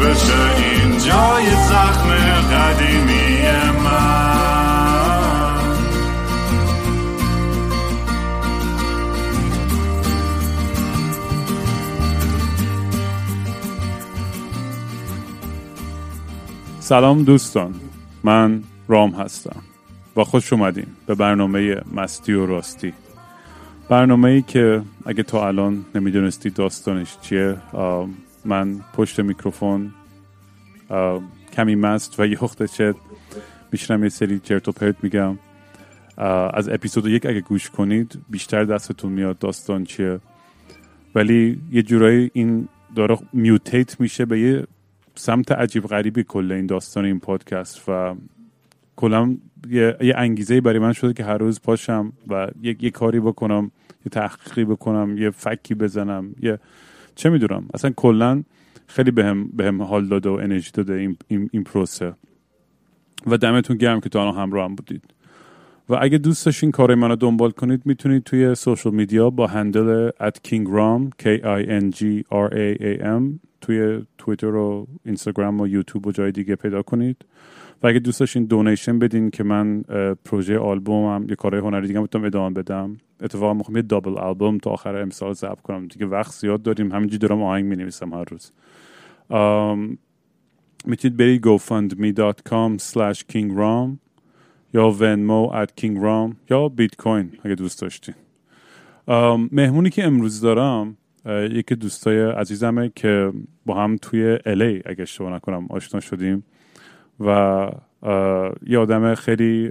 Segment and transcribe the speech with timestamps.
[0.00, 2.08] بشه این جای زخم
[2.52, 3.42] قدیمی
[3.84, 4.36] من.
[16.80, 17.74] سلام دوستان.
[18.24, 19.62] من رام هستم
[20.16, 22.92] و خوش اومدین به برنامه مستی و راستی.
[23.88, 27.56] برنامه ای که اگه تا الان نمی‌دونستی داستانش چیه
[28.46, 29.94] من پشت میکروفون
[31.52, 32.38] کمی مست و یه
[32.72, 32.94] چه
[33.72, 35.38] میشنم یه سری چرت و پرت میگم.
[36.54, 40.20] از اپیزود یک اگه گوش کنید بیشتر دستتون میاد داستان چیه.
[41.14, 44.66] ولی یه جورایی این داره میوتیت میشه به یه
[45.14, 48.16] سمت عجیب غریبی کل این داستان این پادکست و
[48.96, 49.36] کلا
[49.70, 53.70] یه, یه انگیزه برای من شده که هر روز پاشم و یه, یه کاری بکنم
[54.06, 56.58] یه تحقیقی بکنم یه فکی بزنم یه
[57.16, 58.42] چه می‌دونم؟ اصلا کلا
[58.86, 62.12] خیلی بهم به بهم حال داده و انرژی داده این, این, این پروسه.
[63.26, 65.02] و دمتون گرم که تو الان همراه هم بودید.
[65.88, 70.48] و اگه دوست داشتین کار منو دنبال کنید می‌تونید توی سوشال میدیا با هندل at
[70.48, 73.22] kingram k i n g r a a m
[73.60, 77.24] توی تویتر و اینستاگرام و یوتیوب و جای دیگه پیدا کنید.
[77.82, 79.82] و اگه دوست داشتین دونیشن بدین که من
[80.24, 82.96] پروژه آلبومم یه کارهای هنری دیگه می‌تونم ادامه بدم.
[83.20, 85.86] اتفاقا می‌خوام یه دابل آلبوم تا آخر امسال ضبط کنم.
[85.86, 86.92] دیگه وقت زیاد داریم.
[86.92, 88.52] همینجوری دارم آهنگ می‌نویسم هر روز.
[90.84, 93.98] می‌تونید برید gofundme.com slash kingram
[94.74, 98.14] یا venmo at kingram یا بیت کوین اگه دوست داشتین.
[99.52, 100.96] مهمونی که امروز دارم
[101.50, 103.32] یکی دوستای عزیزمه که
[103.66, 106.44] با هم توی الی اگه اشتباه نکنم آشنا شدیم.
[107.20, 107.70] و
[108.66, 109.70] یه آدم خیلی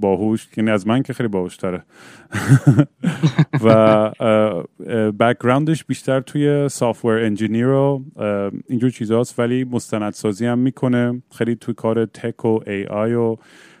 [0.00, 1.82] باهوش یعنی از من که خیلی باهوش تره.
[3.64, 4.10] و
[5.20, 8.04] background ش بیشتر توی software engineer و
[8.68, 11.22] اینجور چیزاست ولی مستندسازی هم می‌کنه.
[11.32, 13.36] خیلی توی کار tech و AI و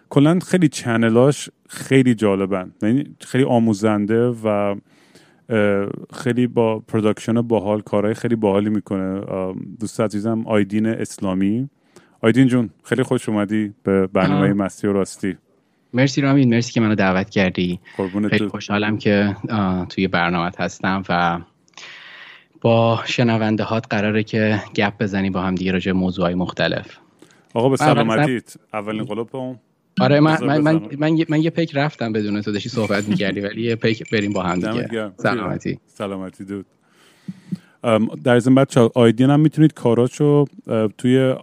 [0.08, 2.72] کلا خیلی channel اش خیلی جالبن.
[2.82, 4.74] یعنی خیلی آموزنده و
[6.14, 9.20] خیلی با production باحال کارهای خیلی باحالی می‌کنه.
[9.80, 11.68] دوست عزیزم آیدین اسلامی.
[12.24, 15.36] آیدین جون خیلی خوش اومدی به برنامه مستی و راستی.
[15.92, 17.80] مرسی رامین مرسی که منو دعوت کردی.
[18.30, 19.36] خیلی خوشحالم که
[19.88, 21.40] توی برنامه هستم و
[22.60, 26.86] با شنونده هات قراره که گپ بزنی با هم دیگه راجع موضوعهای مختلف.
[27.54, 29.58] آقا به سلامتیت اولین قلوب اون.
[30.00, 33.62] آره من من, من, من, من, یه پیک رفتم بدون تو داشتی صحبت می‌کردی ولی
[33.62, 35.12] یه پیک بریم با هم دیگه.
[35.16, 35.78] سلامتی.
[35.86, 36.66] سلامتی دود.
[38.24, 40.44] در ضمن بچه‌ها آیدین هم می‌تونید کاراشو
[40.98, 41.34] توی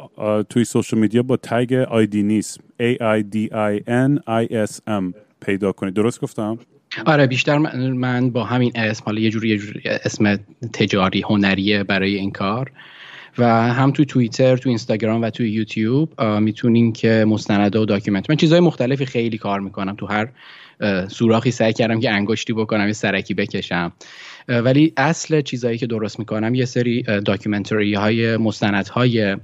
[0.50, 2.60] توی social media با tag Aidinism.
[2.80, 5.14] A I D I N I S M
[5.46, 5.94] پیدا کنید.
[5.94, 6.60] درست گفتم؟
[7.06, 10.36] آره بیشتر من با همین اسم حالا یه جوری یه جوری اسم
[10.74, 12.72] تجاری هنریه برای این کار.
[13.38, 18.30] و هم تو توییتر تو اینستاگرام و تو یوتیوب می‌تونین که مستنده و document.
[18.30, 19.96] من چیزهای مختلفی خیلی کار می‌کنم.
[19.96, 20.30] تو هر
[21.08, 23.92] سوراخی سعی کردم که انگشتی بکنم یه سرکی بکشم.
[24.48, 29.38] ولی اصل چیزهایی که درست می‌کنم یه سری داکیومنتری های مستند های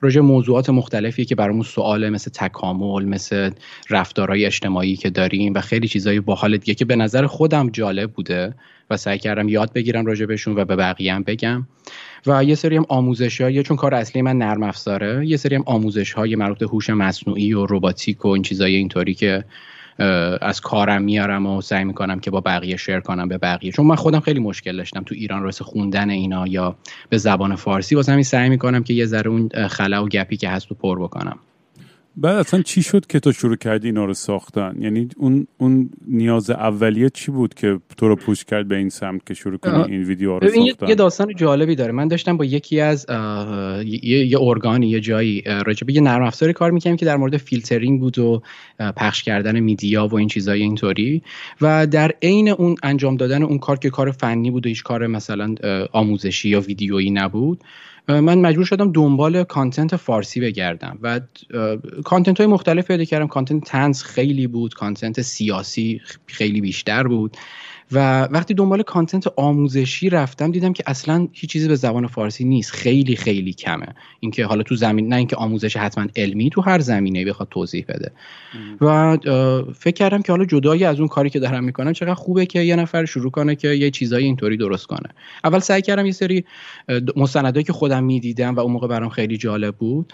[0.00, 3.50] راجع موضوعات مختلفی که برامون سواله مثل تکامل مثل
[3.90, 8.54] رفتارهای اجتماعی که داریم و خیلی چیزهای باحال دیگه که به نظر خودم جالب بوده
[8.90, 11.66] و سعی کردم یاد بگیرم راجع بهشون و به بقیه هم بگم.
[12.26, 15.62] و یه سری هم آموزش های چون کار اصلی من نرم افزاره یه سری هم
[15.66, 19.44] آموزش های مربوط هوش مصنوعی و رباتیک و این چیزای اینطوری که
[20.42, 23.72] از کارم میارم و سعی می‌کنم که با بقیه share کنم به بقیه.
[23.72, 26.76] چون من خودم خیلی مشکل داشتم تو ایران درس خوندن اینا یا
[27.08, 27.94] به زبان فارسی.
[27.94, 30.76] واسه همین سعی می‌کنم که یه ذره اون خلا و gap ی که هست رو
[30.76, 31.38] پر بکنم.
[32.16, 36.50] بعد اصلا چی شد که تو شروع کردی اینا رو ساختن؟ یعنی اون اون نیاز
[36.50, 40.02] اولیه چی بود که تو رو push کرد به این سمت که شروع کنی این
[40.02, 41.92] ویدیو رو ساختن؟ یه داستان جالبی داره.
[41.92, 43.06] من داشتم با یکی از
[43.84, 48.00] یه, یه ارگانی یه جایی راجع یه نرم افزاری کار می‌کنم که در مورد فیلترینگ
[48.00, 48.42] بود و
[48.96, 51.22] پخش کردن media و این چیزای اینطوری.
[51.60, 55.06] و در عین اون انجام دادن اون کار که کار فنی بود و هیچ کار
[55.06, 55.54] مثلا
[55.92, 57.64] آموزشی یا ویدیویی نبود.
[58.08, 61.20] من مجبور شدم دنبال content فارسی بگردم و
[62.04, 63.26] content های مختلف پیدا کردم.
[63.26, 67.36] content طنز خیلی بود content سیاسی خیلی بیشتر بود.
[67.92, 72.72] و وقتی دنبال content آموزشی رفتم دیدم که اصلا هیچ چیزی به زبان فارسی نیست.
[72.72, 73.86] خیلی خیلی کمه.
[74.20, 78.12] اینکه حالا تو زمین نه اینکه آموزش حتما علمی تو هر زمینه بخواد توضیح بده.
[78.80, 79.16] و
[79.78, 82.76] فکر کردم که حالا جدایی از اون کاری که دارم می‌کنم چقدر خوبه که یه
[82.76, 85.08] نفر شروع کنه که یه چیزایی اینطوری درست کنه.
[85.44, 86.44] اول سعی کردم یه سری
[87.16, 90.12] مستندایی که خودم می‌دیدم و اون موقع برام خیلی جالب بود.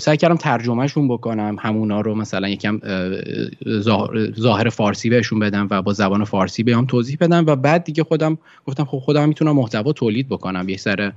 [0.00, 2.80] سعی کردم ترجمهشون بکنم همونا رو مثلا یکم
[4.40, 8.38] ظاهر فارسی بهشون بدم و با زبان فارسی بیام توضیح بدم و بعد دیگه خودم
[8.66, 11.12] گفتم خب خودم می‌تونم محتوا تولید بکنم یه سر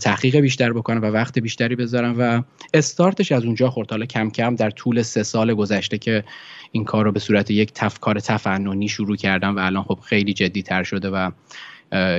[0.00, 2.42] تحقیق بیشتر بکنم و وقت بیشتری بذارم و
[2.74, 3.90] استارتش از اونجا خورد.
[3.90, 6.24] حالا کم کم در طول سه سال گذشته که
[6.72, 10.62] این کار رو به صورت یک تفکار تفننی شروع کردم و الان خب خیلی جدی
[10.62, 11.30] تر شده و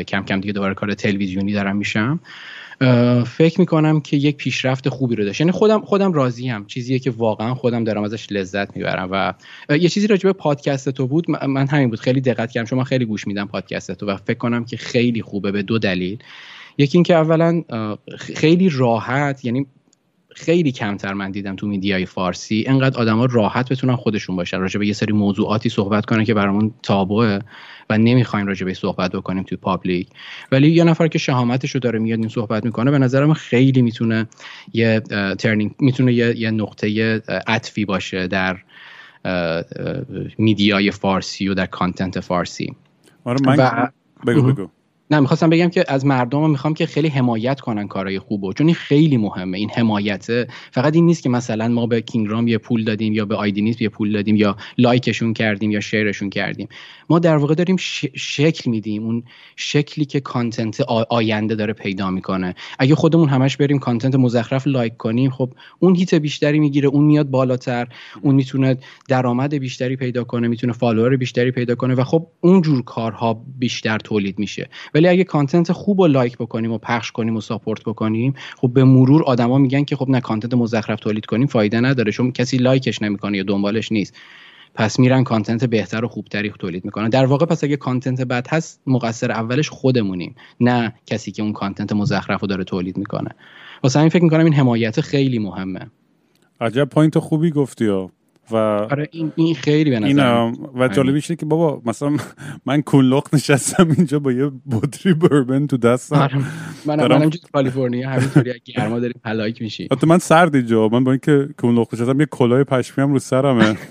[0.03, 2.19] کم کم دیگه دوباره کار تلویزیونی دارم میشم.
[3.25, 5.41] فکر می‌کنم که یک پیشرفت خوبی رو داشت.
[5.41, 6.65] یعنی خودم خودم راضیم.
[6.65, 9.33] چیزیه که واقعا خودم دارم ازش لذت می‌برم و
[9.77, 11.31] یه چیزی راجع به پادکست تو بود.
[11.47, 11.99] من همین بود.
[11.99, 12.77] خیلی دقت کردم.
[12.77, 16.17] من خیلی گوش میدم پادکست تو و فکر کنم که خیلی خوبه به دو دلیل.
[16.77, 17.63] یکی اینکه اولا
[18.17, 19.65] خیلی راحت یعنی
[20.39, 22.63] خیلی کمتر من دیدم تو میدیای فارسی.
[22.67, 24.59] انقدر آدما راحت بتونن خودشون باشن.
[24.59, 27.39] راجع به یه سری موضوعاتی صحبت کنن که برامون تابوه
[27.89, 30.07] و نمی‌خوایم راجع به صحبت بکنیم توی پابلیک.
[30.51, 34.27] ولی یه نفر که شهامتش رو داره میاد این صحبت می‌کنه به نظرم خیلی می‌تونه
[34.73, 34.99] یه
[35.39, 38.57] turning می‌تونه یه, یه نقطه عطفی باشه در
[40.37, 42.75] media ی فارسی و در content فارسی.
[43.23, 43.89] آره من
[44.27, 44.69] بگو بگو.
[45.11, 48.75] نه می‌خواستم بگم که از مردم می‌خوام که خیلی حمایت کنن کارهای خوبو چون این
[48.75, 50.27] خیلی مهمه این حمایت
[50.71, 53.81] فقط این نیست که مثلا ما به کینگ رام یه پول دادیم یا به آیدینیسم
[53.81, 56.67] یه پول دادیم یا لایکشون کردیم یا share شون کردیم.
[57.09, 57.75] ما در واقع داریم
[58.15, 59.23] شکل میدیم اون
[59.55, 62.55] شکلی که content آینده داره پیدا می‌کنه.
[62.79, 67.29] اگه خودمون همش بریم content مزخرف لایک کنیم خب اون hit بیشتری می‌گیره اون میاد
[67.29, 67.87] بالاتر
[68.21, 68.77] اون می‌تونه
[69.07, 73.97] درآمد بیشتری پیدا کنه می‌تونه فالوور بیشتری پیدا کنه و خب اون جور کارها بیشتر
[73.97, 74.69] تولید میشه.
[74.99, 78.83] ولی اگه content خوب و لایک بکنیم و پخش کنیم و support بکنیم خب به
[78.83, 83.01] مرور آدما میگن که خب نه content مزخرف تولید کنیم فایده نداره چون کسی لایکش
[83.01, 84.15] نمی‌کنه یا دنبالش نیست.
[84.75, 87.09] پس میرن content بهتر و خوبتری تولید می‌کنن.
[87.09, 91.93] در واقع پس اگه content بد هست مقصر اولش خودمونیم نه کسی که اون content
[91.93, 93.29] مزخرف رو داره تولید می‌کنه.
[93.83, 95.91] واسه همین فکر می‌کنم این حمایت خیلی مهمه.
[96.61, 98.09] عجب point خوبی گفتی
[98.51, 102.17] و آره این, این خیلی به نظر و جالبیش که بابا مثلا
[102.65, 106.15] من لخت نشستم اینجا با یه بطری بربن تو دستم.
[106.15, 106.37] آره
[106.85, 107.19] من دارم...
[107.19, 109.87] منم کالیفرنیا همینطوری گرما داریم هلاک میشیم.
[109.91, 113.77] حتی من سرد اینجا من با اینکه لخت نشستم یه کلاه پشمی هم رو سرمه.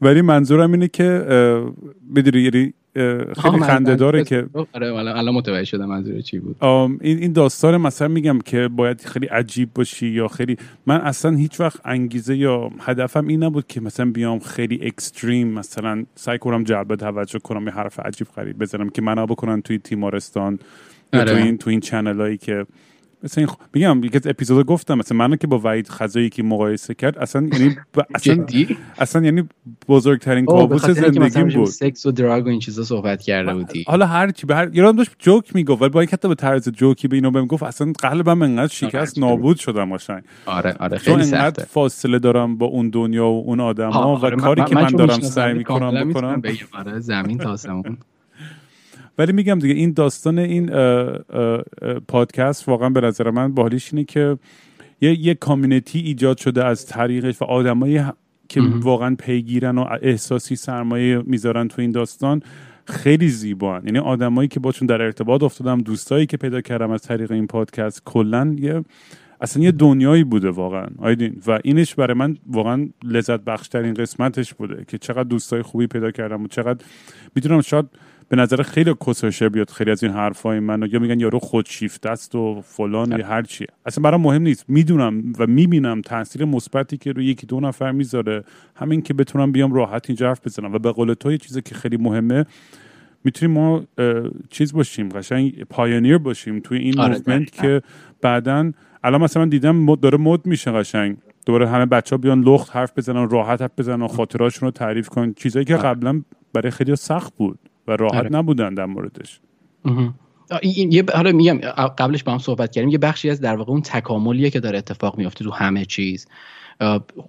[0.00, 1.24] ولی منظورم اینه که
[2.16, 2.74] بدونی یعنی
[3.42, 8.08] خیلی خنده داره که آره الان متوجه شدم منظور چی بود این این داستان مثلا
[8.08, 10.56] میگم که باید خیلی عجیب باشی یا خیلی
[10.86, 16.04] من اصلا هیچ وقت انگیزه یا هدفم این نبود که مثلا بیام خیلی اکستریم مثلا
[16.14, 20.58] سعی کنم جلب توجه کنم یه حرف عجیب خرید بزنم که منو بکنن توی تیمارستان
[21.12, 21.24] آره.
[21.24, 22.66] تو این تو این چنل هایی که
[23.22, 27.18] مثلا این میگم یک اپیزود گفتم مثلا منو که با وحید خزایی که مقایسه کرد
[27.18, 27.76] اصلا یعنی
[28.14, 28.46] اصلا
[28.98, 29.48] اصلا یعنی
[29.88, 31.66] بزرگترین کابوس زندگیم بود.
[31.66, 33.84] سکس و دراگ و این چیزا صحبت کرده بودی.
[33.86, 36.68] حالا هر چی به هر یادم داشت جوک می‌گفت ولی با اینکه حتی به طرز
[36.68, 40.22] جوکی به اینو بهم گفت اصلا قلبم انقدر شکست نابود شدم قشنگ.
[40.46, 41.64] آره آره خیلی سخته.
[41.64, 45.54] فاصله دارم با اون دنیا و اون آدما و آره، کاری که من دارم سعی
[45.54, 46.42] می‌کنم بکنم.
[46.72, 47.98] آره زمین تا آسمون.
[49.18, 50.70] ولی میگم دیگه این داستان این
[52.08, 54.38] پادکست واقعا به نظر من باحالیش اینه که
[55.00, 58.00] یه یه کامیونیتی ایجاد شده از طریقش و آدمایی
[58.48, 62.42] که واقعا پیگیرن و احساسی سرمایه می‌ذارن تو این داستان
[62.84, 63.84] خیلی زیبان.
[63.84, 68.02] یعنی آدمایی که باشون در ارتباط افتادم دوستایی که پیدا کردم از طریق این پادکست
[68.04, 68.84] کلا یه
[69.40, 70.86] اصلا یه دنیایی بوده واقعا.
[70.98, 71.42] آیدین.
[71.46, 76.42] و اینش برای من واقعا لذت بخشترین قسمتش بوده که چقدر دوستای خوبی پیدا کردم
[76.42, 76.84] و چقدر
[77.34, 77.86] می‌دونم شاید
[78.28, 82.34] به نظر خیلی کسوشه بیاد خیلی از این حرفای من یا میگن یارو خودشیفته است
[82.34, 83.66] و فلان یا هر چی.
[83.86, 84.64] اصلا برام مهم نیست.
[84.68, 88.44] می‌دونم و می‌بینم تاثیر مثبتی که روی یکی دو نفر می‌ذاره.
[88.76, 90.74] همین که بتونم بیام راحت اینجا حرف بزنم.
[90.74, 92.46] و به قول تو یه چیزی که خیلی مهمه
[93.24, 93.84] می‌تونیم ما
[94.50, 97.82] چیز باشیم قشنگ pioneer باشیم توی این آره movement که
[98.22, 98.72] بعدا
[99.04, 101.16] الان مثلا من دیدم مد داره مد میشه قشنگ.
[101.46, 105.08] دوباره همه بچه ها بیان لخت حرف بزنن راحت حرف بزنن و خاطراشون رو تعریف
[105.08, 105.88] کنن چیزایی که آره.
[105.88, 107.58] قبلا برای خیلی سخت بود.
[107.88, 108.32] و راحت آره.
[108.32, 109.40] نبودن در موردش.
[110.62, 111.58] یه حالا میگم
[111.98, 115.18] قبلش با هم صحبت کردیم یه بخشی از در واقع اون تکاملیه که داره اتفاق
[115.18, 116.26] میفته تو همه چیز.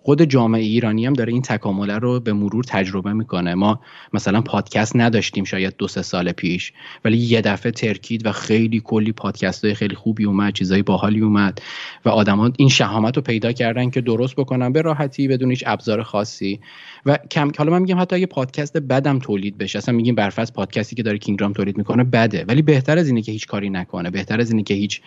[0.04, 3.56] خود جامعه ایرانی هم داره این تکامله رو به مرور تجربه می‌کنه.
[3.56, 3.80] ما
[4.14, 6.74] مثلا پادکست نداشتیم شاید دو سه سال پیش
[7.06, 11.62] ولی یه دفعه ترکید و خیلی کلی پادکست های خیلی خوبی اومد چیزای باحالی اومد
[12.06, 16.04] و آدما این شهامت رو پیدا کردن که درست بکنن به راحتی بدون هیچ ابزار
[16.04, 16.60] خاصی.
[17.06, 20.96] و کم حالا من میگم حتی اگه پادکست بدم تولید بشه اصلا میگیم برفرض پادکستی
[20.96, 22.46] که داره کینگرام تولید می‌کنه بده.
[22.48, 24.10] ولی بهتر از اینه که هیچ کاری نکنه.
[24.10, 25.02] بهتر از اینه که هیچ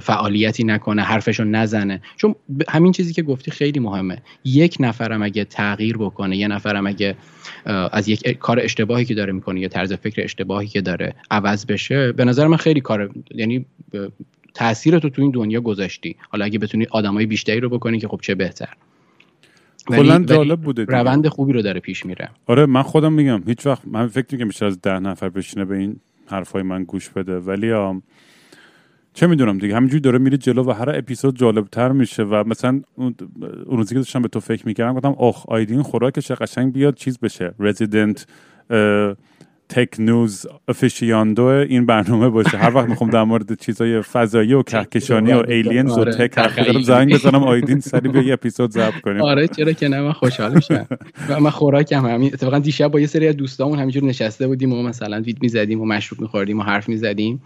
[0.00, 2.02] فعالیتی نکنه حرفشو نزنه.
[2.16, 2.34] چون
[2.68, 4.22] همین چیزی که گفتی خیلی مهمه.
[4.44, 7.16] یک نفرم اگه تغییر بکنه یه نفرم اگه
[7.92, 12.12] از یک کار اشتباهی که داره می‌کنه یا طرز فکر اشتباهی که داره عوض بشه
[12.12, 13.66] به نظر من خیلی کار یعنی
[14.54, 16.16] تاثیر تو تو این دنیا گذاشتی.
[16.28, 18.68] حالا اگه بتونی آدمای بیشتری رو بکنی که خب چه بهتر.
[19.88, 22.28] کلا جالب بوده روند خوبی رو داره پیش میره.
[22.46, 25.76] آره من خودم میگم هیچ وقت من فکر می‌کنم بیشتر از ده نفر بشینه به
[25.76, 25.96] این
[26.26, 27.38] حرفای من گوش بده.
[27.38, 27.72] ولی
[29.14, 32.80] چه می‌دونم دیگه همینجوری داره میره جلو و هر اپیزود جالب تر میشه و مثلا
[32.94, 33.14] اون
[33.66, 37.54] روزی که داشتم به تو فکر می‌کردم گفتم اوه آیدین خوراکش قشنگ بیاد چیز بشه.
[37.58, 38.26] رزیدنت
[39.72, 42.58] تک نیوز افیشیاندو این برنامه باشه.
[42.58, 46.82] هر وقت می‌خوام در مورد چیزای فضایی و کهکشانی و ایلینز و آره، تک حرف
[46.82, 49.22] زنگ بزنم آیدین سری به یه اپیزود ضبط کنیم.
[49.22, 50.86] آره چرا که نه من خوشحال میشم.
[51.28, 54.82] و من خوراکم همین اتفاقا دیشب با یه سری از دوستامون همینجور نشسته بودیم و
[54.82, 57.42] مثلا وید می‌زدیم و مشروب میخوردیم و حرف می‌زدیم.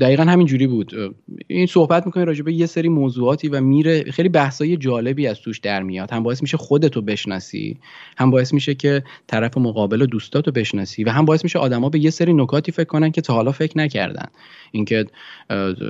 [0.00, 1.14] دقیقا همین جوری بود
[1.46, 5.58] این صحبت می‌کنه راجع به یه سری موضوعاتی و میره خیلی بحثای جالبی از توش
[5.58, 6.10] در میاد.
[6.10, 7.78] هم باعث میشه خودتو بشناسی
[8.18, 11.98] هم باعث میشه که طرف مقابل و دوستاتو بشناسی و هم باعث میشه آدما به
[11.98, 14.26] یه سری نکاتی فکر کنن که تا حالا فکر نکردن.
[14.72, 15.06] اینکه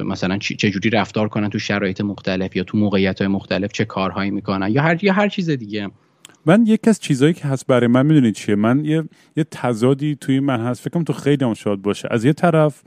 [0.04, 4.30] مثلا چه جوری رفتار کنن تو شرایط مختلف یا تو موقعیت های مختلف چه کارهایی
[4.30, 5.90] می‌کنن یا هر یا هر چیز دیگه.
[6.46, 9.04] من یکی از چیزهایی که هست برای من می‌دونید چیه؟ من یه
[9.36, 10.88] یه تضادی توی من هست.
[10.88, 12.08] فکرم تو خیلی هم شاد باشه.
[12.10, 12.82] از یه طرف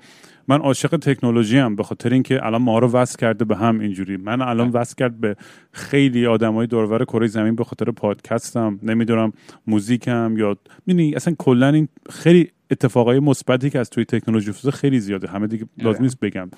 [0.51, 4.17] من عاشق تکنولوژی هم به خاطر اینکه الان ما رو وصل کرده به هم اینجوری.
[4.17, 5.35] من الان وصل کرد به
[5.71, 9.33] خیلی آدمای دورور کره زمین به خاطر پادکستم نمی‌دونم
[9.67, 14.99] موزیکم یا می‌دونی اصلا کلا این خیلی اتفاقای مثبتی که از توی تکنولوژی افتاده خیلی
[14.99, 15.27] زیاده.
[15.27, 15.87] همه دیگه آره.
[15.87, 16.49] لازم نیست بگم.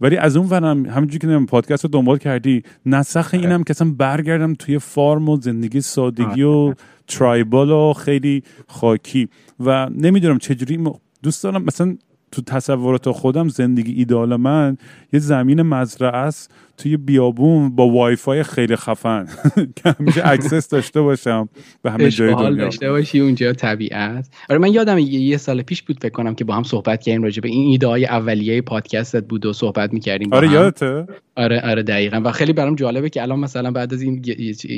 [0.00, 3.44] ولی از اون ورم همونجوری که پادکست رو دنبال کردی نسخ آره.
[3.44, 6.74] اینم که اصلا برگردم توی farm و زندگی سادگی و
[7.06, 9.28] tribal و خیلی خاکی.
[9.60, 10.84] و نمی‌دونم چجوری
[11.22, 11.96] دوست دارم مثلا
[12.32, 14.76] تو تصورات خودم زندگی ایده‌آل من
[15.12, 19.26] یه زمین مزرعه است توی بیابون با وای فای خیلی خفن.
[19.76, 21.48] که همیشه access داشته باشم
[21.82, 22.64] به همه جای دنیا.
[22.64, 24.28] داشته باشی اونجا طبیعت.
[24.50, 27.40] آره من یادم یه سال پیش بود فکر کنم که با هم صحبت کردیم راجع
[27.40, 32.20] به این ایده های اولیه پادکستت بود و صحبت می‌کردیم آره یادته؟ آره آره دقیقا.
[32.24, 34.22] و خیلی برام جالبه که الان مثلا بعد از این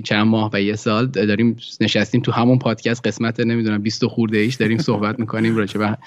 [0.04, 4.54] چند ماه و یه سال داریم نشستیم تو همون پادکست قسمت نمی‌دونم 20 خورده ایش
[4.54, 5.99] داریم صحبت می‌کنیم راجع به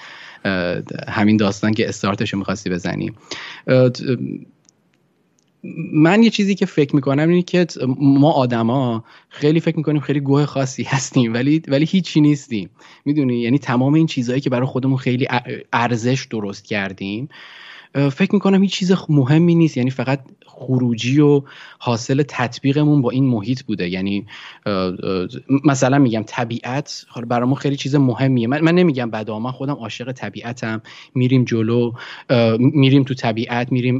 [1.08, 3.14] همین داستان که استارتش رو می‌خواستی بزنیم
[5.92, 7.66] من یه چیزی که فکر می‌کنم اینه که
[8.00, 12.70] ما آدما خیلی فکر می‌کنیم خیلی گوه خاصی هستیم ولی ولی هیچی نیستیم.
[13.04, 15.28] می‌دونی؟ یعنی تمام این چیزهایی که برای خودمون خیلی
[15.72, 17.28] ارزش درست کردیم
[17.94, 19.76] فکر می‌کنم هیچ چیز مهمی نیست.
[19.76, 21.42] یعنی فقط خروجی و
[21.78, 23.88] حاصل تطبیقمون با این محیط بوده.
[23.88, 24.26] یعنی
[25.64, 28.46] مثلا میگم طبیعت برامون خیلی چیز مهمیه.
[28.46, 30.82] من, من نمیگم بدا من خودم عاشق طبیعتم.
[31.14, 31.92] میریم جلو
[32.58, 33.98] میریم تو طبیعت میریم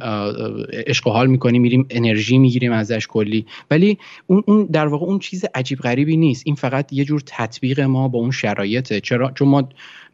[0.87, 3.47] عشق و حال می‌کنیم میریم انرژی می‌گیریم ازش کلی.
[3.71, 6.43] ولی اون, اون در واقع اون چیز عجیب غریبی نیست.
[6.47, 9.01] این فقط یه جور تطبیق ما با اون شرایطه.
[9.01, 9.69] چرا چون ما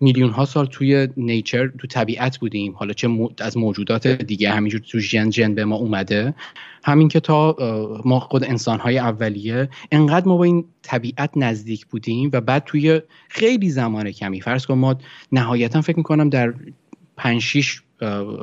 [0.04, 2.72] میلیون ها سال توی نیچر تو طبیعت بودیم.
[2.72, 3.08] حالا چه
[3.40, 6.34] از موجودات دیگه همینجور تو ژن ژن به ما اومده.
[6.84, 7.56] همین که تا
[8.04, 13.00] ما خود انسان های اولیه انقدر ما با این طبیعت نزدیک بودیم و بعد توی
[13.28, 14.96] خیلی زمان کمی فرض کن ما
[15.32, 16.54] نهایتا فکر می‌کنم در
[17.16, 17.82] 5 6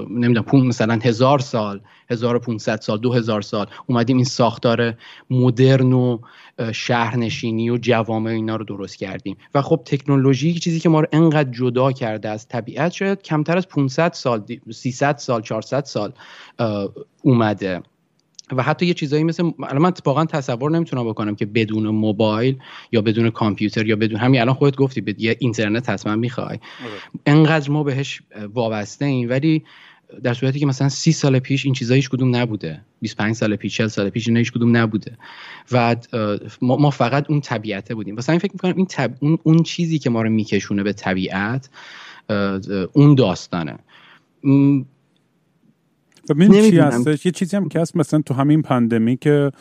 [0.10, 4.93] نمی‌دونم مثلا هزار سال 1500 سال 2000 سال اومدیم این ساختار
[5.29, 6.17] مدرن و
[6.72, 9.38] شهرنشینی و جوامع اینا رو درست کردیم.
[9.55, 13.67] و خب تکنولوژی چیزی که ما رو انقدر جدا کرده از طبیعت شاید کمتر از
[13.67, 16.13] 500 سال 300 سال 400 سال
[17.24, 17.81] اومده.
[18.51, 22.57] و حتی یه چیزایی مثل من واقعا تصور نمی‌تونم بکنم که بدون موبایل
[22.91, 26.48] یا بدون کامپیوتر یا بدون همین الان خودت گفتی به یه اینترنت حتما می‌خوای.
[26.48, 26.60] آره.
[27.25, 28.21] انقدر ما بهش
[28.53, 29.63] وابسته ایم ولی
[30.24, 33.77] در صورتی که مثلا سی سال پیش این چیزا هیچ کدوم نبوده 25 سال پیش
[33.77, 35.17] 40 سال پیش این هیچ کدوم نبوده.
[35.71, 35.95] و
[36.62, 38.15] ما فقط اون طبیعته بودیم.
[38.15, 38.88] واسه فکر می‌کنم این
[39.19, 39.38] اون...
[39.43, 41.69] اون چیزی که ما رو میکشونه به طبیعت
[42.93, 43.79] اون داستانه.
[46.33, 49.51] ببین چی هستش؟ یه چیزی هم که هست مثلا تو همین پاندمی که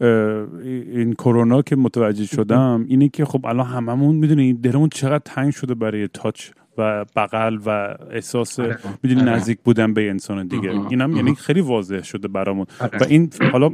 [0.00, 5.74] این کرونا که متوجه شدم اینه که خب الان هممون می‌دونی دلمون چقدر تنگ شده
[5.74, 8.78] برای تاچ و بغل و احساس آره.
[9.02, 9.32] می‌دونی آره.
[9.32, 10.70] نزدیک بودن به انسان دیگه.
[10.90, 12.66] اینم یعنی خیلی واضح شده برامون.
[12.80, 12.98] آره.
[12.98, 13.70] و این حالا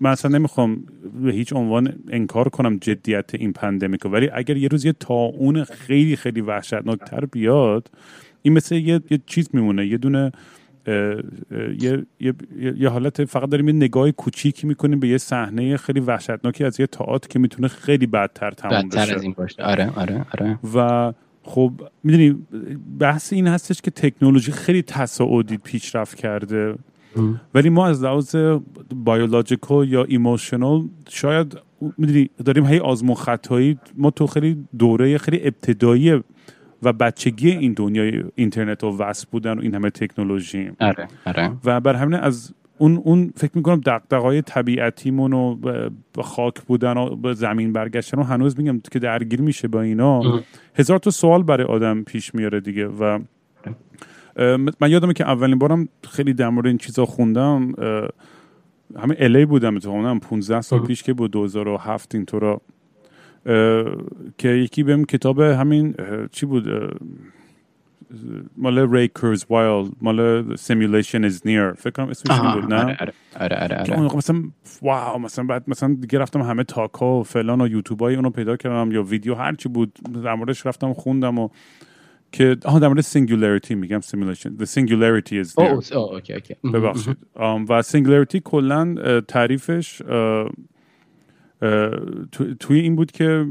[0.00, 0.84] من اصلا نمی‌خوام
[1.24, 6.16] به هیچ عنوان انکار کنم جدیت این پندمیک ولی اگر یه روز یه تاون خیلی
[6.16, 7.90] خیلی وحشتناکتر بیاد
[8.42, 10.32] این مثل یه, یه چیز میمونه یه دونه
[10.86, 12.34] یه،, یه،,
[12.76, 16.86] یه حالت فقط داریم یه نگاه کوچیکی می‌کنیم به یه صحنه خیلی وحشتناکی از یه
[16.86, 19.62] تئاتر که می‌تونه خیلی بدتر تمام بشه بدتر از این باشه.
[19.62, 20.58] آره آره آره.
[20.74, 21.12] و
[21.42, 21.72] خب
[22.04, 22.46] می‌دونی
[22.98, 26.74] بحث این هستش که تکنولوژی خیلی تصاعدی پیشرفت کرده.
[27.54, 28.36] ولی ما از لحاظ
[29.04, 31.58] بیولوژیکال یا ایموشنال شاید
[31.98, 33.78] می‌دونی داریم هی آزمون خطایی.
[33.96, 36.22] ما تو خیلی دوره خیلی ابتدایی
[36.82, 40.70] و بچگی این دنیای اینترنت و وصل بودن و این همه تکنولوژی.
[40.80, 41.52] آره آره.
[41.64, 45.54] و بر همین از اون اون فکر می‌کنم دقدقای طبیعتیمون و
[46.12, 50.22] به خاک بودن و به زمین برگشتن و هنوز میگم که درگیر میشه با اینا.
[50.74, 53.18] هزار تا سوال برای آدم پیش میاره دیگه و
[54.80, 57.72] من یادمه که اولین بارم خیلی در مورد این چیزا خوندم.
[58.96, 62.60] هم LA بودم تو 15 سال پیش که بود 2007 اینطورا
[64.38, 65.94] که یکی بهم کتاب همین
[66.32, 66.68] چی بود؟
[68.56, 72.96] مال ری کرزویل مال Simulation Is Near فکر کنم اسمش بود نه؟ آره
[73.40, 73.96] آره آره, آره.
[73.96, 74.16] آره.
[74.16, 74.42] مثلا
[74.82, 78.30] wow مثلا بعد مثلا دیگه رفتم همه talk ا و فلان و یوتیوب های اونو
[78.30, 81.48] پیدا کردم یا ویدیو هر چی بود در موردش رفتم خوندم و
[82.32, 86.54] که آها در مورد singularity میگم simulation the singularity is there OK OK.
[86.64, 87.16] ببخشید.
[87.68, 90.02] و singularity کلا تعریفش
[92.60, 93.46] توی این بود که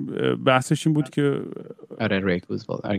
[0.46, 1.42] بحثش این بود که
[2.00, 2.22] آره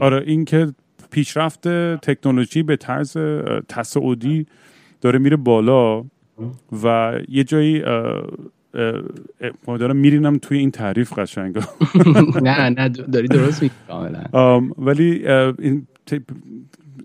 [0.01, 0.23] آره.
[0.27, 0.73] این که
[1.11, 3.17] پیشرفت تکنولوژی به طرز
[3.69, 4.47] تصاعدی
[5.01, 6.05] داره میره بالا
[6.85, 7.83] و یه جایی
[9.67, 11.59] ما دارم میرینم توی این تعریف قشنگ
[12.43, 13.75] نه نه داری درست میگی
[14.79, 15.29] ولی
[15.59, 15.87] این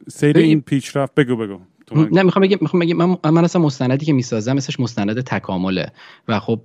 [0.08, 1.60] سیر این پیشرفت بگو بگو.
[1.92, 5.92] نه می‌خوام بگم می‌خوام بگم من, من اصلا مستندی که می‌سازم مثلش مستند تکامله.
[6.28, 6.60] و خب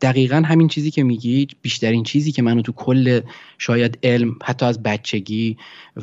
[0.00, 3.20] دقیقا همین چیزی که میگی بیشترین چیزی که منو تو کل
[3.58, 5.56] شاید علم حتی از بچگی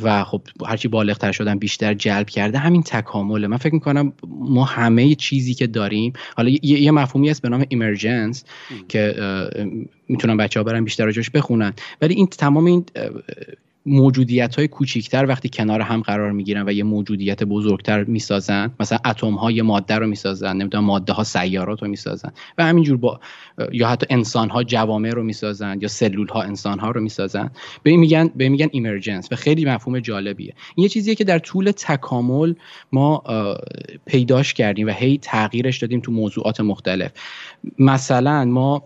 [0.03, 3.47] و خب هرچی بالغتر شدم بیشتر جلب کرده همین تکامله.
[3.47, 7.65] من فکر می‌کنم ما همه چیزی که داریم حالا یه, یه مفهومی هست به نام
[7.69, 8.43] ایمرجنس
[8.89, 9.15] که
[10.09, 11.73] می‌تونم بچه ها برن بیشتر راجعش بخونن.
[12.01, 12.85] ولی این تمام این
[13.89, 19.33] موجودیت های کوچیکتر وقتی کنار هم قرار می‌گیرن و یه موجودیت بزرگتر می‌سازن مثلا اتم
[19.33, 23.19] ها یه ماده رو می‌سازن نمی‌دونم ماده ها سیارات رو می‌سازن و همینجور با
[23.71, 27.51] یا حتی انسان ها جوامع رو می‌سازن یا سلول ها انسان ها رو می‌سازن
[27.83, 30.53] به این میگن به میگن ایمرجنس و خیلی مفهوم جالبیه.
[30.75, 32.53] این یه چیزیه که در طول تکامل
[32.91, 33.23] ما
[34.05, 37.11] پیداش کردیم و هی تغییرش دادیم تو موضوعات مختلف.
[37.79, 38.83] مثلا ما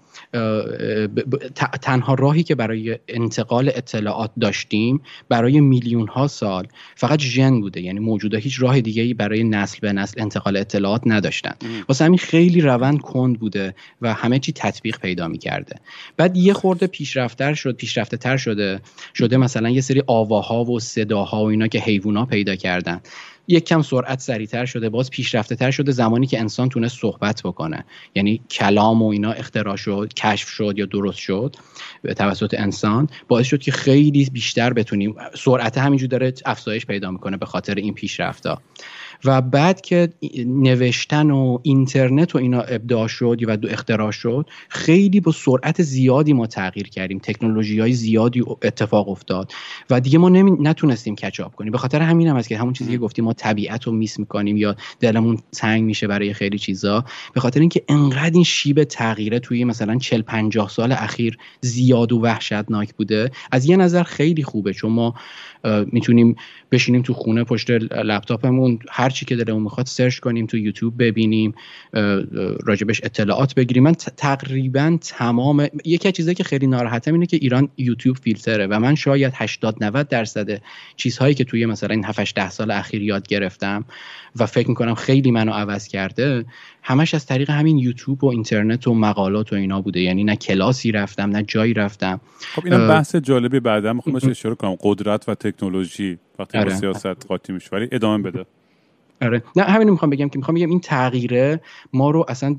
[1.81, 4.92] تنها راهی که برای انتقال اطلاعات داشتیم
[5.29, 9.77] برای میلیون ها سال فقط ژن بوده یعنی موجوده هیچ راه دیگه ای برای نسل
[9.81, 11.55] به نسل انتقال اطلاعات نداشتن.
[11.89, 15.75] واسه همین خیلی روند کند بوده و همه چی تطبیق پیدا می‌کرده.
[16.17, 18.79] بعد یه خورده پیشرفتر شد پیشرفته تر شده
[19.13, 23.01] شده مثلا یه سری آواها و صداها و اینا که حیوونا پیدا کردن.
[23.47, 27.85] یک کم سرعت سریعتر شده باز پیشرفته تر شده زمانی که انسان تونست صحبت بکنه.
[28.15, 31.55] یعنی کلام و اینا اختراع شد کشف شد یا درست شد
[32.17, 37.45] توسط انسان باعث شد که خیلی بیشتر بتونیم سرعت همینجور داره افزایش پیدا می‌کنه به
[37.45, 38.47] خاطر این پیشرفت
[39.25, 40.09] و بعد که
[40.45, 46.33] نوشتن و اینترنت و اینا ابداع شد و دو اختراع شد خیلی با سرعت زیادی
[46.33, 47.19] ما تغییر کردیم.
[47.19, 49.51] تکنولوژی های زیادی اتفاق افتاد
[49.89, 50.51] و دیگه ما نمی...
[50.51, 51.71] نتونستیم کچاپ کنیم.
[51.71, 54.57] به خاطر همین هم هست که همون چیزی که گفتیم ما طبیعت رو میس می‌کنیم
[54.57, 57.05] یا دلمون تنگ میشه برای خیلی چیزا.
[57.33, 62.19] به خاطر اینکه انقدر این شیب تغییره توی مثلا 40 50 سال اخیر زیاد و
[62.19, 65.13] وحشتناک بوده از یه نظر خیلی خوبه چون ما
[65.91, 66.35] می‌تونیم
[66.71, 68.79] بشینیم تو خونه پشت لپتاپمون.
[68.89, 71.53] هر چی که دلمون می‌خواد سرچ کنیم تو یوتیوب ببینیم
[72.63, 73.83] راجبش اطلاعات بگیریم.
[73.83, 78.79] من تقریبا تمام یکی از چیزایی که خیلی ناراحتم اینه که ایران یوتیوب فیلتره و
[78.79, 80.61] من شاید 80 90 درصد
[80.95, 83.85] چیزهایی که توی مثلا این 7 10 سال اخیر یاد گرفتم
[84.39, 86.45] و فکر می‌کنم خیلی منو عوض کرده
[86.83, 90.01] همش از طریق همین یوتیوب و اینترنت و مقالات و اینا بوده.
[90.01, 92.21] یعنی نه کلاسی رفتم نه جایی رفتم.
[92.55, 93.93] خب اینا بحث جالبی بعدا.
[93.93, 94.75] می‌خوام اشاره کنم.
[94.79, 96.75] قدرت و تکنولوژی وقتی با آره.
[96.75, 98.45] سیاست قاطی میشه ولی ادامه بده
[99.21, 99.43] آره.
[99.55, 101.61] نه همین می‌خوام بگم که می‌خوام بگم این تغییره
[101.93, 102.55] ما رو اصلا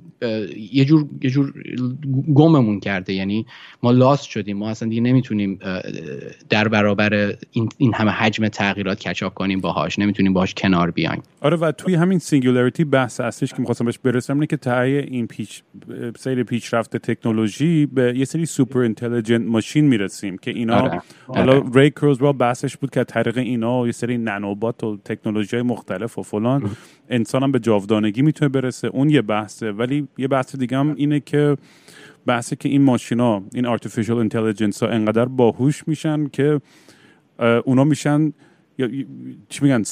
[0.73, 1.53] یه جور یه جور
[2.35, 3.13] گممون کرده.
[3.13, 3.47] یعنی
[3.83, 4.57] ما lost شدیم.
[4.57, 5.59] ما اصلا دیگه نمی‌تونیم
[6.49, 9.99] در برابر این, این همه حجم تغییرات catch up کنیم باهاش.
[9.99, 11.23] نمی‌تونیم باهاش کنار بیایم.
[11.41, 15.27] آره و توی همین singularity بحث اصلیش که می‌خواستم بهش برسم اینه که ته این
[15.27, 15.63] پیچ
[16.17, 21.03] سیر پیشرفت تکنولوژی به یه سری super intelligent machine می‌رسیم که اینا آره.
[21.27, 21.71] حالا آره.
[21.75, 26.77] ری کرزویل بحثش بود که طریق اینا یه سری nanobot و تکنولوژی مختلف و فلان
[27.09, 28.89] انسان هم به جاودانگی می‌تونه برسه.
[28.89, 29.73] اون یه بحثه.
[29.73, 31.57] ولی یه بحث دیگه هم اینه که
[32.27, 36.61] بحثه که این ماشینا این artificial intelligence ها انقدر باهوش میشن که
[37.65, 38.33] اونا میشن
[38.79, 38.89] یا
[39.49, 39.83] چی میگن؟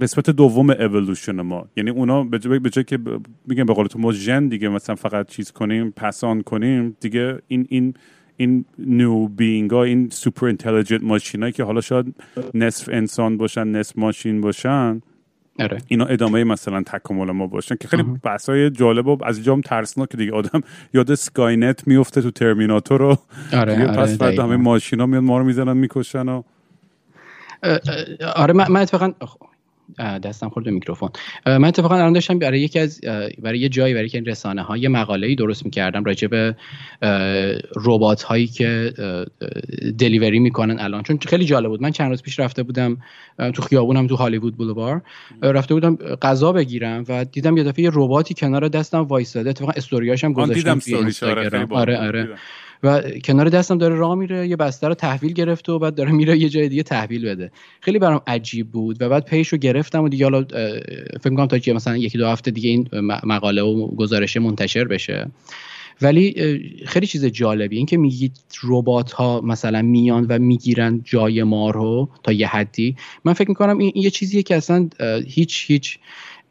[0.00, 1.66] قسمت دوم اِوولوشن ما.
[1.76, 2.38] یعنی اونا به
[2.70, 2.98] جای که
[3.46, 7.38] میگن به قول تو ما ژن دیگه مثلا فقط چیز کنیم pass on کنیم دیگه
[7.48, 7.94] این این
[8.36, 12.14] این new being این super intelligent machine که حالا شاید
[12.54, 15.00] نصف انسان باشن نصف ماشین باشن
[15.60, 15.78] آره.
[15.88, 20.16] اینا ادامه مثلا تکامل ما باشن که خیلی بحثای جالب و از اینجا هم که
[20.16, 20.32] دیگه.
[20.32, 20.62] آدم
[20.94, 23.18] یاد Skynet میفته تو ترمیناتور رو.
[23.52, 26.42] آره, آره پس بعد همه ماشینا میاد ما رو می‌زنن می‌کشن و
[28.34, 29.12] آره من اتفاقا
[29.98, 31.08] دستم خورد میکروفون.
[31.46, 33.00] من اتفاقا الان داشتم برای یکی از
[33.42, 36.56] برای یه جایی برای یکی رسانه ها یه مقاله ای درست می‌کردم راجع به
[37.76, 38.92] ربات هایی که
[39.98, 41.02] delivery می‌کنن الان.
[41.02, 41.82] چون خیلی جالب بود.
[41.82, 42.96] من چند روز پیش رفته بودم
[43.54, 45.02] تو خیابونم تو هالیوود بولوار
[45.42, 50.32] رفته بودم غذا بگیرم و دیدم یه دفعه یه رباتی کنار دستم وایساده اتفاقا استوریاشم
[50.32, 50.78] گذاشتم
[51.70, 52.28] آره آره آره.
[52.82, 56.38] و کنار دستم داره راه میره یه بسته رو تحویل گرفته و بعد داره میره
[56.38, 57.50] یه جای دیگه تحویل بده.
[57.80, 60.44] خیلی برام عجیب بود و بعد پیش رو گرفتم و دیگه حالا
[61.20, 62.88] فکر می‌کنم تا که مثلا یکی دو هفته دیگه این
[63.24, 65.30] مقاله و گزارشه منتشر بشه.
[66.02, 66.34] ولی
[66.86, 72.08] خیلی چیز جالبی این که میگید ربات ها مثلا میان و می‌گیرن جای ما رو
[72.22, 72.96] تا یه حدی.
[73.24, 74.88] من فکر می‌کنم این یه چیزیه که اصلا
[75.26, 75.98] هیچ هیچ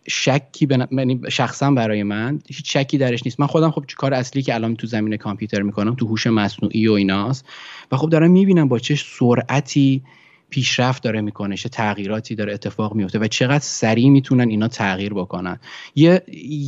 [0.07, 0.87] شکی بنا...
[0.91, 3.39] یعنی شخصا برای من هیچ شکی درش نیست.
[3.39, 6.91] من خودم خب کار اصلی که الان تو زمین کامپیوتر می‌کنم تو هوش مصنوعی و
[6.93, 7.45] ایناست.
[7.91, 10.01] و خب دارم می‌بینم با چه سرعتی
[10.49, 15.59] پیشرفت داره می‌کنه چه تغییراتی داره اتفاق میفته و چقدر سریع می‌تونن اینا تغییر بکنن.
[15.95, 16.21] یه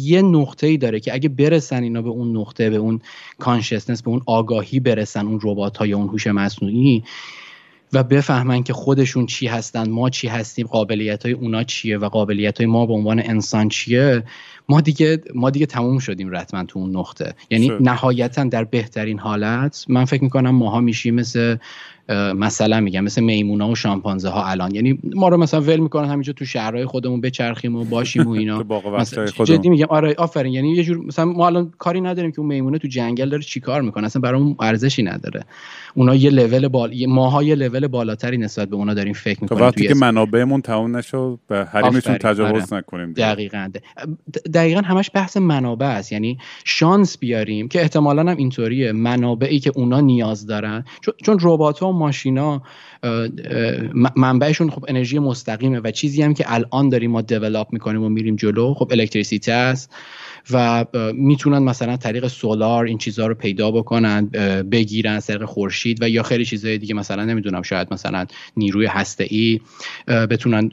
[0.04, 3.02] یه نقطه ای داره که اگه برسن اینا به اون نقطه به اون
[3.40, 7.04] کانشسنس به اون آگاهی برسن اون ربات ها یا اون هوش مصنوعی
[7.94, 12.58] و بفهمن که خودشون چی هستن ما چی هستیم قابلیت های اونا چیه و قابلیت
[12.58, 14.24] های ما به عنوان انسان چیه
[14.70, 17.34] ما دیگه ما دیگه تموم شدیم رتما تو اون نقطه.
[17.50, 21.58] یعنی نهایتا در بهترین حالت من فکر می‌کنم ماها میشیم مثل
[22.36, 24.76] مثلا میگم مثل میمونا و شامپانزه ها الان.
[24.76, 28.64] یعنی ما رو مثلا ول می‌کنن همینجا تو شهرهای خودمون بچرخیم و باشیم و اینا.
[29.46, 30.54] جدی میگم آره آفرین.
[30.54, 33.82] یعنی یه جور مثلا ما الان کاری نداریم که اون میمونه تو جنگل داره چیکار
[33.82, 34.06] می‌کنه.
[34.06, 35.46] اصلا برامون ارزشی نداره.
[35.94, 39.88] اونا یه لول بال ماها یه لول بالاتری نسبت به اونا داریم فکر می‌کنیم وقتی
[39.88, 42.80] که منابعمون تموم نشو به حریمشون تجاوز آره.
[42.80, 43.70] نکنیم دقیقاً.
[44.54, 46.12] دقیقا همش بحث منابع است.
[46.12, 48.92] یعنی شانس بیاریم که احتمالا هم اینطوریه.
[48.92, 50.86] منابعی که اونا نیاز دارن.
[51.26, 52.62] چون, ربات ماشینا
[54.16, 58.36] منبعشون خب انرژی مستقیمه و چیزی هم که الان داریم ما دیولاپ می‌کنیم و میریم
[58.36, 59.96] جلو خب الکتریسیته است
[60.52, 64.26] و می‌تونن مثلا طریق سولار این چیزها رو پیدا بکنن
[64.72, 68.26] بگیرن سرق خورشید و یا خیلی چیزهای دیگه مثلا نمی‌دونم شاید مثلا
[68.58, 69.60] نیروی هسته ای
[70.08, 70.70] بتونن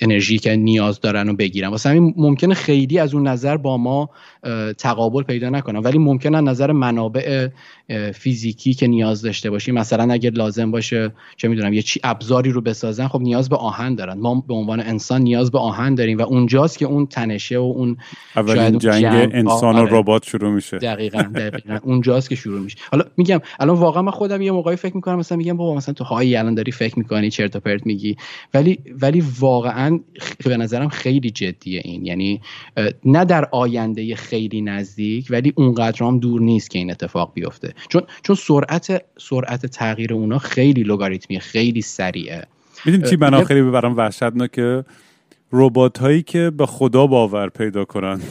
[0.00, 1.68] انرژی که نیاز دارن و بگیرن.
[1.68, 4.10] واسه همین ممکنه خیلی از اون نظر با ما
[4.78, 7.48] تقابل پیدا نکنن ولی ممکنه نظر منابع
[8.14, 12.60] فیزیکی که نیاز داشته باشیم مثلا اگر لازم باشه چه می‌دونم یه چی ابزاری رو
[12.60, 14.18] بسازن خب نیاز به آهن دارن.
[14.18, 17.96] ما به عنوان انسان نیاز به آهن داریم و اونجاست که اون تنشه و اون
[18.36, 19.98] اولین جنگ, انسان و آره.
[19.98, 20.78] ربات شروع میشه.
[20.78, 21.78] دقیقاً دقیقاً.
[21.82, 22.78] اونجاست که شروع میشه.
[22.92, 26.04] حالا میگم الان واقعا من خودم یه موقعی فکر می‌کنم مثلا میگم بابا مثلا تو
[26.04, 28.16] هایی الان داری فکر می‌کنی چرت و پرت میگی.
[28.54, 30.00] ولی ولی واقعا
[30.44, 32.06] به نظرم خیلی جدیه این.
[32.06, 32.40] یعنی
[33.04, 37.74] نه در آینده خیلی نزدیک ولی اونقدر هم دور نیست که این اتفاق بیفته.
[37.88, 42.44] چون چون سرعت سرعت تغییر اونا خیلی لوگاریتمی خیلی سریعه.
[42.86, 44.84] می‌دونی چی بنا خیلی برام وحشتناکه؟
[45.52, 48.22] ربات هایی که به خدا باور پیدا کنند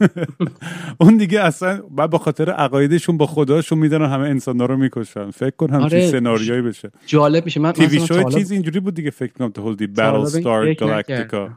[1.00, 5.30] اون دیگه اصلا بعد به خاطر عقایدشون با خداشون میدن همه انسان رو می‌کشن.
[5.30, 6.90] فکر کن همچین آره سناریویی بشه.
[7.06, 7.60] جالب میشه.
[7.60, 11.50] من تیوی شو چیز اینجوری بود دیگه فکر کنم تو هولدی باتل ستار گالاکتیکا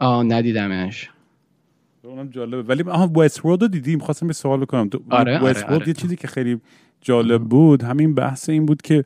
[0.00, 1.10] ندیدمش.
[2.08, 2.62] اونم جالبه.
[2.62, 4.88] ولی آها وست رو دیدیم خواستم به سوال بکنم.
[4.88, 5.88] تو آره, وست آره, آره.
[5.88, 6.60] یه چیزی که خیلی
[7.00, 9.04] جالب بود همین بحث این بود که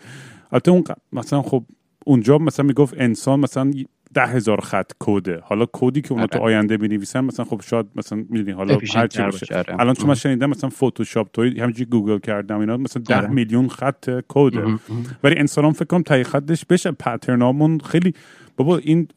[0.53, 1.65] البته اون مثلا خب
[2.07, 3.71] اونجا مثلا می‌گفت انسان مثلا
[4.15, 6.47] ده هزار خط کوده حالا کودی که اونا تو آره.
[6.47, 9.57] آینده می نویسن مثلا خب شاید مثلا می‌دونی حالا هر چی باشه.
[9.57, 9.81] آره.
[9.81, 14.11] الان چون من شنیدم مثلا فتوشاپ تو همینجوری گوگل کردم اینا مثلا ده میلیون خط
[14.21, 14.79] کوده
[15.25, 16.91] ولی انسان هم فکر کنم تای خطش بشه.
[16.91, 18.15] پترنامون خیلی
[18.57, 19.09] بابا این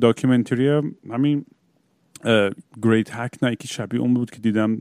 [0.00, 1.44] documentary همین
[2.82, 4.78] Great Hack نه یکی شبیه اون بود که دیدم.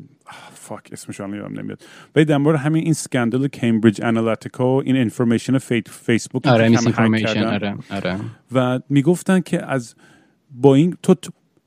[0.54, 1.82] fuck اسمش الان یادم نمیاد.
[2.16, 6.78] ولی در مورد همین این scandal Cambridge Analytica این information فیسبوک آره
[7.38, 8.20] آره آره.
[8.52, 9.96] و می‌گفتن که از
[10.52, 11.16] با این تو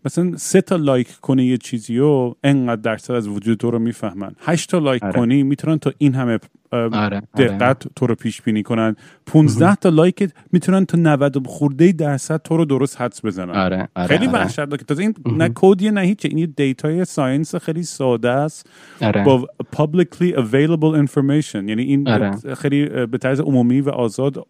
[0.05, 4.33] مثلا سه تا لایک کنی یه چیزی و انقدر درصد از وجود تو رو می‌فهمن.
[4.41, 5.13] هشت تا لایک آره.
[5.13, 6.39] کنی می‌تونن تا این همه
[6.73, 7.23] آره، آره.
[7.37, 12.57] دقت تو رو پیش بینی کنن 15 تا لایک می‌تونن تا 90 خورده درصد تو
[12.57, 14.39] رو درست حدس بزنن آره، آره، خیلی آره.
[14.39, 19.25] وحشتناک تازه این نه کدیه نه هیچ این data science خیلی ساده است آره.
[19.25, 22.55] با publicly available information یعنی این آره.
[22.55, 24.47] خیلی به طرز عمومی و آزاد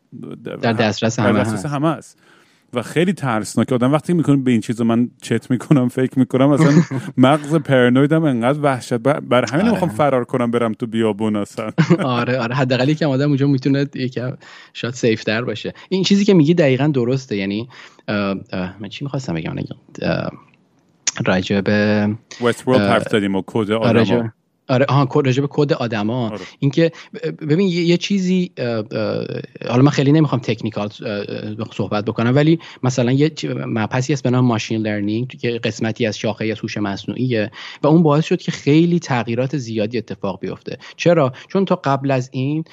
[0.62, 1.18] در دسترس.
[1.18, 2.18] همه است
[2.76, 3.92] و خیلی ترسناک آدم.
[3.92, 6.72] وقتی می‌کنه به این چیزا من چت می‌کنم فکر می‌کنم اصلا
[7.26, 9.70] مغز پرانویدم انقدر وحشت بر همین آره.
[9.70, 11.70] می‌خوام فرار کنم برم تو بیابون اصلا.
[12.20, 12.54] آره آره.
[12.54, 14.36] حداقل یکم آدم اونجا می‌تونه یکم
[14.72, 15.72] شاید safe تر باشه.
[15.88, 17.36] این چیزی که میگی دقیقا درسته.
[17.36, 17.68] یعنی
[18.08, 19.54] من چی می‌خواستم بگم؟
[21.26, 22.08] راجع به
[22.44, 24.28] Westworld حرف زدیم و کد آره راجع-
[24.68, 26.28] آره آها کد- راجع به کد آدما.
[26.30, 26.40] آره.
[26.58, 26.92] اینکه
[27.40, 28.50] ببین یه, یه چیزی
[29.68, 30.88] حالا من خیلی نمی‌خوام technical
[31.74, 33.32] صحبت بکنم ولی مثلا یه
[33.66, 37.50] مبحثی هست به نام machine learning که قسمتی از شاخه از هوش مصنوعیه
[37.82, 40.78] و اون باعث شد که خیلی تغییرات زیادی اتفاق بیفته.
[40.96, 42.64] چرا؟ چون تا قبل از این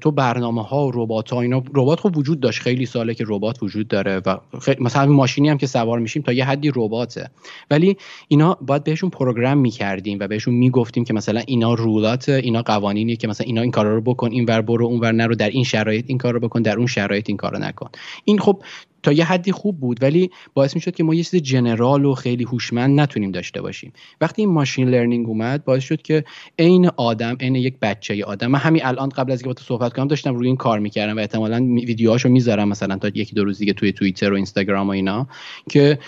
[0.00, 3.62] تو برنامه ها و ربات ها اینا ربات خب وجود داشت خیلی ساله که ربات
[3.62, 7.30] وجود داره و خیلی مثلا ماشینی هم که سوار میشیم تا یه حدی رباته.
[7.70, 7.96] ولی
[8.28, 13.16] اینا باید بهشون program می‌کردیم و بهشون می‌گفتیم که مثلا اینا rule ات اینا قوانینیه
[13.16, 15.64] که مثلا اینا این کارا رو بکن این ور برو اون ور نرو در این
[15.64, 17.90] شرایط این کار رو بکن در اون شرایط این کار رو نکن.
[18.24, 18.62] این خب
[19.02, 22.44] تا یه حدی خوب بود ولی باعث می‌شد که ما یه چیز general و خیلی
[22.44, 23.92] هوشمند نتونیم داشته باشیم.
[24.20, 26.24] وقتی این machine learning اومد باعث شد که
[26.58, 29.92] عین آدم عین یک بچه آدم من همین الان قبل از اینکه با تو صحبت
[29.92, 33.58] کنم داشتم روی این کار می‌کردم و احتمالاً ویدیوهاشو می‌ذارم مثلا تا یکی دو روز
[33.58, 35.26] دیگه توی توییتر و اینستاگرام و اینا
[35.70, 35.98] که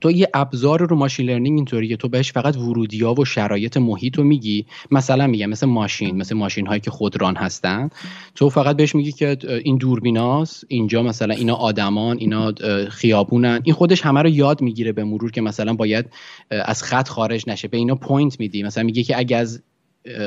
[0.00, 4.16] تو یه ابزار رو ماشین لرنینگ اینطوریه تو بهش فقط ورودی ها و شرایط محیط
[4.18, 4.66] رو میگی.
[4.90, 7.90] مثلا میگم مثل ماشین مثل ماشین هایی که خودران هستن.
[8.34, 12.52] تو فقط بهش میگی که این دوربیناست اینجا مثلا اینا آدمان اینا
[12.88, 13.60] خیابونن.
[13.64, 16.06] این خودش همه رو یاد می‌گیره به مرور که مثلا باید
[16.50, 18.62] از خط خارج نشه به اینا point میدی.
[18.62, 19.62] مثلا میگه که اگه از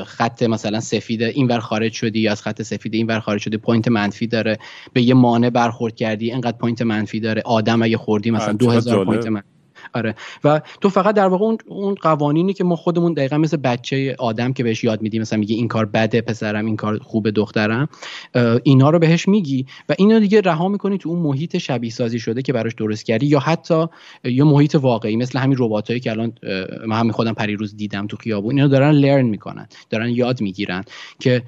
[0.06, 4.28] خط مثلا سفید اینور خارج شدی یا از خط سفید اینور خارج شدی point منفی
[4.28, 4.58] داره.
[4.94, 7.42] به یه مانع برخورد کردی اینقدر point منفی داره.
[7.46, 9.08] آدم اگه خوردی مثلا آه، چقدر 2000 جالب.
[9.08, 9.59] point منفی
[9.94, 10.16] آره.
[10.44, 14.64] و تو فقط در واقع اون قوانینی که ما خودمون دقیقا مثل بچه آدم که
[14.64, 17.90] بهش یاد میدیم مثلا میگی این کار بده پسرم این کار خوبه دخترم
[18.64, 22.42] اینا رو بهش میگی و اینو دیگه رها می‌کنی تو اون محیط شبیه سازی شده
[22.42, 23.86] که براش درست کردی یا حتی
[24.24, 26.34] یه محیط واقعی مثل همین رباتایی که الان
[26.88, 30.84] من همین خودم پریروز دیدم تو خیابون اینا دارن لرن می‌کنن دارن یاد می‌گیرن
[31.20, 31.44] که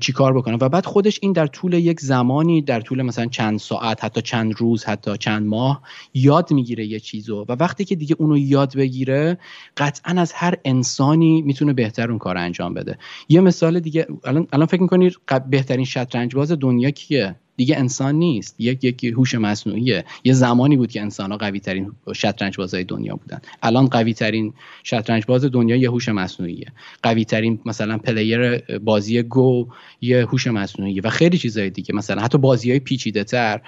[0.00, 3.58] چی کار بکنن و بعد خودش این در طول یک زمانی در طول مثلا چند
[3.58, 5.82] ساعت حتی چند روز حتی چند ماه
[6.14, 7.44] یاد می‌گیره یه چیزو.
[7.48, 9.38] و وقتی که دیگه اونو یاد بگیره
[9.76, 12.98] قطعا از هر انسانی می‌تونه بهتر اون کار انجام بده.
[13.28, 15.16] یه مثال دیگه الان الان فکر می‌کنید
[15.50, 18.54] بهترین شطرنج باز دنیا کیه؟ دیگه انسان نیست.
[18.58, 20.04] یک یک هوش مصنوعیه.
[20.24, 23.40] یه زمانی بود که انسان ها قوی ترین شطرنج بازای دنیا بودن.
[23.62, 26.66] الان قوی ترین شطرنج باز دنیا یه هوش مصنوعیه.
[27.02, 29.68] قوی ترین مثلا player بازی Go
[30.00, 31.94] یه هوش مصنوعیه و خیلی چیزای دیگه.
[31.94, 33.60] مثلا حتی بازی های پیچیده تر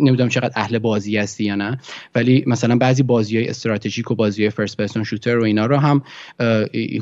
[0.00, 1.78] نمی‌دونم چقدر اهل بازی هستی یا نه
[2.14, 5.76] ولی مثلا بعضی بازی های استراتژیک و بازی های first person shooter و اینا رو
[5.76, 6.02] هم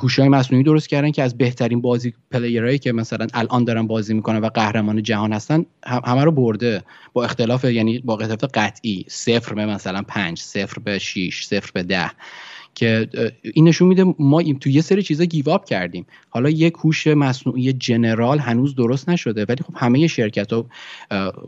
[0.02, 3.86] هوش های مصنوعی درست کردن که از بهترین بازی player ایی که مثلا الان دارن
[3.86, 5.64] بازی می‌کنن و قهرمان جهان هستن
[6.10, 6.82] همه رو برده.
[7.12, 11.82] با اختلاف یعنی با اختلاف قطعی صفر به مثلا پنج صفر به 6 صفر به
[11.82, 12.10] ده.
[12.74, 13.08] که
[13.42, 16.06] این نشون میده ما تو یه سری چیزا give up کردیم.
[16.28, 20.66] حالا یک هوش مصنوعی general هنوز درست نشده ولی خب همه شرکت ها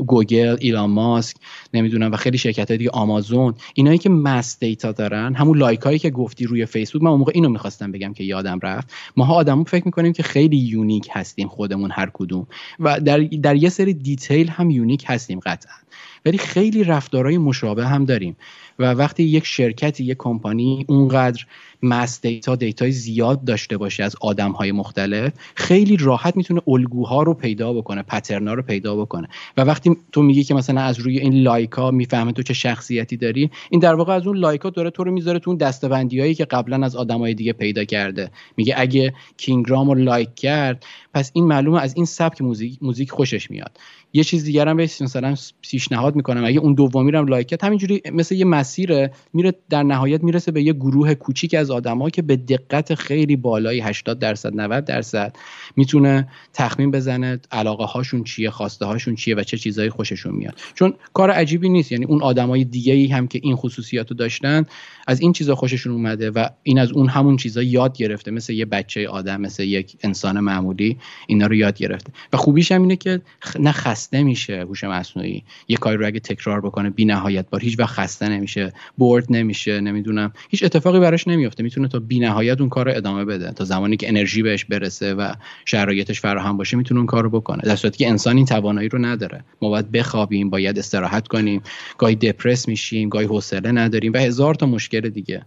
[0.06, 1.36] گوگل ایلان ماسک
[1.74, 5.98] نمی‌دونم و خیلی شرکت های دیگه آمازون اینایی که mass data دارن همون لایک هایی
[5.98, 8.92] که گفتی روی فیسبوک من اون موقع اینو می‌خواستم بگم که یادم رفت.
[9.16, 12.46] ماها آدمو فکر می‌کنیم که خیلی unique هستیم خودمون هر کدوم.
[12.80, 15.81] و در, در یه سری detail هم unique هستیم قطعا.
[16.26, 18.36] ولی خیلی رفتارهای مشابه هم داریم.
[18.78, 21.44] و وقتی یک شرکتی یک کمپانی اونقدر
[21.82, 27.22] mass data data ی زیاد داشته باشه از آدم های مختلف خیلی راحت می‌تونه الگوها
[27.22, 29.28] رو پیدا بکنه pattern ا رو پیدا بکنه.
[29.56, 33.50] و وقتی تو میگی که مثلا از روی این لایکا می‌فهمه تو چه شخصیتی داری
[33.70, 36.44] این در واقع از اون لایکا داره تو رو می‌ذاره تو اون دسته‌بندی هایی که
[36.44, 38.30] قبلا از آدمای دیگه پیدا کرده.
[38.56, 43.10] میگه اگه King Raam رو لایک کرد پس این معلومه از این سبک موزیک موزیک
[43.10, 43.78] خوشش میاد.
[44.12, 46.44] یه چیز دیگر هم بهش مثلا پیشنهاد می‌کنم.
[46.44, 50.62] اگه اون دومی رو لایک کرد همینجوری مثل یه مسیره میره در نهایت می‌رسه به
[50.62, 55.36] یه گروه کوچیک از آدما که به دقت خیلی بالایی 80 درصد 90 درصد
[55.76, 60.54] می‌تونه تخمین بزنه علاقه هاشون چیه خواسته هاشون چیه و چه چیزایی خوششون میاد.
[60.74, 61.92] چون کار عجیبی نیست.
[61.92, 64.66] یعنی اون آدمای دیگه ای هم که این خصوصیات رو داشتن
[65.06, 68.30] از این چیزا خوششون اومده و این از اون همون چیزا یاد گرفته.
[68.30, 72.12] مثل یه بچه آدم مثل یک انسان معمولی اینا رو یاد گرفته.
[72.32, 73.20] و خوبیش هم اینه که
[73.60, 73.72] نه
[74.02, 75.44] خسته میشه هوش مصنوعی.
[75.68, 77.60] یه کاری رو اگه تکرار بکنه بی نهایت بار.
[77.60, 78.72] هیچ وقت خسته نمیشه.
[78.98, 80.32] برد نمیشه نمی‌دونم.
[80.50, 83.52] هیچ اتفاقی براش نمیفته می‌تونه تا بی نهایت اون کار رو ادامه بده.
[83.52, 85.32] تا زمانی که انرژی بهش برسه و
[85.64, 87.62] شرایطش فراهم باشه می‌تونه اون کار رو بکنه.
[87.62, 89.44] در صورتی که انسان این توانایی رو نداره.
[89.62, 91.62] ما باید بخوابیم باید استراحت کنیم.
[91.98, 95.46] گاهی دپرس میشیم گاهی حوصله نداریم و هزار تا مشکل دیگه.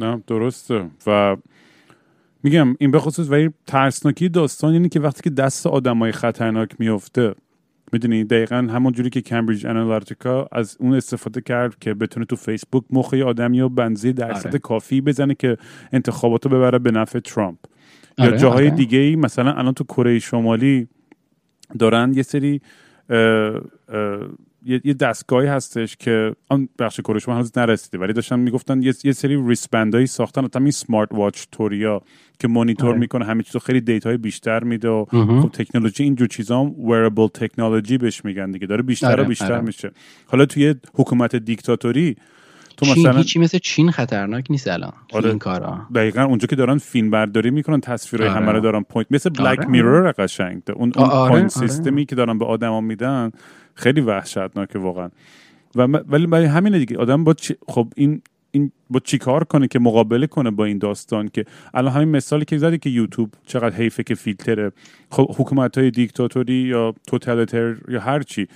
[0.00, 0.90] نه درسته.
[1.06, 1.36] و
[2.42, 7.34] میگم این به خصوص ولی ترسناکی داستان اینه که وقتی که دست آدمای خطرناک میفته
[7.94, 12.84] می‌دونی دقیقا همون جوری که کمبریج انالارتیکا از اون استفاده کرد که بتونه تو فیسبوک
[12.90, 14.58] مخ آدمی و بنزی درصد آره.
[14.58, 15.56] کافی بزنه که
[15.92, 17.58] انتخاباتو ببره به نفع ترامپ
[18.18, 18.76] یا آره، جاهای آره.
[18.76, 20.88] دیگه ای مثلا الان تو کره شمالی
[21.78, 22.60] دارن یه سری
[24.64, 29.48] یه دستگاهی هستش که آن بخش کروش هنوز نرسیده ولی داشتن می‌گفتن یه, یه سری
[29.48, 32.02] ریسبندایی ساختن تا این سمارت واچ توریا
[32.38, 32.98] که مانیتور آره.
[32.98, 37.32] می‌کنه همه چیزو خیلی data ی بیشتر میده و خب تکنولوژی اینجور چیزا هم wearable
[37.34, 39.22] technology بهش میگن دیگه داره بیشتر آره.
[39.22, 39.60] و بیشتر آره.
[39.60, 39.90] میشه
[40.26, 42.16] حالا توی حکومت دیکتاتوری
[42.76, 46.56] تو چین مثلا هیچی مثل چین خطرناک نیست الان آره این کارا دقیقا اونجا که
[46.56, 48.40] دارن فیلم برداری می‌کنن تصویرهای آره.
[48.40, 49.68] همه رو دارن point مثل Black آره.
[49.68, 51.30] Mirror قشنگ اون, اون آره.
[51.30, 51.68] point آره.
[51.68, 53.30] سیستمی که دارن به آدما میدن
[53.74, 55.10] خیلی وحشتناکه واقعا.
[55.74, 57.34] و ولی برای همین دیگه آدم با
[57.68, 61.92] خب این این با چی کار کنه که مقابله کنه با این داستان که الان
[61.92, 64.72] همین مثالی که زدی که یوتیوب چقدر حیفه که فیلتره.
[65.10, 68.46] خب حکومت های دیکتاتوری یا توتالیتر یا هر چی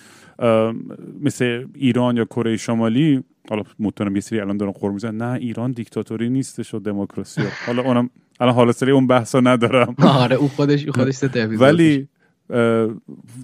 [1.20, 5.72] مثل ایران یا کره شمالی حالا مطمئنم یه سری الان دارن خور میزن نه ایران
[5.72, 7.42] دیکتاتوری نیستش و دموکراسی.
[7.66, 9.94] حالا اونم الان حالا سری اون بحثا ندارم.
[9.98, 12.08] آره او خودش خودش ولی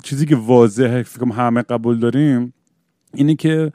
[0.02, 2.54] چیزی که واضحه فکر همه قبول داریم
[3.14, 3.72] اینه که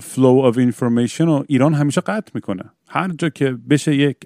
[0.00, 2.62] flow of information رو ایران همیشه قطع می‌کنه.
[2.88, 4.16] هر جا که بشه یک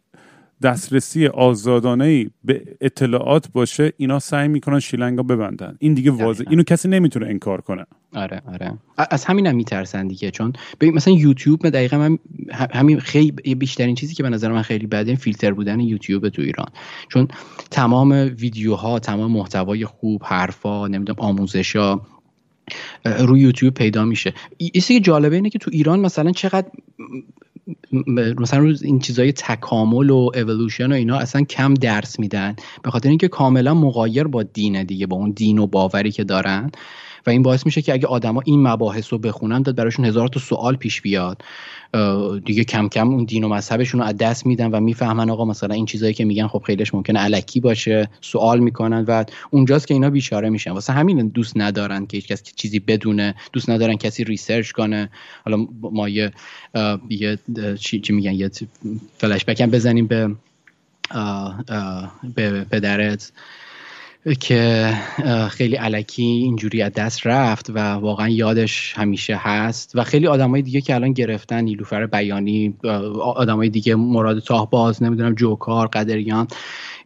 [0.63, 5.77] دسترسی آزادانه به اطلاعات باشه اینا سعی می‌کنن شیلنگا ببندن.
[5.79, 7.87] این دیگه واضح اینو کسی نمی‌تونه انکار کنه.
[8.15, 8.73] آره آره.
[9.11, 12.19] از همینم هم میترسن دیگه چون مثلا یوتیوب دقیقا من
[12.53, 16.69] همین خیلی بیشترین چیزی که به نظر من خیلی بده فیلتر بودن یوتیوب تو ایران.
[17.09, 17.29] چون
[17.71, 22.01] تمام ویدیوها تمام محتوای خوب حرفا نمی‌دونم آموزشا
[23.05, 24.35] روی یوتیوب پیدا میشه.
[24.59, 26.69] چیزی که جالبه اینه که تو ایران مثلا چقدر
[28.39, 32.57] مثلا روز این چیزای تکامل و اولوشن و اینا اصلا کم درس میدن.
[32.83, 36.71] به خاطر اینکه کاملا مغایر با دینه دیگه با اون دین و باوری که دارن.
[37.29, 40.41] و این باعث میشه که اگه آدما این مباحث رو بخونن داد براشون هزار تا
[40.41, 41.43] سوال پیش بیاد.
[42.45, 45.75] دیگه کم کم اون دین و مذهبشون رو از دست میدن و می‌فهمن آقا مثلا
[45.75, 50.11] این چیزایی که میگن خب خیلیش ممکنه علکی باشه سوال می‌کنن و اونجاست که اینا
[50.11, 50.71] بیچاره میشن.
[50.71, 55.11] واسه همین دوست ندارن که هیچ کس چیزی بدونه دوست ندارن کسی research کنه.
[55.45, 56.33] حالا ما یه
[57.09, 57.39] یه
[57.81, 58.51] چی, چی میگن؟ یه
[59.19, 60.31] فلش بزنیم به
[62.35, 63.33] به پدرت.
[64.41, 64.93] که
[65.51, 70.81] خیلی الکی اینجوری از دست رفت و واقعا یادش همیشه هست و خیلی آدمای دیگه
[70.81, 72.75] که الان گرفتن نیلوفر بیانی
[73.23, 76.49] آدمای دیگه مراد طاهباز نمی‌دونم جوکار قدیریان.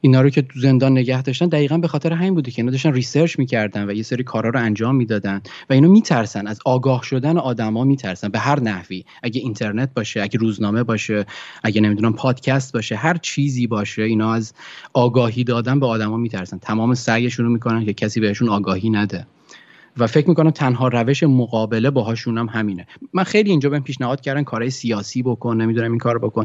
[0.05, 2.93] اینا رو که تو زندان نگه داشتن دقیقا به خاطر همین بوده که اینا داشتن
[2.93, 6.47] research می‌کردن و یه سری کارا رو انجام می‌دادن و اینا میترسن.
[6.47, 9.05] از آگاه شدن آدما میترسن به هر نحوی.
[9.23, 11.27] اگه اینترنت باشه اگه روزنامه باشه
[11.63, 14.53] اگه نمی‌دونم پادکست باشه هر چیزی باشه اینا از
[14.93, 16.59] آگاهی دادن به آدما میترسن.
[16.59, 19.27] تمام سعیشون رو می‌کنن که کسی بهشون آگاهی نده.
[19.99, 22.87] و فکر می‌کنم تنها روش مقابله باهاشون هم همینه.
[23.13, 26.45] من خیلی اینجا بهم پیشنهاد کردن کارهای سیاسی بکن نمی‌دونم این کار بکن.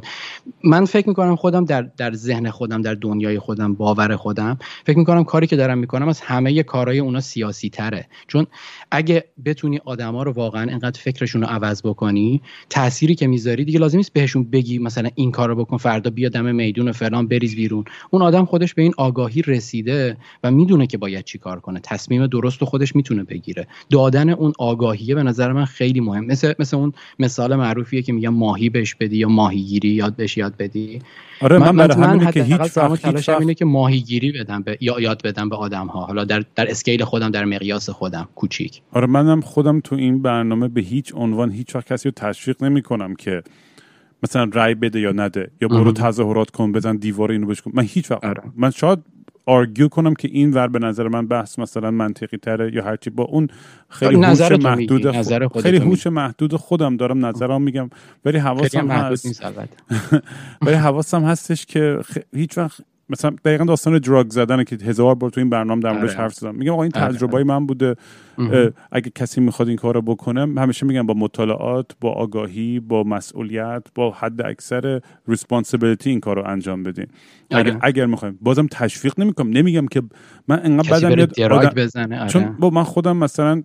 [0.64, 5.24] من فکر می‌کنم خودم در در ذهن خودم در دنیای خودم باور خودم فکر می‌کنم
[5.24, 8.08] کاری که دارم می‌کنم از همه کارهای اونا سیاسی تره.
[8.28, 8.48] چون
[8.92, 13.98] اگه بتونی آدما رو واقعا انقدر فکرشون رو عوض بکنی تأثیری که می‌ذاری دیگه لازم
[13.98, 17.86] نیست بهشون بگی مثلا این کارو بکن فردا بیا دم میدون فلان بریز بیرون.
[18.10, 21.80] اون آدم خودش به این آگاهی رسیده و می‌دونه که باید چی کار کنه.
[21.84, 23.24] تصمیم درست خودش می‌تونه
[23.90, 26.26] دادن اون آگاهیه به نظر من خیلی مهم.
[26.26, 30.58] مثل مثل اون مثال معروفیه که میگم ماهی بهش بدی یا ماهیگیری یاد بهش یاد
[30.58, 31.02] بدی.
[31.42, 35.50] آره من, من, من که هیچ هیچ اینه که ماهیگیری بدم به یا یاد بدم
[35.50, 38.28] به آدم ها حالا در در اسکیل خودم در مقیاس خودم.
[38.36, 38.82] کوچیک.
[38.92, 42.82] آره منم خودم تو این برنامه به هیچ عنوان هیچ وقت کسی رو تشویق نمی
[42.82, 43.44] کنم که
[44.24, 47.72] مثلا رای بده یا نده یا برو تظاهرات کن بزن دیوار اینو بش کن.
[47.74, 48.44] من هیچ وقت آره.
[48.56, 49.00] من شاید
[49.48, 53.24] آرگیو کنم که این ور به نظر من بحث مثلا منطقی تره یا هرچی با
[53.24, 53.48] اون
[53.90, 57.90] خیلی هوش محدود خود خیلی هوش محدود خودم دارم نظرم میگم
[58.26, 59.46] ولی حواسم هست.
[60.66, 62.00] ولی حواسم هستش که
[62.34, 66.10] هیچ وقت مثلا دقیقا داستان دراگ زدنه که هزار بار تو این برنامه در موردش
[66.10, 66.20] آره.
[66.20, 67.08] حرف زدم میگم آقا این آره.
[67.08, 67.96] تجربه من بوده
[68.92, 73.84] اگه کسی می‌خواد این کار رو بکنه همیشه میگم با مطالعات با آگاهی با مسئولیت
[73.96, 77.08] با حد اکثر ریسپانسیبلیتی این کار رو انجام بدین
[77.52, 77.80] اگر, آره.
[77.82, 80.02] اگر می‌خوایم بازم تشویق نمی‌کنم نمیگم که
[80.48, 82.30] من انقدر بدم میاد آدم- بزنه آره.
[82.30, 83.64] چون با من خودم مثلا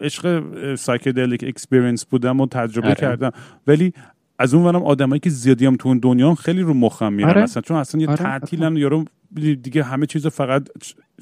[0.00, 2.96] عشق psychedelic experience بودم و تجربه آره.
[2.96, 3.30] کردم
[3.66, 3.92] ولی
[4.38, 7.28] از اون ورم آدمایی که زیادی هم تو اون دنیا خیلی رو مخم میرن.
[7.28, 7.42] آره.
[7.42, 8.16] مثلا چون اصلا یه آره.
[8.16, 9.04] تعطیلن یارو
[9.34, 10.68] دیگه همه چیز فقط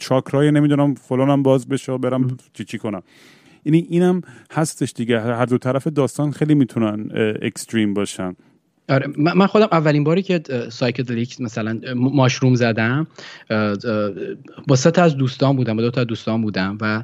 [0.01, 3.03] چاکرای نمی‌دونم فلانم باز بشه و برم چی چی کنم.
[3.65, 4.21] یعنی اینم
[4.53, 5.21] هستش دیگه.
[5.21, 7.09] هر دو طرف داستان خیلی می‌تونن
[7.43, 8.37] extreme باشن.
[8.89, 9.07] آره.
[9.17, 13.07] من خودم اولین باری که سایکدلیک مثلا ماشروم زدم
[14.67, 17.03] با سه تا از دوستان بودم با دو تا از دوستان بودم و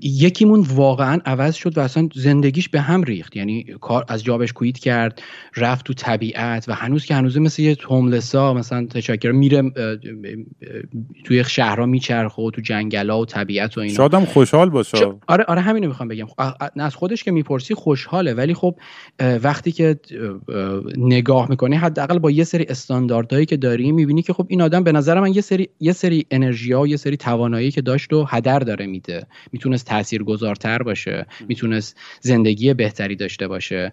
[0.00, 3.36] یکیمون واقعا عوض شد و اصلا زندگیش به هم ریخت.
[3.36, 5.22] یعنی کار از جابش کویت کرد
[5.56, 9.62] رفت تو طبیعت و هنوز که هنوزه مثل یه هوملسا مثلا تشکر میره
[11.24, 13.94] توی شهرها میچرخه و تو جنگلا و طبیعت و اینا.
[13.94, 14.98] شادم خوشحال باشه.
[14.98, 16.26] چه- آره آره همینو می‌خوام بگم.
[16.26, 16.40] خب،
[16.76, 18.74] نه از خودش که می‌پرسی خوشحاله ولی خب
[19.20, 20.00] وقتی که
[20.48, 24.62] اه، اه، نگاه می‌کنی حداقل با یه سری استانداردهایی که داری می‌بینی که خب این
[24.62, 28.12] آدم به نظر من یه سری یه سری انرژی و یه سری توانایی که داشت
[28.12, 29.11] و هدر داره میده.
[29.52, 31.26] می‌تونست تاثیرگذارتر باشه.
[31.48, 33.92] می‌تونست زندگی بهتری داشته باشه.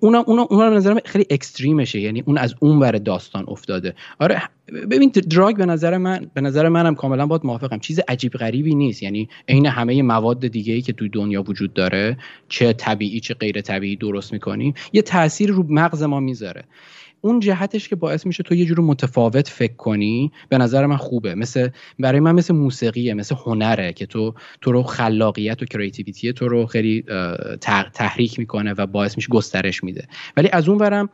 [0.00, 2.00] اونا اونا اونا به نظر من خیلی اکستریمشه.
[2.00, 3.94] یعنی اون از اون ور داستان افتاده.
[4.18, 4.42] آره
[4.90, 7.78] ببین دراگ به نظر من به نظر منم کاملا باید موافقم.
[7.78, 9.02] چیز عجیب غریبی نیست.
[9.02, 12.16] یعنی عین همه مواد دیگه ای که توی دنیا وجود داره
[12.48, 16.64] چه طبیعی چه غیر طبیعی درست می‌کنیم یه تاثیر رو مغز ما می‌ذاره.
[17.20, 21.34] اون جهتش که باعث میشه تو یه جور متفاوت فکر کنی به نظر من خوبه.
[21.34, 26.48] مثل برای من مثل موسیقیه مثل هنره که تو تو رو خلاقیت و کریتیویتی تو
[26.48, 27.04] رو خیلی
[27.94, 30.08] تحریک می‌کنه و باعث میشه گسترش میده.
[30.36, 31.08] ولی از اون ورم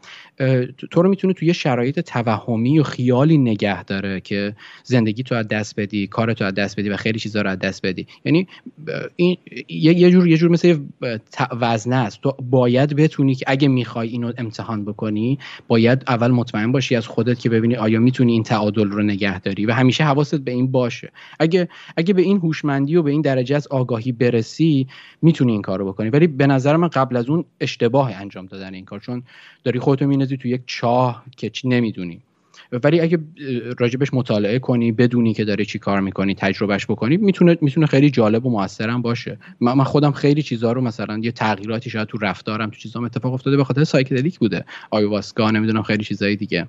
[0.79, 5.35] تو تو رو می‌تونه توی یه شرایط توهمی و خیالی نگه داره که زندگی تو
[5.35, 8.07] از دست بدی کار تو از دست بدی و خیلی چیزا رو از دست بدی.
[8.25, 8.47] یعنی
[9.17, 9.37] این
[9.69, 10.79] یه جور یه جور مثل
[11.61, 12.21] وزنه است.
[12.21, 15.39] تو باید بتونی که اگه می‌خوای اینو امتحان بکنی
[15.69, 19.67] باید اول مطمئن باشی از خودت که ببینی آیا می‌تونی این تعادل رو نگه داری
[19.67, 21.13] و همیشه حواست به این باشه.
[21.41, 24.87] اگه اگه به این هوشمندی و به این درجه از آگاهی برسی
[25.23, 26.11] می‌تونی این کارو بکنی.
[26.11, 29.23] ولی به نظر من قبل از اون اشتباه انجام دادن این کار چون
[29.65, 32.21] داری خودتو میندازی تو یک چاه که چی نمی‌دونی.
[32.83, 33.19] ولی اگه
[33.79, 38.47] راجبش مطالعه کنی بدونی که داری چی کار می‌کنی تجربهش بکنی می‌تونه می‌تونه خیلی جالب
[38.47, 39.39] و موثرم باشه.
[39.61, 43.57] من خودم خیلی چیزا رو مثلا یه تغییراتی شاید تو رفتارم تو چیزام اتفاق افتاده
[43.57, 44.65] به خاطر سایکدلیک بوده.
[44.91, 46.69] آیواسکا نمی‌دونم خیلی چیزای دیگه.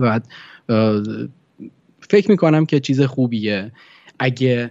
[0.00, 0.28] بعد
[2.00, 3.72] فکر می‌کنم که چیز خوبیه.
[4.18, 4.70] اگه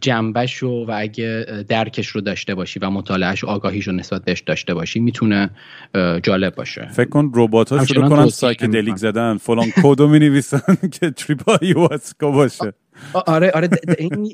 [0.00, 4.40] جنبش رو و اگه درکش رو داشته باشی و مطالعهش و آگاهیش رو نسبت بهش
[4.40, 5.50] داشته باشی می‌تونه
[6.22, 6.88] جالب باشه.
[6.92, 8.96] فکر کن ربات ها شروع کنن psychedelic.
[8.96, 9.36] زدن.
[9.36, 12.72] فلان کدو می نویسن که trip آیواسکا باشه.
[13.26, 13.68] آره آره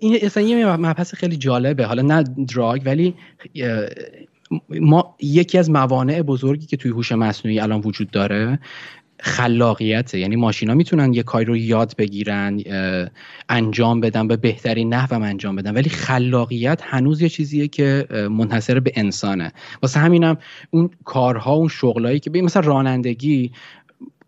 [0.00, 1.86] این اصلا یه مبحث خیلی جالبه.
[1.86, 2.24] حالا نه
[2.54, 3.14] drug ولی
[4.80, 8.58] ما یکی از موانع بزرگی که توی هوش مصنوعی الان وجود داره
[9.24, 10.18] خلاقیته.
[10.18, 12.60] یعنی ماشینا می‌تونن یه کاری رو یاد بگیرن
[13.48, 15.74] انجام بدن به بهترین نحوم انجام بدن.
[15.74, 19.52] ولی خلاقیت هنوز یه چیزیه که منحصر به انسانه.
[19.82, 20.36] واسه همینم
[20.70, 23.52] اون کارها اون شغلایی که مثلا رانندگی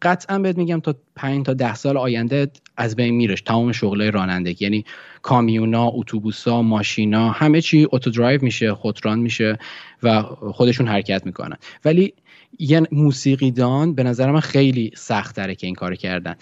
[0.02, 4.64] قطعا بهت میگم تا 5 تا ده سال آینده از بین میرش تمام شغلای رانندگی.
[4.64, 4.84] یعنی
[5.22, 9.58] کامیونا اتوبوسا ماشینا همه چی اتو درایو میشه خودران میشه
[10.02, 10.22] و
[10.52, 11.56] خودشون حرکت می‌کنن.
[11.84, 12.14] ولی
[12.58, 16.34] یه موسیقیدان به نظر من خیلی سخت داره که این کار کردن.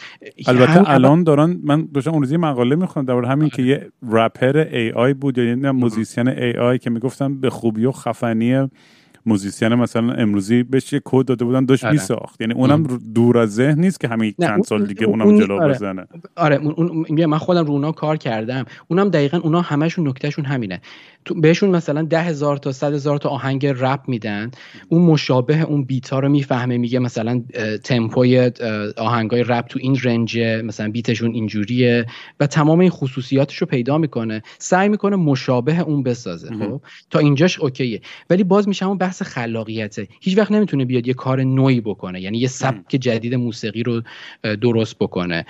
[0.47, 4.57] البته الان دارن من داشتم اون روز یه مقاله می‌خوندم در همین که یه rapper
[4.57, 8.69] AI بود یا یه musician AI که می‌گفتن به خوبی و خفنی
[9.27, 11.93] musician مثلا امروزی بهش یه کد داده بودن داشت آره.
[11.93, 12.41] میساخت.
[12.41, 12.83] یعنی اونم
[13.15, 15.75] دور از ذهن نیست که همین چند سال دیگه اون- اونم اون- جلو آره.
[15.75, 16.07] بزنه.
[16.37, 18.65] آره اون من خودم رو اونا کار کردم.
[18.89, 20.81] اونم دقیقا اونا همشون نکتهشون همینه.
[21.25, 24.51] تو بهشون مثلا ده هزار تا صد هزار تا آهنگ رپ میدن.
[24.89, 27.43] اون مشابه اون beat ها رو می‌فهمه میگه مثلا
[27.85, 28.51] تمپوی
[28.97, 32.07] آهنگای رپ تو این range ه مثلا beat شون اینجوریه
[32.41, 34.43] و تمام این خصوصیاتش رو پیدا می‌کنه.
[34.59, 38.01] سعی می‌کنه مشابه اون بسازه خب؟ تا اینجاش okay ه.
[38.31, 40.09] ولی باز میشه اون بحث خلاقیته.
[40.21, 42.21] هیچ وقت نمی‌تونه بیاد یه کار نویی بکنه.
[42.21, 44.03] یعنی یه سبک جدید موسیقی رو
[44.43, 45.47] درست بکنه.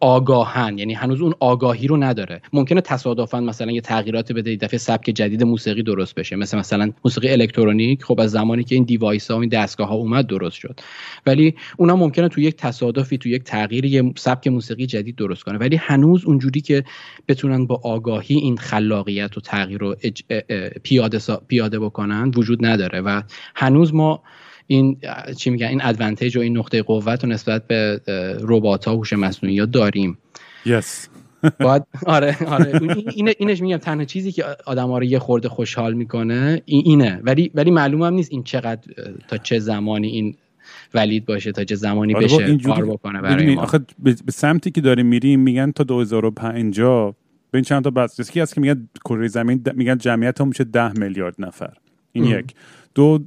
[0.00, 0.78] آگاهن.
[0.78, 2.40] یعنی هنوز اون آگاهی رو نداره.
[2.52, 6.36] ممکنه تصادفا مثلا یه تغییرات بده دفعه سبک جدید موسیقی درست بشه.
[6.36, 9.94] مثل مثلا موسیقی الکترونیک خب از زمانی که این device ها و این دستگاه ها
[9.94, 10.80] اومد درست شد.
[11.26, 15.58] ولی اونا ممکنه تو یک تصادفی تو یک تغییر یه سبک موسیقی جدید درست کنه.
[15.58, 16.84] ولی هنوز اونجوری که
[17.28, 19.96] بتونن با آگاهی این خلاقیت و تغییر رو
[20.82, 21.18] پیاده.
[21.48, 23.00] پیاده بکنن وجود نداره.
[23.00, 23.22] و
[23.54, 24.22] هنوز ما
[24.70, 24.96] این
[25.36, 28.00] چی میگن این ادوانتیج و این نقطه قوت رو نسبت به
[28.40, 30.18] ربات ها هوش مصنوعی ها داریم.
[30.64, 31.08] Yes.
[31.60, 32.80] باید آره آره.
[33.14, 37.20] این اینش میگم تنها چیزی که آدم رو یه خورده خوشحال می‌کنه این اینه.
[37.22, 38.80] ولی ولی معلوم هم نیست این چقدر
[39.28, 40.34] تا چه زمانی این
[40.94, 43.62] ولید باشه تا چه زمانی آره بشه کار بکنه برای ما.
[43.62, 47.14] آخه به سمتی که داریم میریم میگن تا 2050
[47.50, 50.92] به این چند تا بحث هست که میگن کره زمین میگن جمعیت هم میشه 10
[50.92, 51.72] میلیارد نفر.
[52.12, 52.54] این یک.
[52.98, 53.18] دو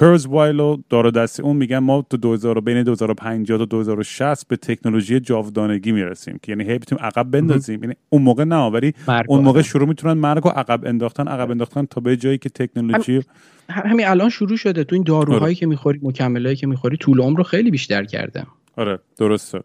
[0.00, 5.20] کرز وایلو دار دستی اون میگن ما تو 2000 بین 2050 تا 2060 به تکنولوژی
[5.20, 7.82] جاودانگی می‌رسیم که یعنی هی بتونیم عقب بندازیم.
[7.82, 8.94] یعنی اون موقع نه ولی
[9.26, 13.20] اون موقع شروع می‌تونن مرگ و عقب انداختن عقب انداختن تا به جایی که تکنولوژی
[13.68, 14.84] همین الان شروع شده.
[14.84, 15.54] تو این داروهایی آره.
[15.54, 18.46] که می‌خوری مکملایی که می‌خوری طول عمر رو خیلی بیشتر کرده.
[18.76, 19.60] آره درسته.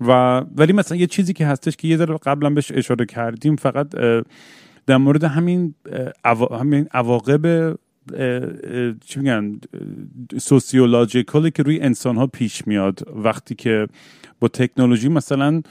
[0.00, 3.90] و ولی مثلا یه چیزی که هستش که یه ذره قبلا بهش اشاره کردیم فقط
[4.86, 5.74] در مورد همین
[6.60, 7.76] همین عواقب
[9.06, 9.60] چی میگن
[10.38, 13.86] سوسیولوژیکالی که روی انسان ها پیش میاد وقتی که
[14.40, 15.62] با تکنولوژی مثلا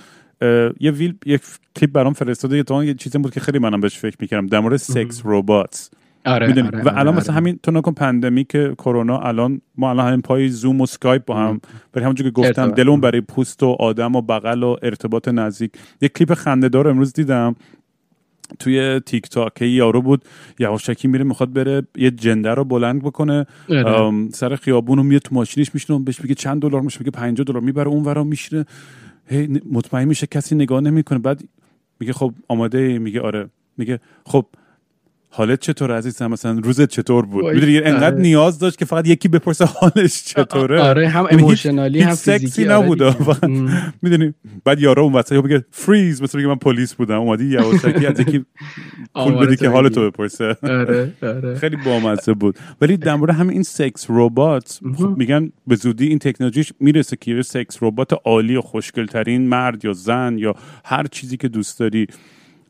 [0.79, 1.39] یه ویل یه
[1.75, 4.77] کلیپ برام فرستاده یه یه چیزی بود که خیلی منم بهش فکر می‌کردم در مورد
[4.77, 5.89] سکس ربات
[6.25, 10.21] آره, آره, و الان آره، مثلا همین تو نکن pandemic کرونا الان ما الان همین
[10.21, 11.61] پای زوم و سکایپ با هم
[11.93, 15.71] برای همونجور که گفتم دلمون برای پوست و آدم و بغل و ارتباط نزدیک.
[16.01, 17.55] یه کلیپ خنده امروز دیدم.
[18.59, 20.25] توی تیک تاک یارو بود
[20.59, 23.45] یواشکی میره می‌خواد بره یه جنده رو بلند بکنه.
[23.69, 24.29] آره.
[24.29, 27.61] سر خیابون رو میاد تو ماشینش می‌شینه بهش بگه چند دلار میشه؟ بگه 50 دلار.
[27.61, 28.65] می‌بره اون ورا میشینه.
[29.25, 31.19] هی مطمئن میشه کسی نگاه نمی‌کنه.
[31.19, 31.43] بعد
[31.99, 33.49] میگه خب آماده میگه آره.
[33.77, 34.45] میگه خب
[35.31, 38.21] حالت چطور عزیزم؟ مثلا روزت چطور بود؟ می‌دونی انقدر آره.
[38.21, 40.81] نیاز داشت که فقط یکی بپرسه حالش چطوره.
[40.81, 43.15] آره هم emotionally هم فیزیکی آره نبوده.
[44.01, 44.33] می‌دونی
[44.65, 47.19] بعد یارو اون وسط بگه فریز مثلا من پلیس بودم.
[47.19, 48.45] اومدی یواشکی از یکی
[49.15, 50.57] پول بدی که حالتو بپرسه.
[50.63, 51.55] آره آره.
[51.61, 52.55] خیلی بامزه بود.
[52.81, 54.79] ولی در مورد همین این sex robot
[55.17, 59.85] میگن به زودی این تکنولوژیش می‌رسه که یه sex robot عالی و خوشگل ترین مرد
[59.85, 60.55] یا زن یا
[60.85, 62.07] هر چیزی که دوست داری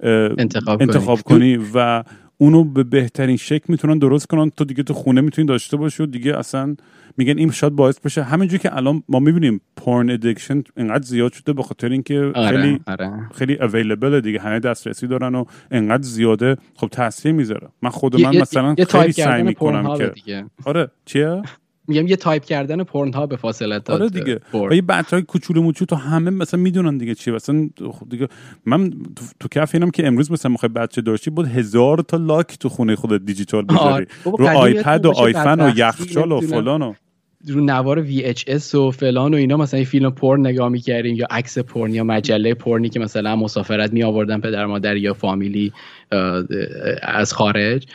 [0.03, 2.03] انتخاب, انتخاب کنی و
[2.41, 4.49] اونو به بهترین شکل می‌تونن درست کنن.
[4.49, 6.75] تو دیگه تو خونه می‌تونی داشته باشی و دیگه اصلا
[7.17, 8.23] میگن این شاید باعث بشه.
[8.23, 12.79] همینجوری که الان ما می‌بینیم porn addiction اینقدر زیاد شده به خاطر اینکه آره، خیلی
[12.87, 13.29] آره.
[13.35, 14.39] خیلی available دیگه.
[14.39, 16.57] همه دسترسی دارن و اینقدر زیاده.
[16.75, 17.67] خب تاثیر می‌ذاره.
[17.81, 21.41] من خود من مثلا خیلی سعی می‌کنم که آره چیه؟
[21.89, 24.39] میگم یه تایپ کردن Pornhub فاصله تا آره دیگه.
[24.53, 28.27] و یه های کوچولو موچو تو همه مثلا می‌دونن دیگه چی مثلا خب دیگه
[28.65, 32.57] من تو, تو کف اینم که امروز مثلا می‌خوای بچه داشتی بود هزار تا لاک
[32.59, 36.93] تو خونه خودت دیجیتال بذاری رو آیپد و آیفن و یخچال و فلان و
[37.47, 41.93] رو نوار VHS و فلان و اینا مثلا فیلم پورن نگاه می‌کردیم یا عکس پورن
[41.93, 45.73] یا مجله پورنی که مثلا مسافرت می آوردن پدر مادر یا فامیلی.
[47.01, 47.85] از خارج.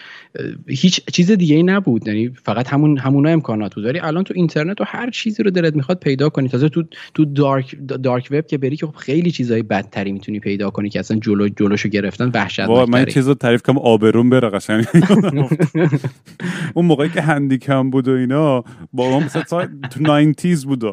[0.69, 2.09] هیچ چیز دیگه ای نبود.
[2.09, 3.99] یعنی فقط همون همونا امکانات داری.
[3.99, 6.49] الان تو اینترنت و هر چیزی رو دلت می‌خواد پیدا کنی.
[6.49, 6.83] تازه تو
[7.15, 10.99] تو دارک دارک وب که بری که خب خیلی چیزای بدتری می‌تونی پیدا کنی که
[10.99, 14.85] اصلا جلو جلوشو گرفتن وحشتناکه من چیزو تعریف کنم آبروم بره قشنگ.
[16.75, 19.43] اون موقعی که هندیکم بود و اینا با مثلا
[19.91, 20.85] تو 90s بود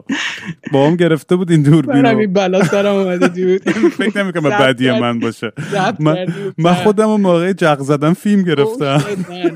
[0.71, 3.69] با هم گرفته بود این دوربینو من این بلا سرم اومده بود.
[3.99, 5.51] فکر نمی‌کنم بعدی من باشه.
[6.57, 9.03] من خودم اون موقع جغ زدن فیلم گرفتم.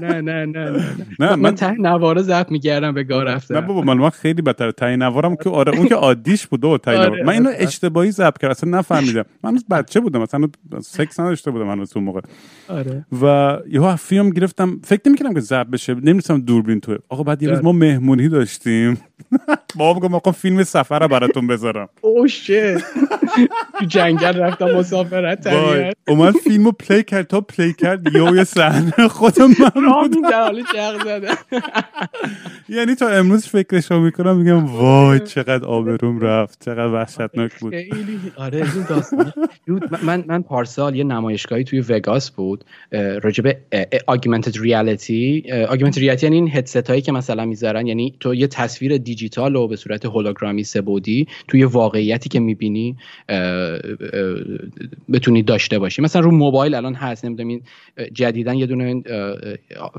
[0.02, 0.86] نه نه نه
[1.20, 3.56] نه من ته نوارو ضبط می‌کردم به گاه رفتم.
[3.56, 6.78] نه بابا من من خیلی بدتر ته نوارم که آره اون که عادیش بود و
[6.78, 7.58] ته آره، من اینو آره.
[7.60, 8.52] اشتباهی ضبط کردم.
[8.52, 9.26] اصلا نفهمیدم.
[9.44, 10.48] من بچه بودم مثلا
[10.82, 12.22] سکس نداشته بودم من اون موقع.
[12.70, 13.06] آره.
[13.22, 14.80] و یهو فیلم گرفتم.
[14.84, 15.94] فکر نمی‌کردم که ضبط بشه.
[15.94, 18.98] نمی‌دونم دوربین تو آقا بعد یه روز ما مهمونی داشتیم.
[19.78, 21.90] بابا میگم آقا فیلم سفر رو براتون بذارم.
[22.02, 22.78] oh shit
[23.80, 25.48] تو جنگل رفتم مسافرت
[26.08, 27.28] اومد فیلمو play کرد.
[27.28, 28.16] تا play کرد.
[28.16, 30.12] یه صحنه خودم من
[31.06, 31.28] زده.
[32.78, 36.66] یعنی تا امروز فکرش رو می‌کنم میگم وای چقدر آبروم رفت.
[36.66, 37.74] چقدر وحشتناک بود.
[38.36, 39.34] آره این داستان.
[40.04, 42.66] من من پارسال یه نمایشگاهی توی وگاس بود
[43.24, 43.52] راجب
[44.12, 47.88] augmented ریالیتی augmented ریالیتی یعنی این هدست هایی که مثلا می‌ذارن.
[47.88, 52.96] یعنی تو یه تصویر دیجیتال رو به صورت هولوگرامی سبودی توی واقعیتی که می‌بینی
[55.14, 56.02] بتونی داشته باشی.
[56.02, 57.62] مثلا رو موبایل الان هست نمی‌دونم
[58.14, 59.02] جدیدن یه دونه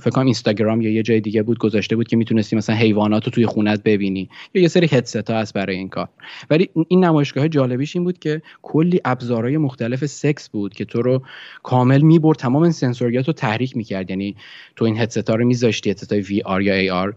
[0.00, 3.30] فکر کنم اینستاگرام یا یه جای دیگه بود گذاشته بود که می‌تونستی مثلا حیوانات رو
[3.30, 4.28] توی خونت ببینی.
[4.54, 6.08] یا یه سری هدست ها هست برای این کار.
[6.50, 11.22] ولی این نمایشگاه جالبیش این بود که کلی ابزارهای مختلف سکس بود که تو رو
[11.62, 14.10] کامل می‌برد تمام این sensory ات رو تحریک می‌کرد.
[14.10, 14.36] یعنی
[14.76, 17.14] تو این هدست ها رو میذاشتی هدست های VR یا AR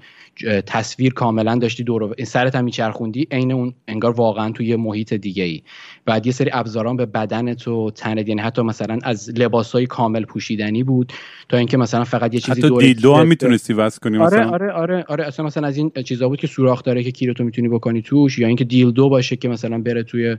[0.66, 5.62] تصویر کاملا داشتی دور سرت هم میچرخوندی عین اون انگار واقعا توی محیط دیگه ای.
[6.06, 10.84] بعد یه سری ابزاران به بدنت و تنت یعنی حتی مثلا از لباسای کامل پوشیدنی
[10.84, 11.14] بود
[11.50, 15.06] تا اینکه مثلا فقط یه چیزی حتی dildo هم می‌تونستی وصل کنی آره آره آره
[15.08, 15.28] آره.
[15.28, 18.48] اصلا مثلا از این چیزا بود که سوراخ داره که کیرتو می‌تونی بکنی توش یا
[18.48, 20.38] اینکه dildo باشه که مثلا بره توی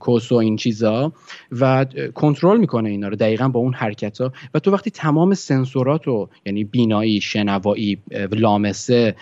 [0.00, 1.12] کوس و این چیزا.
[1.60, 6.28] و کنترل می‌کنه اینا رو دقیقا با اون حرکت ها و تو وقتی تمام سنسوراتو
[6.46, 7.98] یعنی بینایی شنوایی
[8.32, 9.12] لامسه uh,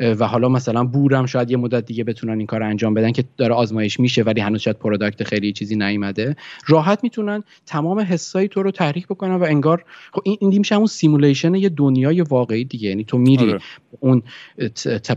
[0.00, 3.24] و حالا مثلا بو رم شاید یه مدت دیگه بتونن این کار انجام بدن که
[3.36, 6.36] داره آزمایش میشه ولی هنوز شاید product خیلی چیزی نیومده.
[6.66, 10.86] راحت می‌تونن تمام حسای تو رو تحریک بکنن و انگار خب این این میشه همون
[10.86, 12.88] simulation یه دنیای واقعی دیگه.
[12.88, 13.60] یعنی تو میری آره.
[14.00, 14.22] اون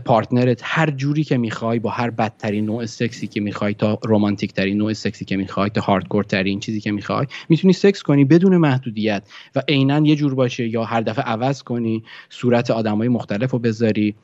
[0.04, 4.52] partner ت هر جوری که می‌خوای با هر بدترین نوع سکسی که می‌خوای تا رومانتیک
[4.52, 8.56] ترین نوع سکسی که می‌خوای تا hardcore ترین چیزی که می‌خوای می‌تونی سکس کنی بدون
[8.56, 9.22] محدودیت
[9.54, 14.14] و عینا یه جور باشه یا هر دفعه عوض کنی صورت آدمای مختلف رو بذاری.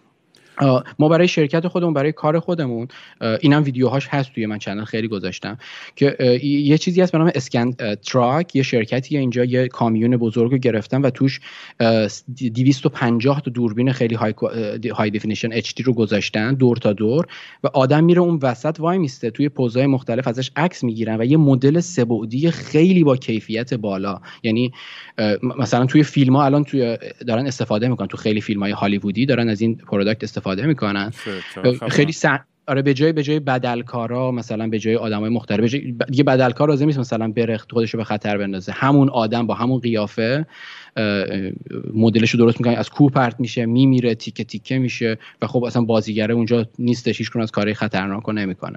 [0.98, 2.88] ما برای شرکت خودمون برای کار خودمون
[3.40, 5.58] اینم ویدیوهاش هست توی من channel خیلی گذاشتم
[5.96, 10.58] که یه چیزی هست به نام scan truck یه شرکتی اینجا یه کامیون بزرگ رو
[10.58, 11.40] گرفتن و توش
[12.54, 14.34] 250 تا دوربین خیلی high,
[14.94, 17.26] high definition H رو گذاشتن دور تا دور
[17.64, 21.24] و آدم میره اون وسط وای میسته توی pose های مختلف ازش عکس می‌گیرن و
[21.24, 24.20] یه مدل سه‌بعدی خیلی با کیفیت بالا.
[24.42, 24.72] یعنی
[25.58, 29.48] مثلا توی فیلم ها الان توی دارن استفاده می‌کنن تو خیلی فیلم های هالیوودی دارن
[29.48, 31.12] از این product استفاده می‌کنن.
[31.90, 32.12] خیلی
[32.66, 36.68] آره به جای به جای بدلکارا مثلا به جای آدمای مختلف به جای دیگه بدلکار
[36.68, 38.72] لازم نیست مثلا بره خودش رو به خطر بندازه.
[38.72, 40.46] همون آدم با همون قیافه
[41.94, 45.82] مدلش رو درست می‌کنه از کوه پرت میشه میمیره تیکه تیکه میشه و خب اصلا
[45.82, 48.76] بازیگره اونجا نیستش هیچ از کاری خطرناک نمی‌کنه.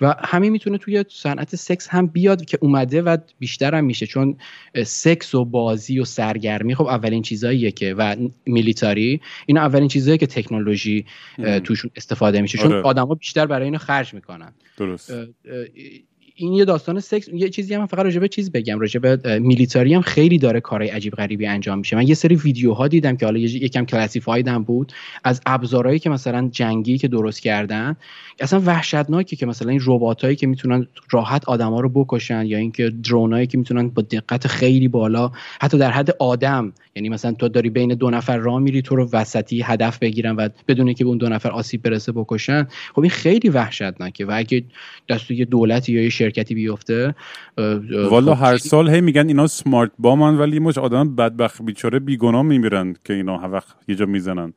[0.00, 4.36] و همین می‌تونه توی صنعت سکس هم بیاد که اومده و بیشتر هم میشه چون
[4.84, 8.16] سکس و بازی و سرگرمی خب اولین چیزاییه که و
[8.46, 11.06] میلیتاری اینا اولین چیزایی که تکنولوژی
[11.64, 12.82] توشون استفاده میشه چون آره.
[12.82, 14.52] آدما بیشتر برای اینو خرج می‌کنن.
[14.76, 15.12] درست.
[16.38, 18.78] این یه داستان سکس یه چیزی هم فقط راجع به چیز بگم.
[18.78, 21.96] راجع به میلیتاری هم خیلی داره کارهای عجیب غریبی انجام میشه.
[21.96, 24.92] من یه سری ویدیوها دیدم که حالا یکم کلاسیفاید هم بود.
[25.24, 27.96] از ابزارهایی که مثلا جنگی که درست کردن
[28.40, 33.46] اصلا وحشتناکه که مثلا این رباتایی که می‌تونن راحت آدما رو بکشن یا اینکه درونایی
[33.46, 35.30] که می‌تونن با دقت خیلی بالا
[35.60, 39.08] حتی در حد آدم یعنی مثلا تو داری بین دو نفر راه میری تو رو
[39.12, 42.68] وسطی هدف بگیرن و بدون که به اون دو نفر آسیب برسه بکشن.
[42.94, 44.64] خب این خیلی وحشتناکه و اگه
[45.08, 47.14] دست یه دولتی یا یه شرکتی بیفته
[48.10, 52.42] والا خب هر سال هی میگن اینا سمارت بامن ولی همش آدم بدبخت بیچاره بیگناه
[52.42, 54.52] میمیرن که اینا هر وقت یه جا می‌زنن.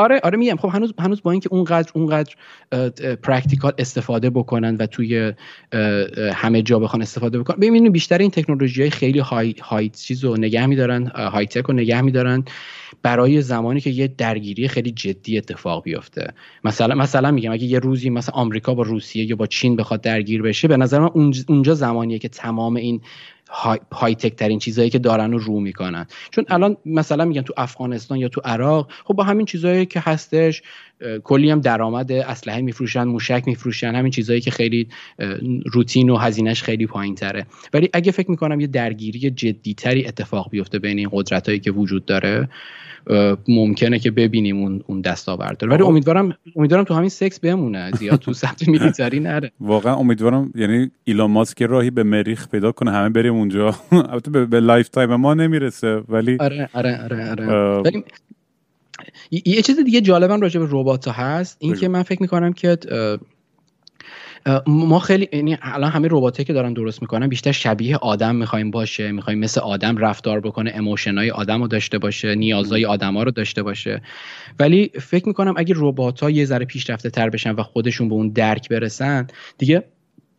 [0.00, 0.56] آره آره میگم.
[0.56, 2.34] خب هنوز هنوز با اینکه اونقدر اونقدر
[3.22, 5.32] practical استفاده بکنن و توی
[6.34, 7.56] همه جا بخوان استفاده بکنن.
[7.56, 11.74] ببینید بیشتر این تکنولوژی های خیلی های های چیز رو نگه میدارن های تک رو
[11.74, 12.44] نگه میدارن
[13.02, 16.32] برای زمانی که یه درگیری خیلی جدی اتفاق بیفته.
[16.64, 20.42] مثلا مثلا میگم اگه یه روزی مثلا آمریکا با روسیه یا با چین بخواد درگیر
[20.42, 21.10] بشه به نظر من
[21.48, 23.00] اونجا زمانیه که تمام این
[23.92, 26.06] های, تک ترین چیزهایی که دارن رو رو می‌کنن.
[26.30, 30.62] چون الان مثلا میگن تو افغانستان یا تو عراق خب با همین چیزهایی که هستش
[31.24, 34.88] کلی هم درآمد اسلحه میفروشن موشک میفروشن همین چیزهایی که خیلی
[35.72, 40.78] روتین و هزینهش خیلی پایین تره ولی اگه فکر می‌کنم یه درگیری جدیتری اتفاق بیفته
[40.78, 42.48] بین این قدرت هایی که وجود داره
[43.48, 47.90] ممکنه که ببینیم اون اون دستاورد ولی امیدوارم امیدوارم تو همین سکس بمونه.
[47.90, 49.52] زیاد تو سمت military نره.
[49.60, 53.74] واقعا امیدوارم یعنی ایلان ماسک راهی به مریخ پیدا کنه همه بریم اونجا.
[53.92, 58.04] البته به, lifetime ما نمی‌رسه ولی آره آره آره, آره.
[59.30, 61.56] یه چیز دیگه جالبم راجع به ربات هست.
[61.60, 62.78] این که من فکر می‌کنم که
[64.66, 69.12] ما خیلی یعنی الان همه رباتایی که دارن درست می‌کنن بیشتر شبیه آدم می‌خوایم باشه.
[69.12, 74.02] می‌خوایم مثل آدم رفتار بکنه اموشنای آدم رو داشته باشه نیازهای آدما رو داشته باشه.
[74.58, 78.28] ولی فکر می‌کنم اگه ربات ها یه ذره پیشرفته تر بشن و خودشون به اون
[78.28, 79.26] درک برسن
[79.58, 79.84] دیگه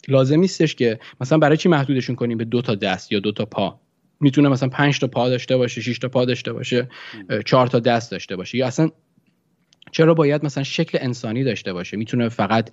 [0.07, 3.45] لازم نیستش که مثلا برای چی محدودشون کنیم به دو تا دست یا دو تا
[3.45, 3.79] پا؟
[4.19, 6.89] می‌تونه مثلا پنج تا پا داشته باشه 6 تا پا داشته باشه
[7.45, 8.57] چهار تا دست داشته باشه.
[8.57, 8.89] یا اصلا
[9.91, 12.69] چرا باید مثلا شکل انسانی داشته باشه؟ می‌تونه فقط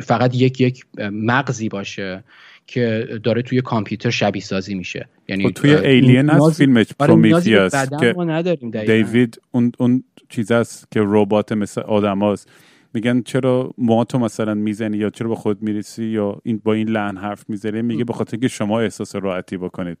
[0.00, 2.24] فقط یک یک مغزی باشه
[2.66, 5.08] که داره توی کامپیوتر شبیه سازی میشه.
[5.28, 8.14] یعنی خب توی ایلین هست فیلمش پرومیتیاس که
[8.86, 12.50] دیوید اون اون چیز است که ربات مثل آدم هست.
[12.94, 16.88] میگن چرا ما تو مثلا می‌زنی یا چرا به خود می‌رسی یا این با این
[16.88, 19.98] لحن حرف می‌زنی؟ میگه به خاطر که شما احساس راحتی بکنید.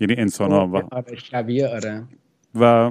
[0.00, 2.02] یعنی انسان ها و آره شبیه آره.
[2.60, 2.90] و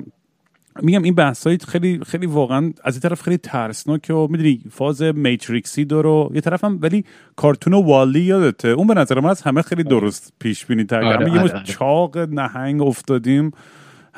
[0.82, 5.86] میگم این بحث خیلی خیلی واقعا از این طرف خیلی ترسناکه و می‌دونی فاز میتریکسی
[5.86, 7.06] داره یه طرف هم ولی
[7.36, 11.34] کارتون والی یادته؟ اون به نظر من از همه خیلی درست پیش بینی تر آره،
[11.34, 11.64] یه آره،, آره.
[11.64, 13.52] چاق نهنگ افتادیم.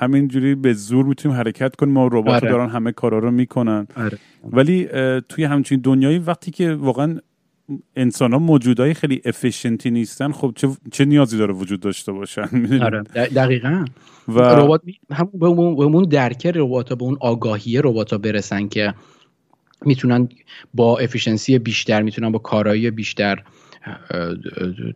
[0.02, 2.50] همینجوری به زور می‌تونیم حرکت کنیم و ربات آره.
[2.52, 4.18] دارن همه کارا رو می‌کنن آره.
[4.52, 4.88] ولی
[5.30, 7.20] توی همچین دنیایی وقتی که واقعا
[7.96, 12.50] انسان ها موجودهای خیلی efficient ی نیستن خب چه, چه نیازی داره وجود داشته باشن؟
[12.86, 13.86] آره دقیقا
[14.28, 14.82] و ربات
[15.12, 18.94] همون به اون, به اون درک ربات به اون آگاهی ربات برسن که
[19.86, 20.30] می‌تونن
[20.74, 23.44] با efficiency بیشتر می‌تونن با کارایی بیشتر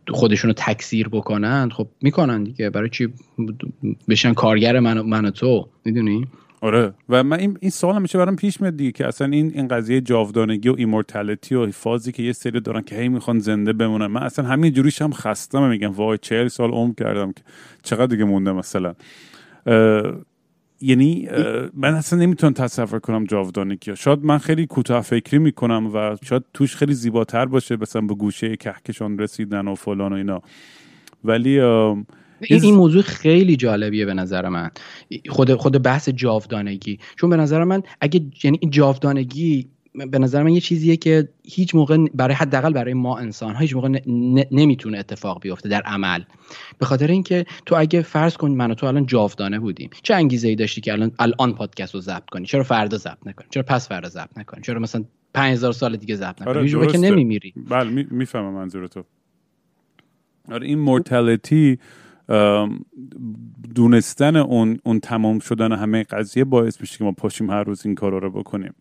[0.08, 2.70] خودشون رو تکثیر بکنن خب می‌کنن دیگه.
[2.70, 3.14] برای چی
[4.10, 6.28] بشن کارگر من, من تو؟ می‌دونی؟
[6.62, 6.94] آره.
[7.10, 10.02] و من این, این سوال همیشه برام پیش میاد دیگه که اصلا این این قضیه
[10.02, 14.08] جاودانگی و immortality و فازی که یه سری دارن که هی می‌خوان زنده بمونن.
[14.08, 17.42] من اصلا همین جوریش هم خستم میگم وای چهل سال عمر کردم که
[17.84, 18.94] چقدر دیگه مونده مثلا.
[20.82, 21.28] یعنی
[21.74, 26.76] من اصلا نمی‌تونم تصور کنم جاودانگی شاید من خیلی کوتاه فکری می‌کنم و شاید توش
[26.76, 30.42] خیلی زیباتر باشه مثلا به گوشه کهکشان رسیدن و فلان و اینا.
[31.24, 34.72] ولی این, این موضوع خیلی جالبیه به نظر من.
[35.30, 37.00] خود خود بحث جاودانگی.
[37.16, 39.68] چون به نظر من اگه یعنی این جاودانگی
[40.12, 43.76] به نظر من یه چیزیه که هیچ موقع برای حداقل برای ما انسان ها هیچ
[43.76, 43.88] موقع
[44.52, 46.24] نمی‌تونه اتفاق بیفته در عمل.
[46.78, 50.48] به خاطر اینکه تو اگه فرض کن من و تو الان جاودانه بودیم چه انگیزه
[50.48, 53.88] ای داشتی که الان الان پادکست رو ضبط کنی؟ چرا فردا ضبط نکنی؟ چرا پس
[53.90, 56.98] فردا ضبط نکنی؟ چرا مثلا 5000 سال دیگه ضبط نکنی؟ آره، که درسته.
[56.98, 57.54] نمیمیری.
[57.70, 59.04] بله می- می‌فهمم منظور تو.
[60.52, 61.80] آره این مورتالیتی
[63.76, 67.96] دونستن اون اون تمام شدن همه قضیه باعث میشه که ما پاشیم هر روز این
[67.96, 68.74] کارا رو بکنیم.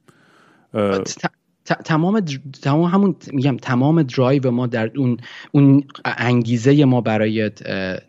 [0.75, 5.17] اه، ت- ت- تمام در- تمام همون میگم تمام درایو ما در اون
[5.53, 7.51] اون انگیزه ما برای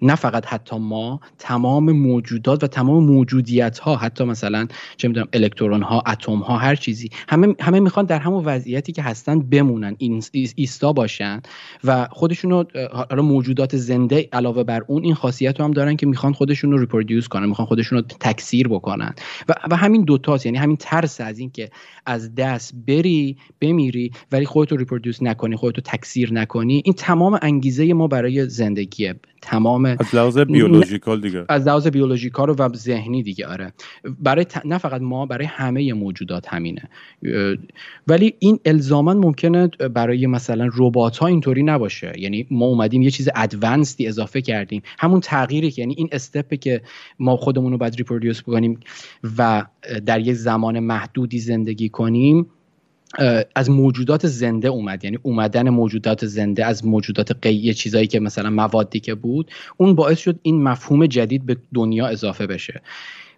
[0.02, 5.82] نه فقط حتی ما تمام موجودات و تمام موجودیت ها حتی مثلا چه می‌دونم الکترون
[5.82, 9.98] ها اتم ها هر چیزی همه همه می‌خوان در همون وضعیتی که هستن بمونن
[10.56, 11.42] ایستا باشن
[11.84, 12.66] و خودشون
[13.12, 16.78] رو موجودات زنده علاوه بر اون این خاصیت رو هم دارن که می‌خوان خودشون رو
[16.78, 19.14] reproduce کنن می‌خوان خودشون رو تکثیر بکنن.
[19.50, 21.70] و, و همین دوتاست یعنی همین ترس از این که
[22.06, 28.08] از دست بری بمیری ولی خودتو ریپرودیوس نکنی خودتو تکثیر نکنی این تمام انگیزه ما
[28.08, 29.16] برای زندگیه.
[29.42, 31.46] تمام از لحاظ بیولوژیکال دیگه.
[31.50, 33.74] از لحاظ بیولوژیکال و ذهنی دیگه آره.
[34.20, 36.90] برای ت- نه فقط ما برای همه موجودات همینه.
[38.08, 42.14] ولی این الزاما ممکنه برای مثلا ربات ها اینطوری نباشه.
[42.18, 44.82] یعنی ما اومدیم یه چیز ادوانسدی اضافه کردیم.
[45.00, 46.82] همون تغییری که یعنی این استپه که
[47.20, 48.80] ما خودمون رو باید reproduce بکنیم
[49.38, 49.66] و
[50.06, 52.46] در یک زمان محدودی زندگی کنیم
[53.56, 55.04] از موجودات زنده اومد.
[55.04, 60.20] یعنی اومدن موجودات زنده از موجودات بقیه چیزایی که مثلا موادی که بود اون باعث
[60.20, 62.82] شد این مفهوم جدید به دنیا اضافه بشه.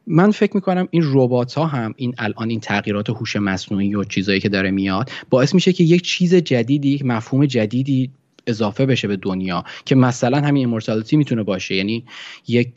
[0.07, 4.39] من فکر می‌کنم این ربات ها هم این الان این تغییرات هوش مصنوعی و چیزایی
[4.39, 8.09] که داره میاد باعث میشه که یک چیز جدیدی یک مفهوم جدیدی
[8.47, 11.75] اضافه بشه به دنیا که مثلا همین immortality می‌تونه باشه.
[11.75, 12.03] یعنی
[12.47, 12.69] یک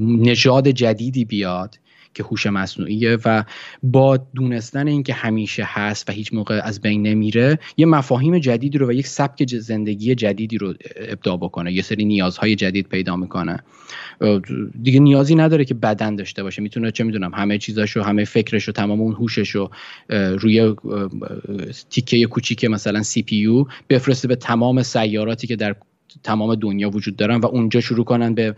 [0.00, 1.78] نژاد جدیدی بیاد
[2.14, 3.44] که هوش مصنوعیه و
[3.82, 8.88] با دونستن اینکه همیشه هست و هیچ موقع از بین نمیره یه مفاهیم جدیدی رو
[8.88, 13.58] و یک سبک زندگی جدیدی رو ابداع بکنه یه سری نیازهای جدید پیدا می‌کنه.
[14.82, 19.00] دیگه نیازی نداره که بدن داشته باشه می‌تونه چه می‌دونم همه چیزاشو همه فکرشو تمام
[19.00, 19.70] اون هوششو
[20.08, 20.74] روی
[21.90, 25.76] تیکه کوچیک مثلا سی پی یو بفرسته به تمام سیاراتی که در
[26.22, 28.54] تمام دنیا وجود دارن و اونجا شروع کنن به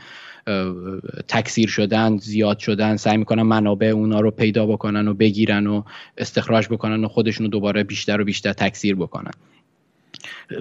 [1.29, 5.83] تکثیر شدن زیاد شدن سعی می‌کنن منابع اونا رو پیدا بکنن و بگیرن و
[6.19, 9.31] استخراج بکنن و خودشون رو دوباره بیشتر و بیشتر تکثیر بکنن.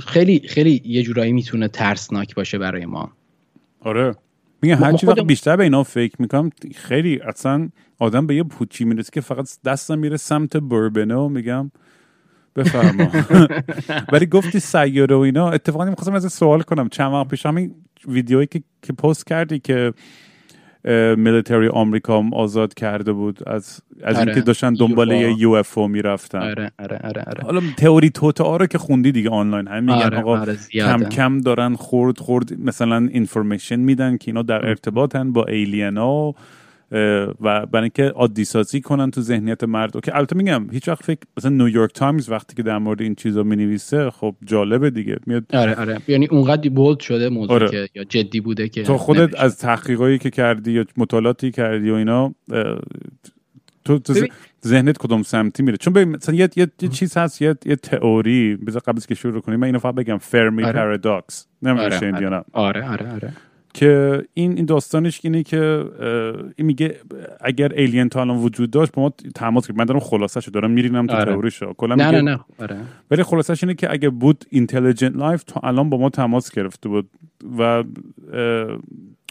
[0.07, 3.11] خیلی خیلی یه جورایی می‌تونه ترسناک باشه برای ما.
[3.79, 4.15] آره.
[4.61, 7.69] میگه هر چی وقت خودمون- بیشتر به اینا فکر می‌کنم خیلی اصلا
[7.99, 11.71] آدم به یه پوچی می‌رسه که فقط دستم میره سمت بربنه و میگم
[12.55, 13.11] بفرما.
[14.13, 16.89] ولی گفتی سیاره و اینا اتفاقا می‌خواستم ازت سوال کنم.
[16.89, 17.75] چند وقت پیش همین
[18.07, 19.93] ویدیویی که, که پست کردی که
[21.17, 24.25] military آمریکا آزاد کرده بود از از آره.
[24.25, 25.13] اینکه داشتن دنبال UFO.
[25.13, 26.39] یه UFO می‌رفتن.
[26.39, 27.43] آره آره آره آره.
[27.43, 29.67] حالا تئوری توطئه رو که خوندی دیگه آنلاین.
[29.67, 30.57] هم میگن آره، آقا آره،.
[30.73, 36.33] کم کم دارن خورد خورد مثلا information میدن که اینا در ارتباطن با alien ا
[37.41, 41.19] و برای اینکه عادی سازی کنن تو ذهنیت مردم که البته میگم هیچ وقت فکر
[41.37, 45.17] مثلا نیویورک تایمز وقتی که در مورد این چیزا می‌نویسه خب جالبه دیگه.
[45.25, 45.97] میاد آره آره.
[46.07, 47.69] یعنی اونقدر بولد شده موضوع آره.
[47.69, 49.41] که یا جدی بوده که تو خودت نوشته.
[49.41, 52.33] از تحقیقایی که کردی یا مطالعاتی کردی و اینا
[53.85, 53.99] تو,
[54.67, 58.55] ذهنت کدوم سمتی میره؟ چون ببین مثلا یه, یه, یه چیز هست یه, یه تئوری
[58.55, 59.59] بذار قبل که شروع کنیم.
[59.59, 60.73] من اینو فقط بگم فرمی آره.
[60.73, 63.33] پارادوکس نمی‌دونم آره شنیدی یا نه؟ آره آره آره.
[63.73, 65.85] که این این داستانش اینه که
[66.55, 66.99] این میگه
[67.41, 70.71] اگر ایلین تا الان وجود داشت با ما تماس گرفت من دارم خلاصه شو دارم
[70.71, 71.33] میرینم تو آره.
[71.33, 71.73] تئوریشو.
[71.73, 72.39] کلا نه نه نه.
[72.59, 72.77] آره.
[73.11, 77.09] ولی خلاصش اینه که اگه بود intelligent life تا الان با ما تماس گرفته بود.
[77.59, 77.83] و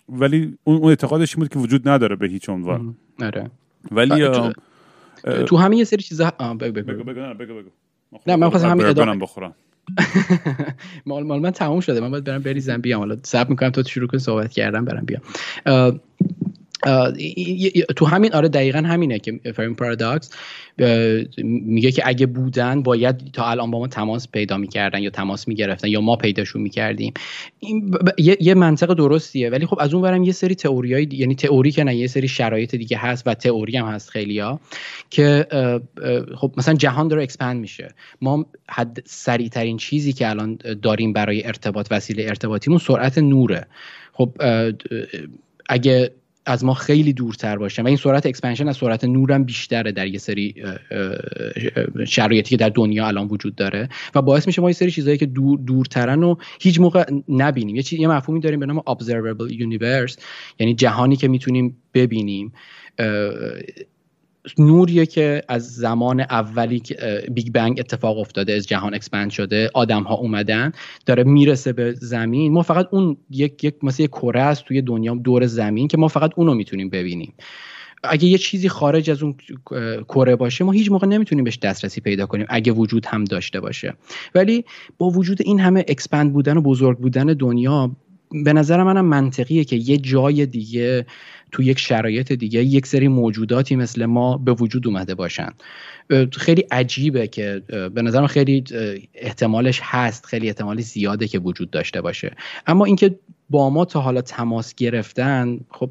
[0.08, 2.96] ولی اون اعتقادش بود که وجود نداره به هیچ عنوان.
[3.22, 3.50] آره.
[3.90, 4.28] ولی
[5.46, 7.04] تو همین یه سری چیزا بگو بگو.
[7.04, 7.70] بگو بگو
[8.26, 9.54] نه من خواستم همین ادامه بخورم.
[11.06, 12.00] مال مال من تموم شده.
[12.00, 13.00] من باید برم بریزم بیام.
[13.00, 15.22] حالا صبر می‌کنم تو شروع کنی صحبت کردم برم بیام.
[17.96, 20.30] تو همین آره دقیقا همینه که Fermi paradox
[21.42, 25.88] میگه که اگه بودن باید تا الان با ما تماس پیدا می‌کردن یا تماس می‌گرفتن
[25.88, 27.12] یا ما پیداشون می‌کردیم.
[27.58, 31.84] این یه منطق درستیه ولی خب از اون برم یه سری تئوریای یعنی تئوری که
[31.84, 34.60] نه یه سری شرایط دیگه هست و تئوری هم هست خیلیا
[35.10, 35.46] که
[36.36, 37.94] خب مثلا جهان داره اکسپند میشه.
[38.20, 43.66] ما حد سریع ترین چیزی که الان داریم برای ارتباط وسیله ارتباطیمون سرعت نوره.
[44.12, 44.32] خب
[45.68, 46.10] اگه
[46.46, 50.18] از ما خیلی دورتر باشن و این سرعت expansion از سرعت نورم بیشتره در یه
[50.18, 50.54] سری
[52.06, 53.88] شرایطی که در دنیا الان وجود داره.
[54.14, 57.76] و باعث میشه ما یه سری چیزهایی که دور دورترن و هیچ موقع نبینیم.
[57.76, 60.18] یه یه مفهومی داریم به نام observable universe
[60.58, 62.52] یعنی جهانی که می‌تونیم ببینیم.
[64.58, 70.02] نوریه که از زمان اولی که Big Bang اتفاق افتاده از جهان expand شده آدم
[70.02, 70.72] ها اومدن
[71.06, 72.52] داره می‌رسه به زمین.
[72.52, 76.30] ما فقط اون یک یک مثل کره است توی دنیا دور زمین که ما فقط
[76.36, 77.32] اونو می‌تونیم ببینیم.
[78.04, 79.34] اگه یه چیزی خارج از اون
[80.08, 83.94] کره باشه ما هیچ موقع نمی‌تونیم بهش دسترسی پیدا کنیم اگه وجود هم داشته باشه.
[84.34, 84.64] ولی
[84.98, 87.90] با وجود این همه اکسپند بودن و بزرگ بودن دنیا
[88.44, 91.06] به نظر منم منطقیه که یه جای دیگه
[91.52, 95.50] تو یک شرایط دیگه یک سری موجوداتی مثل ما به وجود اومده باشن.
[96.32, 97.62] خیلی عجیبه که
[97.94, 98.64] به نظرم خیلی
[99.14, 102.36] احتمالش هست خیلی احتمالی زیاده که وجود داشته باشه.
[102.66, 103.18] اما اینکه
[103.50, 105.90] با ما تا حالا تماس گرفتن خب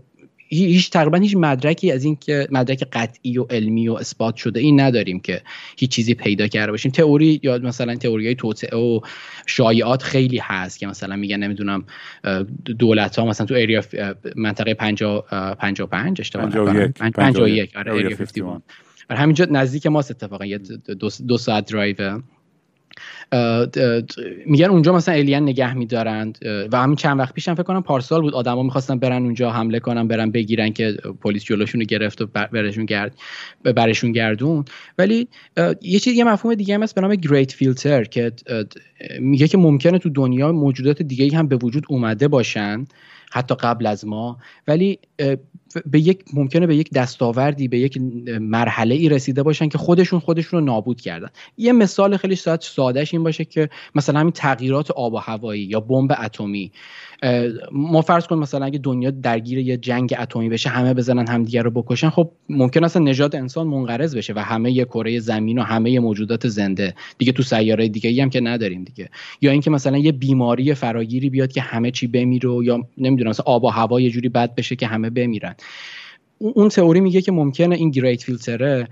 [0.49, 4.79] هیچ تقریبا هیچ مدرکی از این که مدرک قطعی و علمی و اثبات شده این
[4.79, 5.41] نداریم که
[5.77, 6.91] هیچ چیزی پیدا کرده باشیم.
[6.91, 8.99] تئوری یا مثلا تئوری های توطئه و
[9.45, 11.85] شایعات خیلی هست که مثلا میگن نمی‌دونم
[12.79, 13.83] دولت ها مثلا تو ایریا
[14.35, 15.25] منطقه 50
[15.55, 18.61] 55 اشتباه 51 51 آره ایریا 51
[19.09, 20.57] آره همینجا نزدیک ماست اتفاقا یه
[20.99, 22.21] دو, دو ساعت درایو
[24.45, 26.39] میگن اونجا مثلا الین نگه میدارند
[26.71, 30.07] و همین چند وقت پیشم فکر کنم پارسال بود آدما می‌خواستن برن اونجا حمله کنن
[30.07, 33.15] برن بگیرن که پلیس جلوشون رو گرفت و برشون گرد
[33.63, 34.65] برشون گردون.
[34.97, 35.27] ولی
[35.81, 38.31] یه چیز یه مفهوم دیگه هم هست به نام گریت فیلتر که
[39.19, 42.85] میگه که ممکنه تو دنیا موجودات دیگه هم به وجود اومده باشن
[43.31, 44.37] حتی قبل از ما.
[44.67, 44.99] ولی
[45.85, 47.97] به یک ممکنه به یک دستاوردی به یک
[48.39, 51.29] مرحله ای رسیده باشن که خودشون خودشون رو نابود کردن.
[51.57, 55.79] یه مثال خیلی ساعت سادهش این باشه که مثلا همین تغییرات آب و هوایی یا
[55.79, 56.71] بمب اتمی.
[57.71, 61.71] ما فرض کن مثلا اگه دنیا درگیر یه جنگ اتمی بشه همه بزنن همدیگه رو
[61.71, 66.47] بکشن خب ممکن اصلا نژاد انسان منقرض بشه و همه کره زمین و همه موجودات
[66.47, 66.95] زنده.
[67.17, 69.09] دیگه تو سیاره دیگه ای هم که نداریم دیگه.
[69.41, 73.63] یا اینکه مثلا یه بیماری فراگیری بیاد که همه چی بمیره یا نمی‌دونم مثلا آب
[73.63, 75.55] و هوا یه جوری بد بشه که همه بمیرن.
[76.37, 78.87] اون تئوری میگه که ممکنه این گریت فیلتره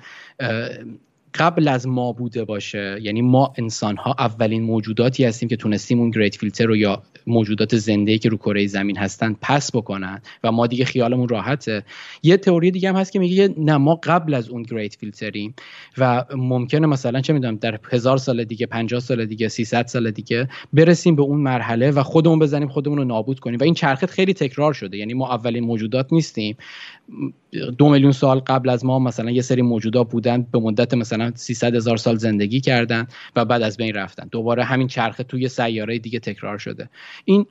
[1.38, 6.10] قبل از ما بوده باشه یعنی ما انسان ها اولین موجوداتی هستیم که تونستیم اون
[6.10, 10.68] گریت فیلتر رو یا موجودات زنده که رو کره زمین هستن پس بکنن و ما
[10.68, 11.84] دیگه خیالمون راحته.
[12.24, 15.54] یه تئوری دیگه هم هست که میگه نه ما قبل از اون گریت فیلتریم
[15.98, 20.48] و ممکنه مثلا چه می‌دونم در هزار سال دیگه 50 سال دیگه 300 سال دیگه
[20.74, 24.34] برسیم به اون مرحله و خودمون بزنیم خودمون رو نابود کنیم و این چرخه خیلی
[24.34, 24.98] تکرار شده.
[24.98, 26.58] یعنی ما اولین موجودات نیستیم.
[27.78, 31.76] دو میلیون سال قبل از ما مثلا یه سری موجودات بودن به مدت مثلا 300
[31.76, 34.28] هزار سال زندگی کردن و بعد از بین رفتن.
[34.32, 36.90] دوباره همین چرخه توی سیاره دیگه تکرار شده.
[37.26, 37.46] این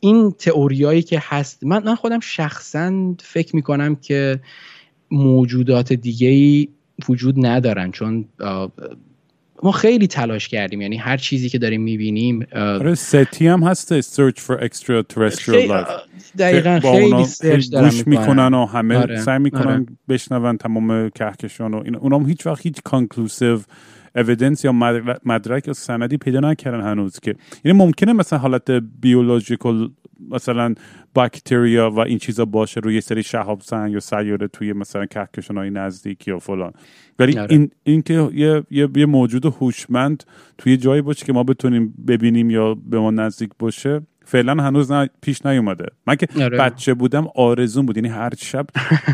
[0.00, 4.40] این تئوریایی که هست من من خودم شخصا فکر می‌کنم که
[5.10, 6.68] موجودات دیگه ای
[7.08, 8.28] وجود ندارن چون
[9.62, 14.38] ما خیلی تلاش کردیم یعنی هر چیزی که داریم می‌بینیم آره ستی هم هست search
[14.38, 19.20] for extraterrestrial life دقیقا خیلی search دارن می‌کنن و همه آره.
[19.20, 19.86] سعی می‌کنن آره.
[20.08, 23.58] بشنون تمام کهکشان و این اونام هیچ وقت هیچ conclusive
[24.16, 24.72] evidence یا
[25.24, 27.34] مدرک یا سندی پیدا نکردن هنوز که
[27.64, 28.70] یعنی ممکنه مثلا حالت
[29.00, 29.90] biological
[30.30, 30.74] مثلا
[31.14, 35.56] باکتریا و این چیزا باشه روی یه سری شهاب سنگ یا سیاره توی مثلا کهکشان
[35.56, 36.72] های نزدیک یا فلان
[37.18, 37.52] ولی آره.
[37.52, 40.24] این این که یه, یه, یه موجود هوشمند
[40.58, 45.08] توی جایی باشه که ما بتونیم ببینیم یا به ما نزدیک باشه فعلا هنوز نه
[45.22, 45.86] پیش نیومده.
[46.06, 46.58] من که آره.
[46.58, 47.96] بچه بودم آرزون بود.
[47.96, 48.66] یعنی هر شب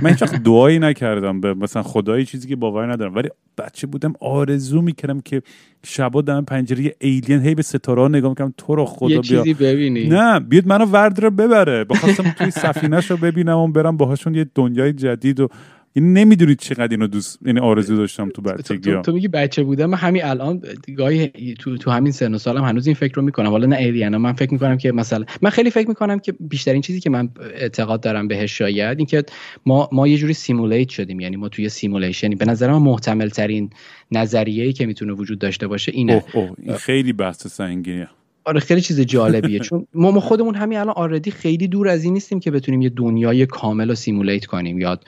[0.03, 3.15] من هیچ دعایی نکردم به مثلا خدایی چیزی که باور ندارم.
[3.15, 5.43] ولی بچه بودم آرزو می‌کردم که
[5.85, 8.55] شبا دم پنجره ایلین هی به ستاره نگاه می‌کنم.
[8.57, 10.09] تو رو خدا یه چیزی ببینی.
[10.09, 11.85] نه بیاد منو ورد رو ببره.
[11.85, 15.49] بخواستم توی سفینه رو ببینم و برم باهاشون یه دنیای جدید و
[15.97, 19.87] یعنی نمی‌دونید چقدر اینو دوست یعنی آرزو داشتم تو بچگی تو, تو میگی بچه بودم.
[19.87, 20.63] من همین الان
[20.97, 23.51] گاهی تو, تو همین سن و سالم هنوز این فکر رو می‌کنم.
[23.51, 26.81] حالا نه alien ا من فکر می‌کنم که مثلا من خیلی فکر می‌کنم که بیشترین
[26.83, 29.25] چیزی که من اعتقاد دارم بهش شاید اینکه
[29.67, 31.21] ما ما یه جوری simulate شدیم.
[31.21, 33.71] یعنی ما توی simulation ی به نظر من محتمل ترین
[34.13, 36.13] نظریه‌ای که می‌تونه وجود داشته باشه اینه.
[36.13, 38.09] اوه اوه این خیلی بحث سنگینه
[38.45, 39.59] آره خیلی چیز جالبیه.
[39.59, 42.89] چون ما, ما خودمون همین الان already خیلی دور از این نیستیم که بتونیم یه
[42.89, 44.79] دنیای کامل رو simulate کنیم.
[44.79, 45.05] یاد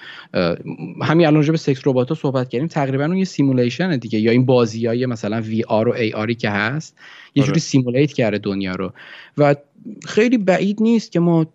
[1.02, 2.68] همین الان به sex robot صحبت کردیم.
[2.68, 4.18] تقریبا اون یه simulation دیگه.
[4.18, 6.96] یا این بازی های مثلا VR و AR ی که هست
[7.34, 7.60] یه جوری آره.
[7.60, 8.92] simulate کرده دنیا رو.
[9.38, 9.54] و
[10.06, 11.46] خیلی بعید نیست که ما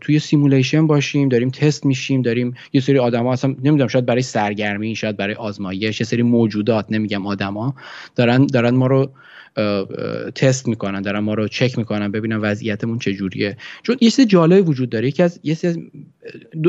[0.00, 4.96] توی simulation باشیم داریم تست میشیم داریم یه سری آدما اصلا نمی‌دونم شاید برای سرگرمی
[4.96, 7.74] شاید برای آزمایش یه سری موجودات نمیگم آدما
[8.16, 9.10] دارن دارن ما رو
[10.34, 13.56] تست می‌کنن دارن ما رو چک می‌کنن ببینن وضعیتمون چجوریه.
[13.82, 15.08] چون یه چیز جالب وجود داره.
[15.08, 15.54] یکی از یه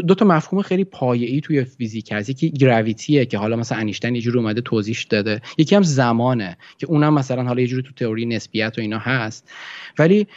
[0.07, 2.29] دو, تا مفهوم خیلی پایه‌ای توی فیزیک هست.
[2.29, 5.41] یکی گراویتیه که حالا مثلا انیشتن یه جوری اومده توضیح داده.
[5.57, 9.51] یکی هم زمانه که اونم مثلا حالا یه جوری تو تئوری نسبیت و اینا هست.
[9.99, 10.27] ولی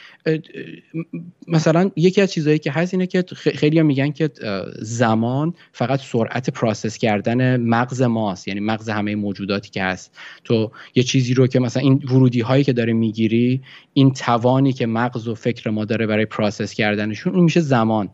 [1.48, 4.30] مثلا یکی از چیزهایی که هست اینه که خیلی هم میگن که
[4.78, 8.48] زمان فقط سرعت پراسس کردن مغز ماست.
[8.48, 10.18] یعنی مغز همه موجوداتی که هست.
[10.44, 13.60] تو یه چیزی رو که مثلا این ورودی هایی که داره می‌گیری
[13.92, 18.08] این توانی که مغز و فکر ما داره برای پراسس کردنشون اون میشه زمان.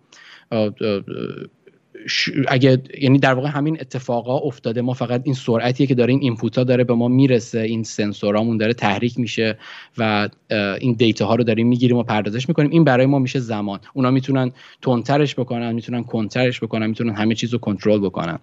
[2.48, 6.58] اگه یعنی در واقع همین اتفاقا افتاده ما فقط این سرعتیه که داره این اینپوت
[6.58, 9.58] ها داره به ما می‌رسه این سنسورامون داره تحریک میشه
[9.98, 10.28] و
[10.80, 12.70] این دیتا ها رو داریم می‌گیریم و پردازش می‌کنیم.
[12.70, 13.80] این برای ما میشه زمان.
[13.94, 18.38] اونا می‌تونن تندترش بکنن می‌تونن کنترش بکنن می‌تونن همه چیز رو کنترل بکنن.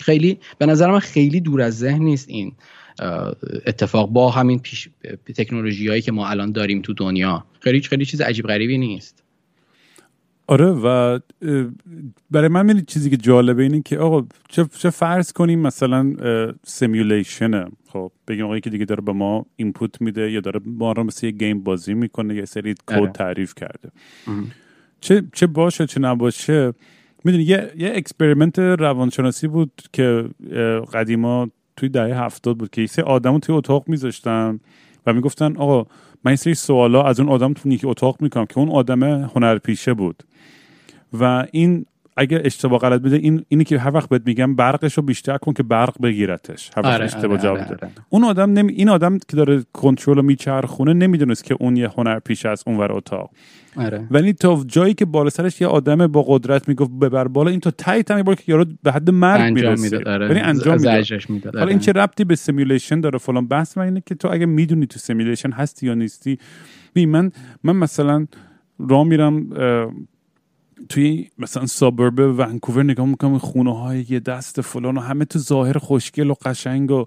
[0.00, 2.52] خیلی به نظر من خیلی دور از ذهن نیست این
[3.66, 4.88] اتفاق با همین پیش
[5.36, 7.44] تکنولوژی هایی که ما الان داریم تو دنیا.
[7.60, 9.24] خیلی خیلی چیز عجیب غریبی نیست.
[10.48, 11.18] آره و
[12.30, 16.14] برای من می‌دونی چیزی که جالبه اینه که آقا چه, چه فرض کنیم مثلا
[16.66, 20.92] simulation ه خب بگیم آقا یکی دیگه داره به ما input میده یا داره ما
[20.92, 23.12] رو مثل یه game بازی می‌کنه یه سری کد آره.
[23.12, 23.90] تعریف کرده.
[25.00, 26.72] چه چه باشه چه نباشه
[27.24, 30.24] می‌دونی یه یه experiment روانشناسی بود که
[30.92, 34.60] قدیما توی دهه هفتاد بود که یه سری آدمو توی اتاق میذاشتن
[35.06, 35.86] و می‌گفتن آقا
[36.24, 39.94] من یه سری سوالا از اون آدم تو نیکی اتاق می‌کنم که اون آدم هنرپیشه
[39.94, 40.22] بود.
[41.12, 41.86] و این
[42.18, 45.52] اگر اشتباه غلط بده این اینی که هر وقت بهت میگم برقش رو بیشتر کن
[45.52, 46.70] که برق بگیرتش.
[46.76, 47.90] هر وقت آره، اشتباه آره، جواب آره، آره.
[48.08, 48.72] اون آدم نمی...
[48.72, 52.92] این آدم که داره کنترل رو میچرخونه نمی‌دونست که اون یه هنر پیش از اونور
[52.92, 53.30] اتاق.
[53.76, 54.06] آره.
[54.10, 57.70] ولی تا جایی که بالا سرش یه آدم با قدرت می‌گفت ببر بالا این تا
[57.70, 60.74] تایی تمی که یارو به حد مرگ می‌رسه ولی انجام
[61.28, 64.46] میده حالا این چه ربطی به simulation داره فلان؟ بحث من اینه که تو اگه
[64.46, 66.38] می‌دونی تو simulation هستی یا نیستی
[66.94, 67.32] بی من
[67.64, 68.26] من مثلا
[68.78, 69.50] راه میرم
[70.88, 75.78] توی مثلا suburb ونکوور نگاه می‌کنم خونه های یه دست فلان و همه تو ظاهر
[75.78, 77.04] خوشگل و قشنگ و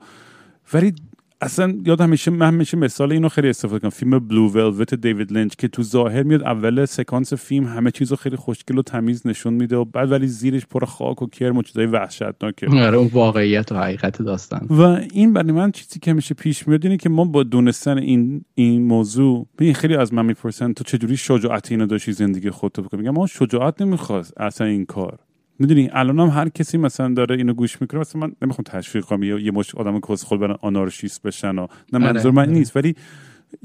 [0.74, 0.93] ولی
[1.41, 3.89] اصلا یاد همیشه من همیشه مثال اینو خیلی استفاده کنم.
[3.89, 8.35] فیلم Blue Velvet دیوید لینچ که تو ظاهر میاد اول سکانس فیلم همه چیزو خیلی
[8.35, 11.85] خوشگل و تمیز نشون میده و بعد ولی زیرش پر خاک و کرم و چیزای
[11.85, 12.67] وحشتناکه.
[12.69, 14.67] آره اون واقعیت و حقیقت داستان.
[14.69, 14.81] و
[15.13, 18.81] این برای من چیزی که همیشه پیش میاد اینه که ما با دونستن این این
[18.81, 23.13] موضوع ببین خیلی از من می‌پرسن تو چجوری شجاعت اینو داشتی زندگی خودت بکنی؟ میگم
[23.13, 25.19] ما شجاعت نمی‌خواست اصلا این کار.
[25.62, 29.24] می‌دونی الان هم هر کسی مثلا داره اینو گوش می‌کنه مثلا من نمی‌خوام تشویق کنم
[29.24, 32.51] یه مش آدم کس برن آنارشیست بشن و نه آره، منظور من آره.
[32.51, 32.95] نیست ولی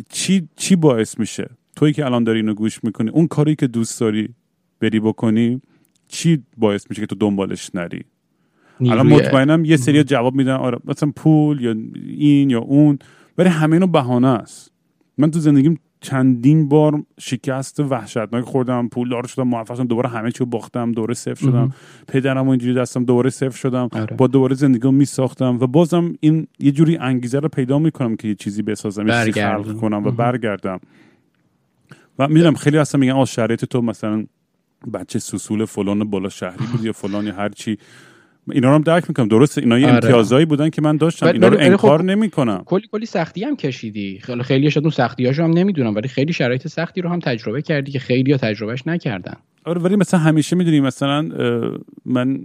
[0.08, 4.00] چی چی باعث میشه؟ تویی که الان داری اینو گوش می‌کنی اون کاری که دوست
[4.00, 4.28] داری
[4.80, 5.60] بری بکنی
[6.08, 8.04] چی باعث میشه که تو دنبالش نری؟
[8.80, 11.74] الان مطمئنم یه سری جواب میدن آره مثلا پول یا
[12.06, 12.98] این یا اون
[13.38, 14.72] ولی همه اینو بهانه است.
[15.18, 20.30] من تو زندگیم چندین بار شکست وحشتناک خوردم پول دار شدم موفق شدم دوباره همه
[20.30, 21.72] چیو باختم دوباره صفر شدم.
[22.08, 23.88] پدرم اینجوری دستم دوباره صفر شدم.
[23.92, 24.16] آره.
[24.16, 28.28] با دوباره زندگی می ساختم و بازم این یه جوری انگیزه رو پیدا می‌کنم که
[28.28, 30.80] یه چیزی بسازم یه چیزی خلق کنم و برگردم.
[32.18, 34.26] و می‌دونم خیلی اصلا میگن آ شرایط تو مثلا
[34.94, 37.78] بچه سوسول فلان بالا شهری بود یا فلان یا هر چی.
[38.52, 39.28] اینا رو هم درک می‌کنم.
[39.28, 39.94] درست اینا یه آره.
[39.94, 41.26] امتیازایی بودن که من داشتم.
[41.26, 42.62] اینا رو انکار خب نمی‌کنم.
[42.66, 44.18] کلی کلی سختی هم کشیدی.
[44.22, 47.62] خیلی خیلی شاید اون سختی هاشو هم نمی‌دونم ولی خیلی شرایط سختی رو هم تجربه
[47.62, 49.36] کردی که خیلی ها تجربهش نکردن.
[49.64, 51.28] آره ولی مثلا همیشه می‌دونی مثلا
[52.04, 52.38] من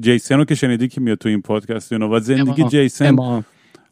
[0.00, 3.44] جیسن رو که شنیدی که میاد تو این پادکست و زندگی جیسن امام.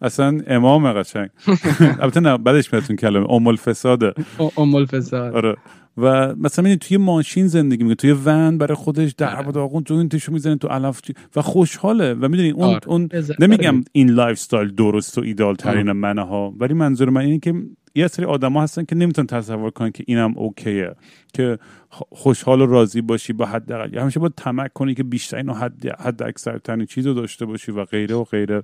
[0.03, 1.29] اصلا امام قشنگ.
[2.01, 4.13] البته نه بعدش میادتون کلمه ام الفساده.
[4.57, 5.35] ام الفساد.
[5.35, 5.57] آره.
[5.97, 10.33] و مثلا توی ماشین زندگی می‌کنه توی ون برای خودش در و داغون joint شو
[10.33, 11.01] می‌زنه تو علف
[11.37, 12.15] و خوشحاله.
[12.15, 12.89] و می‌دونی اون, آره.
[12.89, 13.09] اون
[13.41, 17.55] نمیگم این lifestyle درست و ایده‌آل ترین منه ها ولی منظور من اینه که
[17.95, 20.95] یه سری آدما هستن که نمی‌تونن تصور کنن که اینم okay ه
[21.35, 21.59] که
[21.91, 23.99] خوشحال و راضی باشی با حداقل.
[23.99, 27.85] همیشه با تمک کنی که بیشترین و حد حد اکثرترین چیز رو داشته باشی و
[27.85, 28.63] غیره و غیره.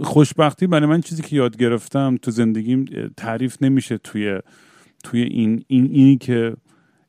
[0.00, 2.84] خوشبختی برای من چیزی که یاد گرفتم تو زندگیم
[3.16, 4.40] تعریف نمیشه توی
[5.10, 6.56] توی این این اینی که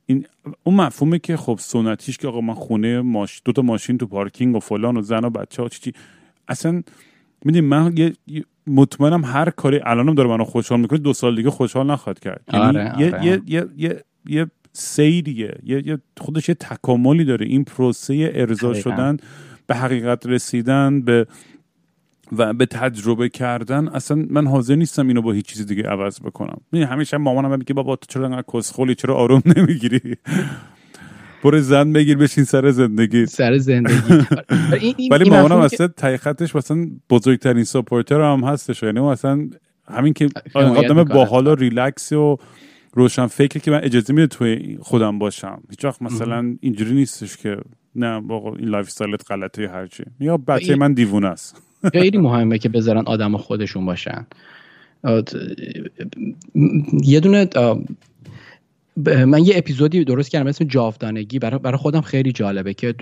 [0.06, 0.26] این
[0.62, 4.56] اون مفهومه که خب سنتیش که آقا من خونه ماش دو تا ماشین تو پارکینگ
[4.56, 5.92] و فلان و زن و بچه ها چی
[6.48, 6.82] اصلا
[7.44, 11.90] می‌دونی من یه مطمئنم هر کاری الانم داره منو خوشحال می‌کنه دو سال دیگه خوشحال
[11.90, 12.44] نخواد کرد.
[12.52, 13.24] یعنی آره، یه, آره.
[13.26, 17.46] یه, یه, یه, یه سیریه یه, یه خودش یه تکاملی داره.
[17.46, 19.16] این پروسه ارضا شدن
[19.66, 21.26] به حقیقت رسیدن به
[22.32, 26.60] و به تجربه کردن اصلا من حاضر نیستم اینو با هیچ چیزی دیگه عوض بکنم.
[26.72, 30.00] می همیشه مامانم میگه بابا تو چرا انقدر کسخولی چرا آروم نمی‌گیری؟
[31.44, 34.26] برو زن بگیر بشین سر زندگی سر زندگی.
[35.10, 38.82] ولی مامانم اصلا ته خطش مثلا بزرگترین supporter هم هستش.
[38.82, 39.48] یعنی اصلا
[39.88, 42.36] همین که آدم باحال و ریلکس و
[42.94, 45.62] روشن فکری که من اجازه میده توی خودم باشم.
[45.70, 47.56] هیچ وقت مثلا اینجوری نیستش که
[47.94, 50.04] نه با این lifestyle ت غلطه هرچی.
[50.20, 51.62] یا بچه من دیوونه است.
[51.92, 54.26] خیلی مهمه که بذارن آدم خودشون باشن.
[57.04, 57.48] یه دونه
[59.06, 61.38] من یه اپیزودی درست کردم اسم جاودانگی.
[61.38, 62.94] برای برای خودم خیلی جالبه که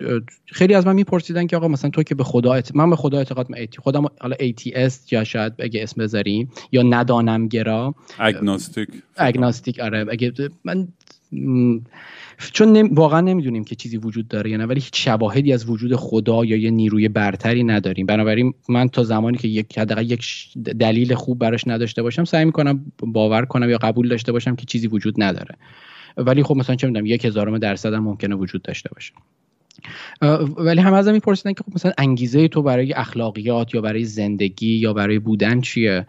[0.47, 3.49] خیلی از من میپرسیدن که آقا مثلا تو که به خدا من به خدا اعتقاد
[3.79, 10.07] خودم حالا atheist یا شاید اگه اسم بذاریم یا ندانم گرا اگناستیک اگناستیک آره.
[10.11, 10.33] اگه
[10.64, 10.89] من
[12.39, 16.45] چون واقعا نمی‌دونیم که چیزی وجود داره یا نه ولی هیچ شواهدی از وجود خدا
[16.45, 18.07] یا یه نیروی برتری نداریم.
[18.07, 20.49] بنابراین من تا زمانی که یک حداقل یک
[20.80, 24.86] دلیل خوب براش نداشته باشم سعی می‌کنم باور کنم یا قبول داشته باشم که چیزی
[24.86, 25.55] وجود نداره.
[26.16, 29.12] ولی خب مثلا چه می‌دونم یک هزارم درصد هم ممکنه وجود داشته باشه.
[30.57, 34.93] ولی هم ازم میپرسیدن که خب مثلا انگیزه تو برای اخلاقیات یا برای زندگی یا
[34.93, 36.07] برای بودن چیه؟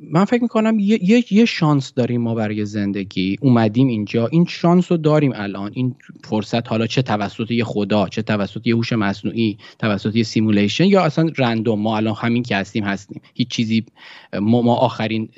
[0.00, 3.38] من فکر می‌کنم یه،, یه،, شانس داریم ما برای زندگی.
[3.40, 4.26] اومدیم اینجا.
[4.26, 5.70] این شانس رو داریم الان.
[5.74, 5.94] این
[6.24, 11.04] فرصت حالا چه توسط یه خدا چه توسط یه هوش مصنوعی توسط یه simulation یا
[11.04, 13.20] اصلا random ما الان همین که هستیم هستیم.
[13.34, 13.84] هیچ چیزی
[14.40, 15.28] ما, ما آخرین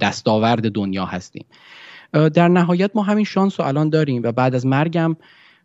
[0.00, 1.44] دستاورد دنیا هستیم.
[2.12, 5.16] در نهایت ما همین شانس رو الان داریم و بعد از مرگم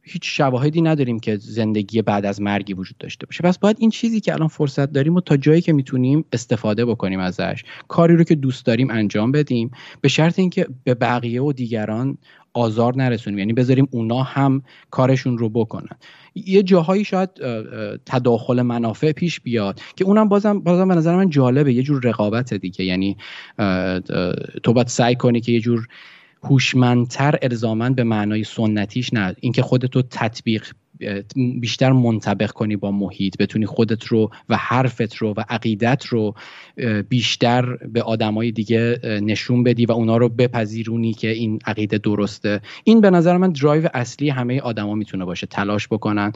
[0.04, 3.43] هیچ شواهدی نداریم که زندگی بعد از مرگی وجود داشته باشه.
[3.43, 7.20] پس باید این چیزی که الان فرصت داریم و تا جایی که می‌تونیم استفاده بکنیم
[7.20, 7.64] ازش.
[7.88, 9.72] کاری رو که دوست داریم انجام بدیم.
[10.02, 12.18] به شرط اینکه به بقیه و دیگران
[12.54, 13.39] آزار نرسونیم.
[13.39, 15.97] یعنی بذاریم اونا هم کارشون رو بکنن.
[16.36, 17.30] یه جاهایی شاید
[18.06, 21.74] تداخل منافع پیش بیاد که اونم بازم بازم به نظر من جالبه.
[21.74, 22.86] یه جور رقابت دیگه.
[22.86, 23.18] یعنی
[24.64, 25.88] تو باید سعی کنی که یه جور
[26.44, 29.36] هوشمندتر الزامن به معنای سنتیش نه.
[29.39, 30.68] اینکه خودتو تطبیق
[31.60, 36.36] بیشتر منطبق کنی با محیط بتونی خودت رو و حرفت رو و عقیدت رو
[37.10, 42.62] بیشتر به آدمای دیگه نشون بدی و اونا رو بپذیرونی که این عقیده درسته.
[42.84, 46.32] این به نظر من درایو اصلی همه آدما می‌تونه باشه تلاش بکنن.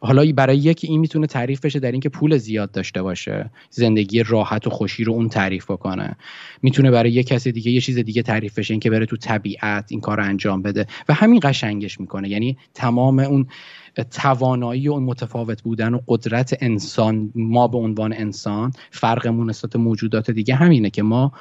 [0.00, 4.66] حالا برای یکی این می‌تونه تعریف بشه در اینکه پول زیاد داشته باشه زندگی راحت
[4.66, 6.16] و خوشی رو اون تعریف بکنه.
[6.62, 10.00] می‌تونه برای یک کسی دیگه یه چیز دیگه تعریف بشه اینکه بره تو طبیعت این
[10.00, 10.86] کار رو انجام بده.
[11.08, 12.28] و همین قشنگش می‌کنه.
[12.28, 13.46] یعنی تمام اون
[14.10, 20.54] توانایی و متفاوت بودن و قدرت انسان ما به عنوان انسان فرقمون نسبت موجودات دیگه
[20.54, 21.32] همینه که ما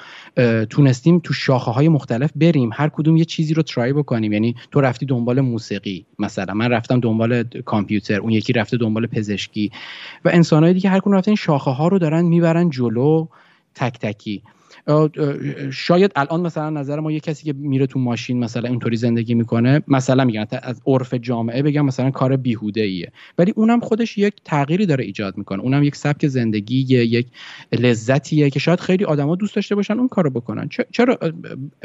[0.69, 4.33] تونستیم تو شاخه های مختلف بریم هر کدوم یه چیزی رو ترای بکنیم.
[4.33, 6.53] یعنی تو رفتی دنبال موسیقی مثلا.
[6.53, 9.71] من رفتم دنبال کامپیوتر اون یکی رفته دنبال پزشکی.
[10.25, 13.27] و انسانهای دیگه هر کدوم رفتن شاخه ها رو دارن می‌برن جلو
[13.75, 14.43] تک تکی.
[15.71, 19.81] شاید الان مثلا نظر ما یه کسی که میره تو ماشین مثلا اینطوری زندگی می‌کنه
[19.87, 24.85] مثلا میگن از عرف جامعه بگم مثلا کار بیهوده ایه ولی اونم خودش یک تغییری
[24.85, 25.61] داره ایجاد می‌کنه.
[25.63, 27.27] اونم یک سبک زندگی یک
[27.71, 30.69] لذتیه که شاید خیلی آدما دوست داشته باشن اون کارو بکنن.
[30.91, 31.17] چرا؟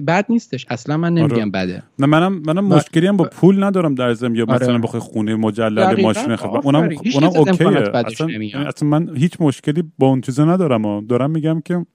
[0.07, 0.67] بد نیستش.
[0.71, 1.51] اصلا من نمیگم آره.
[1.51, 1.83] بده.
[1.99, 4.83] نه منم منم مشکلی هم با پول ندارم در زم یا مثلا آره.
[4.83, 7.67] بخوای خونه مجلل ماشین خب اونم اونم اوکیه.
[7.95, 8.29] اصلا,
[8.67, 11.07] اصلا من هیچ مشکلی با اون چیزا ندارم.
[11.07, 11.87] دارم میگم که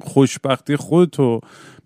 [0.00, 1.40] خوشبختی خودتو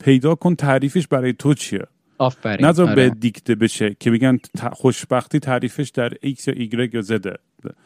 [0.05, 1.83] پیدا کن تعریفش برای تو چیه؟
[2.19, 2.67] آفرین.
[2.67, 2.95] نظر آره.
[2.95, 4.39] به دیکته بشه که بگن
[4.73, 7.37] خوشبختی تعریفش در X یا Y یا زده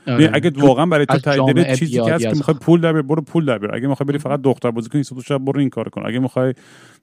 [0.06, 0.30] آره.
[0.34, 3.58] اگه واقعا برای تو تعریف چیزی که هست که می‌خوای پول در برو پول در
[3.58, 3.74] بیار.
[3.74, 6.06] اگه می‌خوای بری فقط دختر بازی کنی صبح شب برو این کار کن.
[6.06, 6.54] اگه می‌خوای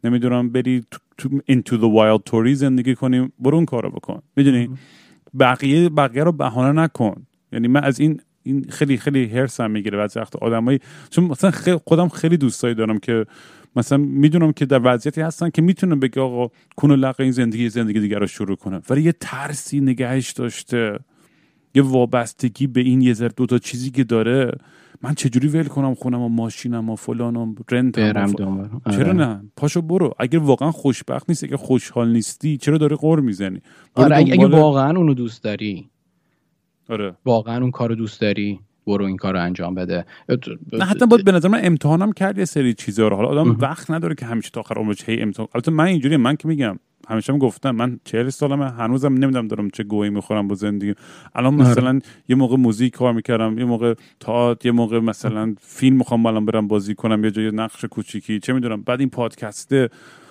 [0.04, 0.84] نمی‌دونم بری
[1.18, 4.22] تو into the wild توری زندگی کنی برو اون کارو بکن.
[4.36, 4.70] می‌دونی؟
[5.40, 7.26] بقیه بقیه رو بهانه نکن.
[7.52, 10.80] یعنی من از این این خیلی خیلی هرسم می‌گیره بعضی وقت آدمایی.
[11.10, 13.26] چون مثلا خیلی خودم خیلی دوستایی دارم که
[13.76, 18.00] مثلا می‌دونم که در وضعیتی هستن که می‌تونن بگه آقا کن و این زندگی زندگی
[18.00, 18.82] دیگر رو شروع کنه.
[18.90, 21.00] ولی یه ترسی نگهش داشته.
[21.76, 24.52] یه وابستگی به این یه ذره دوتا چیزی که داره.
[25.02, 28.36] من چجوری ول کنم خونم و ماشینم و فلانم رنت برم
[28.86, 28.98] آره.
[28.98, 30.14] چرا نه؟ پاشو برو.
[30.20, 33.62] اگر واقعا خوشبخت نیستی اگر خوشحال نیستی چرا داره قور می‌زنی؟
[33.96, 35.90] آره اگه واقعا اونو دوست داری.
[36.90, 37.16] آره.
[37.26, 40.06] واقعا اون کارو دوست داری؟ برو این کار رو انجام بده.
[40.74, 43.16] نه حتی باید به نظر من امتحانم کرد یه سری چیزا رو.
[43.16, 46.36] حالا آدم وقت نداره که همیشه تا آخر عمرش هی امتحان البته من اینجوری من
[46.36, 50.56] که میگم همیشه هم گفتم من چهل سالمه هنوزم نمی‌دونم دارم چه گویی می‌خورم با
[50.56, 50.94] زندگی
[51.36, 51.70] الان آره.
[51.70, 52.00] مثلا
[52.30, 56.68] یه موقع موزیک کار می‌کردم یه موقع تئاتر یه موقع مثلا فیلم می‌خوام الان برم
[56.68, 58.82] بازی کنم یه جای نقش کوچیکی چه می‌دونم.
[58.82, 59.90] بعد این پادکسته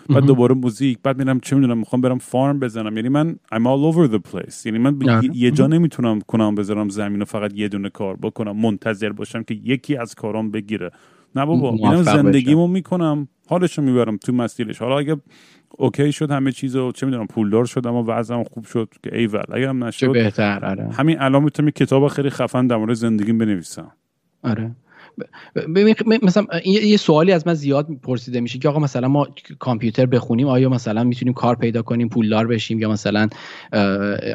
[0.08, 2.96] بعد دوباره موزیک بعد میرم چه می‌دونم می‌خوام برم فارم بزنم.
[2.96, 4.66] یعنی من I'm all over the place.
[4.66, 5.36] یعنی من آره.
[5.36, 9.54] یه جا نمی‌تونم کنم بذارم زمین و فقط یه دونه کار بکنم منتظر باشم که
[9.54, 10.90] یکی از کارام بگیره.
[11.36, 13.28] نه بابا میرم زندگیمو می‌کنم.
[13.48, 14.78] حالشو می‌برم تو مسیرش.
[14.78, 15.16] حالا اگه
[15.78, 19.42] okay شد همه چیز و چه می‌دونم پولدار شدم و وضعم خوب شد که ایول
[19.52, 20.88] اگه هم نشد بهتر آره.
[20.92, 23.92] همین الان می‌تونم کتاب خیلی خفن در مورد زندگیم بنویسم.
[24.42, 24.70] آره.
[26.22, 29.28] مثلا یه سوالی از من زیاد پرسیده میشه که آقا مثلا ما
[29.58, 33.28] کامپیوتر بخونیم آیا مثلا می‌تونیم کار پیدا کنیم پولدار بشیم یا مثلا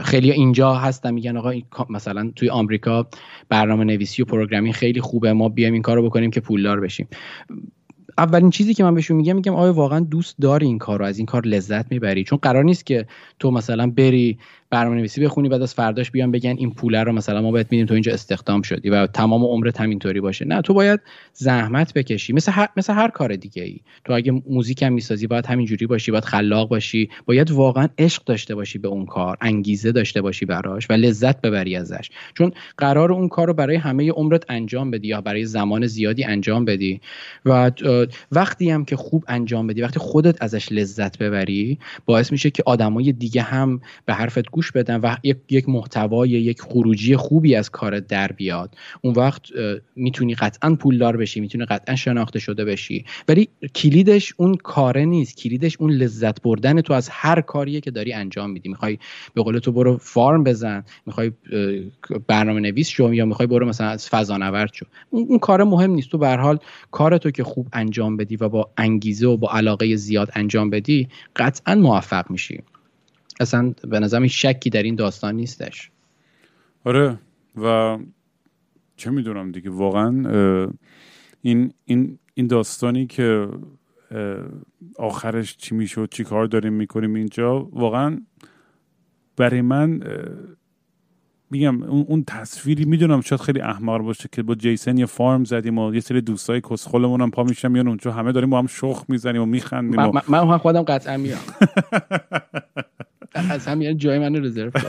[0.03, 1.53] خیلی اینجا هستن میگن آقا
[1.89, 3.07] مثلا توی آمریکا
[3.49, 7.07] برنامه نویسی و programming خیلی خوبه ما بیایم این کارو بکنیم که پولدار بشیم.
[8.17, 11.17] اولین چیزی که من بهشون میگم میگم آیا واقعا دوست داری این کار رو از
[11.17, 13.05] این کار لذت می‌بری؟ چون قرار نیست که
[13.39, 14.37] تو مثلا بری
[14.69, 17.85] برنامه نویسی بخونی بعد از فرداش بیان بگن این پوله رو مثلا ما بهت میدیم
[17.85, 20.45] تو اینجا استخدام شدی و تمام عمرت همینطوری باشه.
[20.45, 20.99] نه تو باید
[21.33, 22.33] زحمت بکشی.
[22.33, 26.11] مثل هر, مثل هر کار دیگه ای تو اگه موزیک هم می‌سازی باید همینجوری باشی
[26.11, 27.09] باید خلاق باشی.
[27.25, 31.75] باید واقعا عشق داشته باشی به اون کار انگیزه داشته باشی براش و لذت ببری
[31.75, 32.09] ازش.
[32.33, 36.65] چون قرار اون کار رو برای همه عمرت انجام بدی یا برای زمان زیادی انجام
[36.65, 37.01] بدی.
[37.45, 37.71] و
[38.31, 43.11] وقتی هم که خوب انجام بدی وقتی خودت ازش لذت ببری باعث میشه که آدمای
[43.11, 47.99] دیگه هم به حرفت گوش بدن و یک, یک محتوای یک خروجی خوبی از کار
[47.99, 48.75] در بیاد.
[49.01, 49.41] اون وقت
[49.95, 53.05] می‌تونی قطعا پولدار بشی می‌تونی قطعا شناخته شده بشی.
[53.27, 55.37] ولی کلیدش اون کاره نیست.
[55.37, 58.69] کلیدش اون لذت بردن تو از هر کاریه که داری انجام میدی.
[58.69, 58.97] می‌خوای
[59.33, 61.31] به قول تو برو فارم بزن می‌خوای
[62.27, 64.85] برنامه نویس شو یا می‌خوای برو مثلا از فضانورد شو.
[65.09, 66.09] اون, اون کار مهم نیست.
[66.09, 66.59] تو به حال
[66.91, 71.07] کار تو که خوب انجام بدی و با انگیزه و با علاقه زیاد انجام بدی
[71.35, 72.59] قطعا موفق میشی.
[73.39, 75.91] اصلا به نظرم این شکی در این داستان نیستش.
[76.85, 77.19] آره
[77.61, 77.97] و
[78.97, 80.69] چه می‌دونم دیگه واقعا
[81.41, 83.47] این این این داستانی که
[84.97, 88.21] آخرش چی می‌شد چی کار داریم می‌کنیم اینجا واقعا
[89.35, 89.99] برای من
[91.51, 95.93] میگم اون تصویری می‌دونم شاید خیلی احمق باشه که با جیسن یه فارم زدیم و
[95.93, 99.41] یه سری دوستای کسخلمون هم پا میشم میان اونجا همه داریم با هم شخ می‌زنیم
[99.41, 101.39] و میخندیم من, من هم خودم قطعا میام
[103.33, 104.71] از هم یعنی جای من رزرو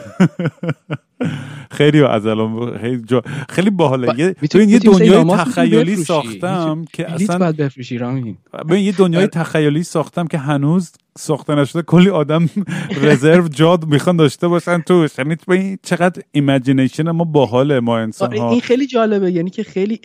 [1.71, 3.23] خیلی از الان خیلی, جا...
[3.49, 4.15] خیلی باحاله.
[4.19, 4.35] یه
[4.69, 8.37] یه دنیای تخیلی ساختم که اصلا باید بفروشی رامین.
[8.71, 12.49] یه دنیای تخیلی ساختم که هنوز ساخته نشده کلی آدم
[13.03, 15.07] رزرو جاد می‌خوان داشته باشن تو.
[15.19, 19.33] یعنی چقدر imagination ما باحاله ما انسان ها این خیلی جالبه.
[19.33, 20.01] یعنی که خیلی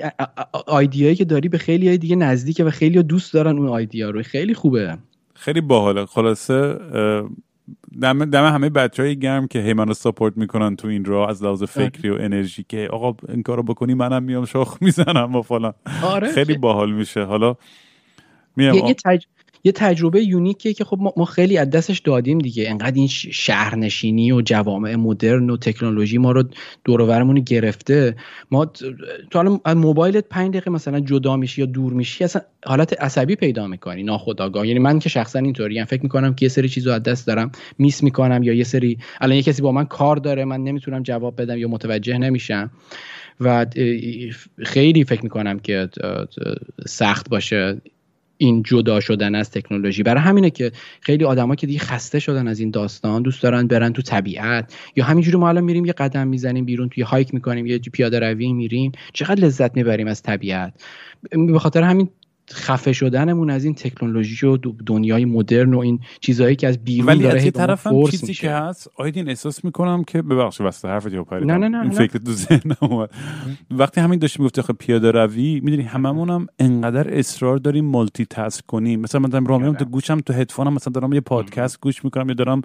[0.68, 4.24] آیدیایی که داری به خیلی های دیگه نزدیکه و خیلی دوست دارن اون آیدیا رو.
[4.24, 4.98] خیلی خوبه.
[5.36, 6.06] خیلی باحاله.
[6.06, 6.78] خلاصه
[8.02, 11.44] دم, دم همه بچه های گرم که هی منو ساپورت می‌کنن تو این راه از
[11.44, 15.74] لحاظ فکری و انرژی که آقا این کارو بکنی منم میام شاخ می‌زنم و فلان.
[16.04, 17.24] آره خیلی باحال میشه.
[17.24, 17.56] حالا
[18.56, 18.76] میام.
[18.76, 18.96] یه, یه
[19.72, 22.70] تجربه یونیکیه که خب ما خیلی از دستش دادیم دیگه.
[22.70, 26.44] انقدر این شهرنشینی و جوامع مدرن و تکنولوژی ما رو
[26.84, 28.16] دور گرفته.
[28.52, 28.94] ما تو
[29.34, 34.04] حالا موبایلت 5 دقیقه مثلا جدا میشی یا دور میشی اصلا حالت عصبی پیدا می‌کنی
[34.04, 34.68] ناخودآگاه.
[34.68, 38.04] یعنی من که شخصا اینطوری فکر می‌کنم که یه سری چیزو از دست دارم میس
[38.04, 41.58] می‌کنم یا یه سری الان یه کسی با من کار داره من نمی‌تونم جواب بدم
[41.58, 42.72] یا متوجه نمیشم.
[43.40, 43.66] و
[44.66, 45.90] خیلی فکر می‌کنم که
[46.88, 47.82] سخت باشه.
[48.38, 50.04] این جدا شدن از تکنولوژی.
[50.04, 53.94] برای همینه که خیلی آدما که دیگه خسته شدن از این داستان دوست دارن برن
[53.94, 54.76] تو طبیعت.
[54.96, 58.54] یا همینجوری ما الان میریم یه قدم می‌زنیم بیرون توی هایک می‌کنیم یه پیاده روی
[58.54, 58.92] میریم.
[59.14, 60.74] چقدر لذت می‌بریم از طبیعت.
[61.32, 62.10] به خاطر همین
[62.52, 67.24] خفه شدنمون از این تکنولوژی و دنیای مدرن و این چیزهایی که از بیرون ولی
[67.24, 71.14] داره از یه طرف هم چیزی که هست آیدین احساس می‌کنم که ببخشید واسه حرفت
[71.14, 73.08] یا نه نه نه این فکر تو ذهنم
[73.72, 78.66] وقتی همین داشتیم گفته خب پیاده روی می‌دونی هممون هم انقدر اصرار داریم مالتی تاسک
[78.66, 79.02] کنیم.
[79.02, 82.62] مثلا من دارم تو گوشم تو هدفونم مثلا دارم یه پادکست گوش می‌کنم یا دارم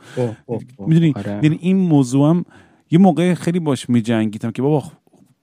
[0.79, 1.41] می‌دونی؟ آره.
[1.43, 2.45] یعنی این موضوعم
[2.91, 4.85] یه موقع خیلی باش میجنگیدم که بابا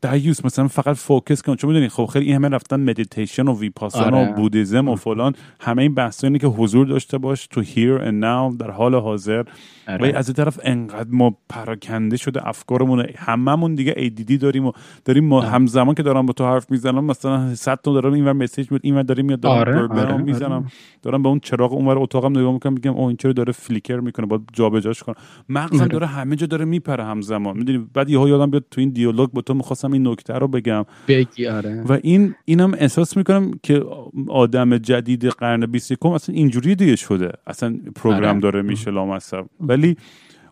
[0.05, 1.55] دیوس مثلا فقط focus کن.
[1.55, 4.31] چون می‌دونی خب خیلی این همه رفتن مدیتیشن و ویپاسانا آره.
[4.31, 5.33] و بودیزم و فلان.
[5.59, 9.43] همه این بحث اینه که حضور داشته باش تو here and now در حال حاضر.
[9.87, 10.13] آره.
[10.15, 13.05] از این طرف انقدر ما پراکنده شده افکارمون.
[13.17, 14.71] هممون دیگه ADD داریم و
[15.05, 18.71] داریم ما همزمان که دارم با تو حرف می‌زنم مثلا 100 تا دارم اینور message
[18.71, 20.51] میاد اینور داریم میاد دارم آره، آره، می‌زنم.
[20.51, 20.65] آره.
[21.01, 24.25] دارم به اون چراغ اونور اتاقم نگاه می‌کنم میگم اوه این چرا داره flicker می‌کنه
[24.25, 25.15] باید جابجاش کنم.
[25.49, 25.87] مغزم آره.
[25.87, 27.57] داره همه جا داره میپره همزمان.
[27.57, 30.85] می‌دونی؟ بعد یهو یادم بیاد تو این دیالوگ با تو می‌خواستم این نکته رو بگم.
[31.07, 31.83] بگی آره.
[31.89, 33.85] و این اینم احساس می‌کنم که
[34.27, 37.31] آدم جدید قرن 21 اصلا اینجوری دیگه شده.
[37.47, 38.39] اصلا program آره.
[38.39, 39.45] داره میشه لامصب.
[39.59, 39.97] ولی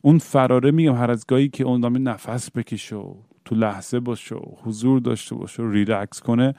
[0.02, 3.14] اون فراره میگم هر از گاهی که اون آدم نفس بکشه و
[3.46, 6.56] تو لحظه باشه و حضور داشته باشه و ریلکس کنه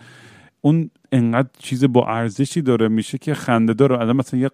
[0.60, 3.98] اون انقدر چیز با ارزشی داره میشه که خنده داره.
[3.98, 4.50] الان مثلا یه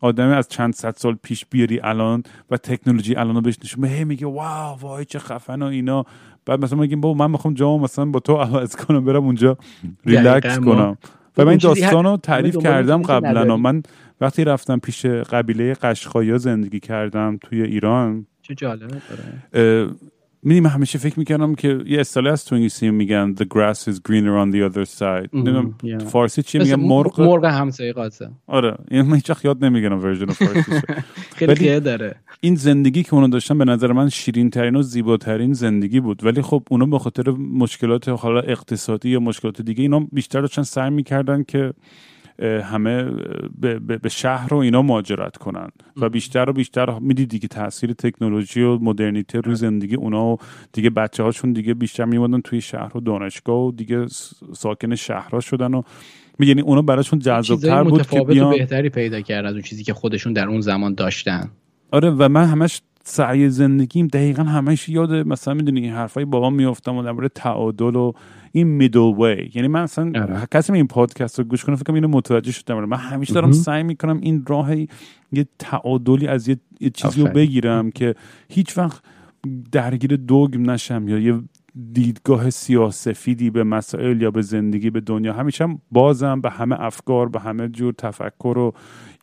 [0.00, 4.04] آدمی از چند صد سال پیش بیاری الان و تکنولوژی الان رو بهش نشون هی
[4.04, 6.04] میگه واو وای چه خفن و اینا.
[6.46, 9.58] بعد مثلا میگیم بابا من می‌خوام جامو مثلا با تو عوض کنم برم اونجا
[10.06, 10.98] ریلکس کنم.
[11.38, 13.56] و من این داستان رو تعریف کردم قبلا.
[13.56, 13.82] من
[14.20, 18.96] وقتی رفتم پیش قبیله قشقایا زندگی کردم توی ایران چه جالبه
[20.42, 23.96] داره میدیم همیشه فکر می‌کردم که یه اصطلاح از تو انگلیسی میگن the grass is
[24.08, 25.28] greener on the other side.
[25.32, 26.02] نمی‌دونم yeah.
[26.02, 28.76] تو فارسی چی میگن؟ مرغ مرغ همسایه قاطع آره.
[28.90, 30.72] این من هیچ یاد نمی‌گیرم ورژن فارسی
[31.36, 32.16] خیلی داره.
[32.40, 36.24] این زندگی که اونا داشتن به نظر من شیرین ترین و زیباترین زندگی بود.
[36.24, 40.90] ولی خب اونا به خاطر مشکلات حالا اقتصادی یا مشکلات دیگه اینا بیشتر داشتن سعی
[40.90, 41.72] می‌کردن که
[42.38, 43.04] همه
[44.00, 48.78] به, شهر و اینا مهاجرت کنن و بیشتر و بیشتر می‌دیدی که تاثیر تکنولوژی و
[48.78, 50.38] مدرنیته روی زندگی اونا و
[50.72, 54.06] دیگه بچه هاشون دیگه بیشتر میمادن توی شهر و دانشگاه و دیگه
[54.52, 55.82] ساکن شهرها شدن و
[56.38, 58.50] یعنی اونا براشون جذابتر بود که بیان.
[58.50, 61.50] بهتری پیدا کرد از اون چیزی که خودشون در اون زمان داشتن.
[61.90, 66.96] آره و من همش سعی زندگیم دقیقا همش یاد مثلا می‌دونی این حرفای بابام میافتم
[66.96, 68.12] و در مورد تعادل و
[68.52, 70.46] این میدل وی یعنی من اصلا آره.
[70.50, 73.52] کسی این پادکست رو گوش کنه فکر کنم اینو متوجه شدم من همیشه دارم.
[73.52, 74.76] سعی می‌کنم این راه
[75.32, 77.28] یه تعادلی از یه, یه چیزی رو.
[77.28, 78.14] بگیرم که
[78.48, 79.02] هیچ وقت
[79.72, 81.40] درگیر دگم نشم یا یه
[81.92, 86.80] دیدگاه سیاه سفیدی به مسائل یا به زندگی به دنیا همیشه هم بازم به همه
[86.80, 88.72] افکار به همه جور تفکر و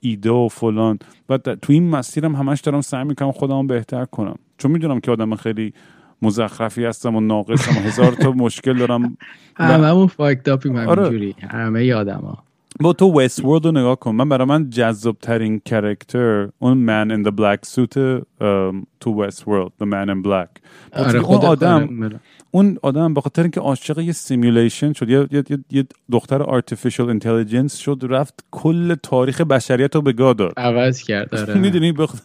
[0.01, 0.99] ایده و فلان.
[1.29, 4.35] و تو این مسیرم همش دارم سعی می‌کنم خودم بهتر کنم.
[4.57, 5.73] چون می‌دونم که آدم خیلی
[6.21, 9.05] مزخرفی هستم و ناقصم و هزار تا مشکل دارم.
[9.05, 9.09] و-
[9.55, 11.01] هممون fucked up یم آره.
[11.07, 11.35] همینجوری.
[11.49, 12.43] همه آدما.
[12.81, 14.15] با تو Westworld رو نگاه کن.
[14.15, 17.97] من برای من جذاب ترین character اون من in the black suit
[18.41, 20.61] ام، تو Westworld the man in black.
[20.93, 22.09] آره اون آدم
[22.51, 27.73] اون آدم به خاطر اینکه عاشق یه simulation شد یه, یه, یه, دختر artificial intelligence
[27.73, 30.53] شد رفت کل تاریخ بشریت رو به گا داد.
[30.57, 31.53] عوض کرد آره.
[31.65, 32.15] می‌دونی؟ بخ...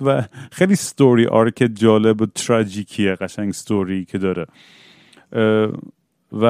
[0.00, 0.22] و
[0.52, 4.46] خیلی story arc جالب و tragic یه قشنگ ستوری که داره.
[6.32, 6.44] و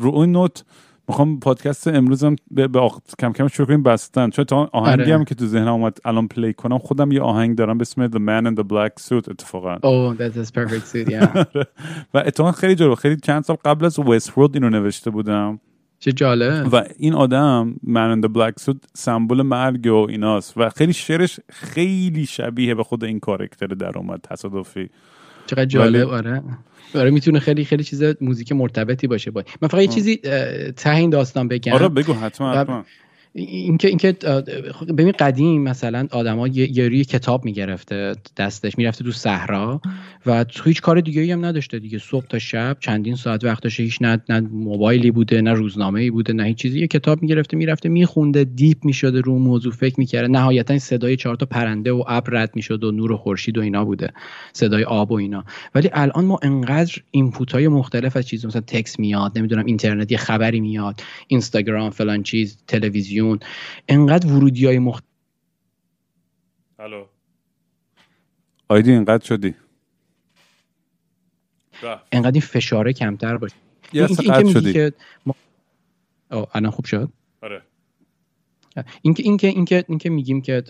[0.00, 0.64] رو اون note
[1.08, 2.98] می‌خوام پادکست امروزم به, به آخ...
[3.18, 4.30] کم کم شروع کنیم بستن.
[4.30, 5.14] چون تا آهنگی آره.
[5.14, 8.18] هم که تو ذهنم اومد الان play کنم خودم یه آهنگ دارم به اسم The
[8.18, 9.76] Man in the Black Suit اتفاقا.
[9.76, 11.46] Oh, that's perfect suit, yeah.
[12.14, 12.94] و اتفاقا خیلی جالب.
[12.94, 15.60] خیلی چند سال قبل از وست ورلد اینو نوشته بودم.
[16.00, 16.68] چه جالب.
[16.72, 20.54] و این آدم من the black suit سمبل مرگ و ایناست.
[20.56, 24.90] و خیلی شعرش خیلی شبیه به خود این کارکتر در اومد تصادفی.
[25.46, 26.42] چقدر جالب آره.
[26.94, 29.30] آره می‌تونه خیلی خیلی چیز موزیک مرتبطی باشه.
[29.30, 30.16] با من فقط یه چیزی
[30.76, 31.72] ته این داستان بگم.
[31.72, 32.84] آره بگو حتما حتما.
[33.34, 34.12] اینکه اینکه
[34.98, 39.80] ببین قدیم مثلا آدما یه روی کتاب می‌گرفته دستش می‌رفته تو صحرا
[40.26, 41.98] و هیچ کار دیگه هم نداشته دیگه.
[41.98, 46.10] صبح تا شب چندین ساعت وقت داشته هیچ نه نه موبایلی بوده نه روزنامه ای
[46.10, 46.80] بوده نه هیچ چیزی.
[46.80, 50.28] یه کتاب می‌گرفته می‌رفته میخونده deep می‌شده رو موضوع فکر می‌کرده.
[50.28, 53.84] نهایتا صدای چهار تا پرنده و ابر رد می‌شد و نور و خورشید و اینا
[53.84, 54.08] بوده.
[54.52, 55.44] صدای آب و اینا.
[55.74, 60.18] ولی الان ما انقدر input های مختلف از چیز مثلا تکس میاد نمی‌دونم اینترنت یه
[60.18, 63.17] خبری میاد اینستاگرام فلان چیز تلویزیون
[63.88, 64.78] انقدر ورودی های
[66.78, 67.04] الو.
[68.68, 69.54] آیدی اینقدر شدی.
[71.82, 72.06] رفت.
[72.12, 73.54] انقدر این فشاره کمتر باشه.
[73.92, 74.72] یه این- شدی.
[74.72, 74.92] که
[75.26, 75.34] ما...
[76.54, 77.08] الان خوب شد؟
[77.42, 77.62] آره.
[79.02, 80.62] اینکه اینکه اینکه اینکه میگیم که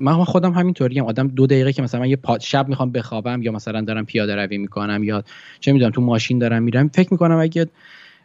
[0.00, 1.04] من خودم همینطوریم.
[1.04, 4.34] آدم دو دقیقه که مثلا من یه پاد شب می‌خوام بخوابم یا مثلا دارم پیاده
[4.36, 5.24] روی می‌کنم یا
[5.60, 7.66] چه می‌دونم تو ماشین دارم میرم فکر می‌کنم اگه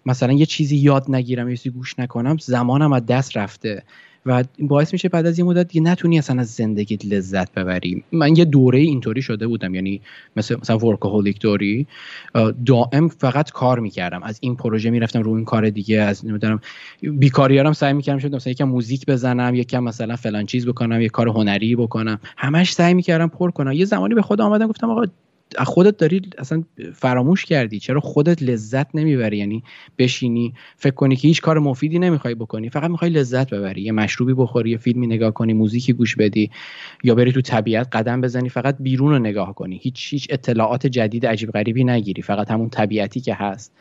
[0.06, 3.84] مثلا یه چیزی یاد نگیرم یه چیزی گوش نکنم زمانم از دست رفته.
[4.28, 8.04] و باعث میشه بعد از یه مدت دیگه نتونی اصلا از زندگیت لذت ببری.
[8.12, 10.02] من یه دوره اینطوری شده بودم یعنی
[10.36, 11.88] مثل مثلا ورکوهولیک دوری.
[12.66, 14.24] دائم فقط کار می‌کردم.
[14.24, 16.60] از این پروژه می‌رفتم رو این کار دیگه از نمی‌دونم
[17.02, 21.28] بیکاریارم سعی می‌کردم شد مثلا یکم موزیک بزنم یکم مثلا فلان چیز بکنم یه کار
[21.28, 22.20] هنری بکنم.
[22.38, 23.72] همش سعی می‌کردم پر کنم.
[23.72, 25.06] یه زمانی به خودم آمدم گفتم آقا
[25.58, 26.64] خودت داری اصلا
[26.94, 29.64] فراموش کردی؟ چرا خودت لذت نمی‌بری؟ یعنی
[29.98, 33.82] بشینی فکر کنی که هیچ کار مفیدی نمی‌خوای بکنی فقط می‌خوای لذت ببری.
[33.82, 36.52] یه مشروبی بخوری یه فیلمی نگاه کنی موزیکی گوش بدی
[37.04, 39.80] یا بری تو طبیعت قدم بزنی فقط بیرون رو نگاه کنی.
[39.84, 42.22] هیچ هیچ اطلاعات جدید عجیب غریبی نگیری.
[42.22, 43.72] فقط همون طبیعتی که هست.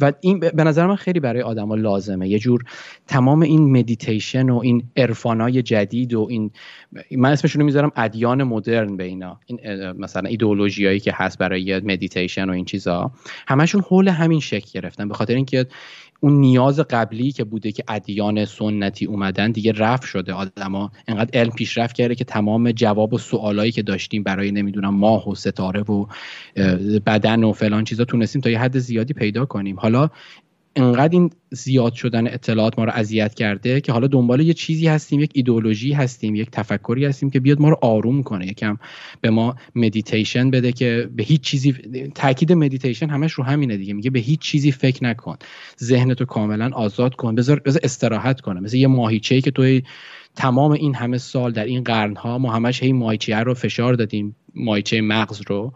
[0.00, 2.28] و این به نظر من خیلی برای آدما لازمه.
[2.28, 2.64] یه جور
[3.06, 6.50] تمام این مدیتیشن و این عرفانای جدید و این
[7.16, 9.40] من اسمشون می‌ذارم ادیان مدرن به اینا.
[9.46, 13.12] این مثلا ایدئولوژیایی که هست برای مدیتیشن و این چیزا.
[13.48, 15.08] همشون حول همین شکل گرفتن.
[15.08, 15.66] به خاطر اینکه
[16.20, 20.32] اون نیاز قبلی که بوده که ادیان سنتی اومدن دیگه رفت شده.
[20.32, 25.30] آدما انقدر علم پیشرفت کرده که تمام جواب و سوالایی که داشتیم برای نمی‌دونم ماه
[25.30, 26.06] و ستاره و
[27.06, 29.80] بدن و فلان چیزا تونستیم تا یه حد زیادی پیدا کنیم.
[29.80, 30.10] حالا
[30.78, 35.20] انقدر این زیاد شدن اطلاعات ما رو اذیت کرده که حالا دنبال یه چیزی هستیم
[35.20, 38.46] یک ایدولوژی هستیم یک تفکری هستیم که بیاد ما رو آروم کنه.
[38.46, 38.78] یکم
[39.20, 41.72] به ما مدیتیشن بده که به هیچ چیزی
[42.14, 43.94] تاکید مدیتیشن همش رو همینه دیگه.
[43.94, 45.36] میگه به هیچ چیزی فکر نکن.
[45.82, 47.34] ذهنتو کاملا آزاد کن.
[47.34, 48.60] بذار بذار استراحت کنه.
[48.60, 49.82] مثل یه ماهیچه‌ای که توی
[50.36, 54.36] تمام این همه سال در این قرنها ما همش هی ماهیچه رو فشار دادیم.
[54.54, 55.72] ماهیچه مغز رو.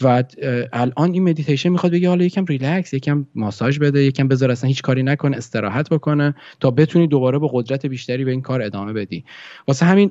[0.00, 0.24] و
[0.72, 4.82] الان این مدیتیشن می‌خواد بگه حالا یکم ریلکس یکم ماساژ بده یکم بذار اصلا هیچ
[4.82, 9.24] کاری نکنه استراحت بکنه تا بتونی دوباره با قدرت بیشتری به این کار ادامه بدی.
[9.68, 10.10] واسه همین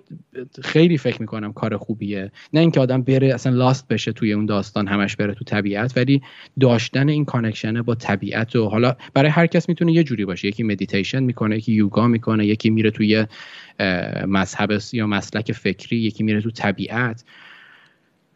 [0.63, 2.31] خیلی فکر می‌کنم کار خوبیه.
[2.53, 6.21] نه اینکه آدم بره اصلا lost بشه توی اون داستان همش بره تو طبیعت ولی
[6.59, 10.47] داشتن این connection با طبیعت و حالا برای هر کس می‌تونه یه جوری باشه.
[10.47, 13.25] یکی مدیتیشن می‌کنه یکی یوگا می‌کنه یکی میره توی
[14.27, 17.23] مذهب یا مسلک فکری یکی میره تو طبیعت.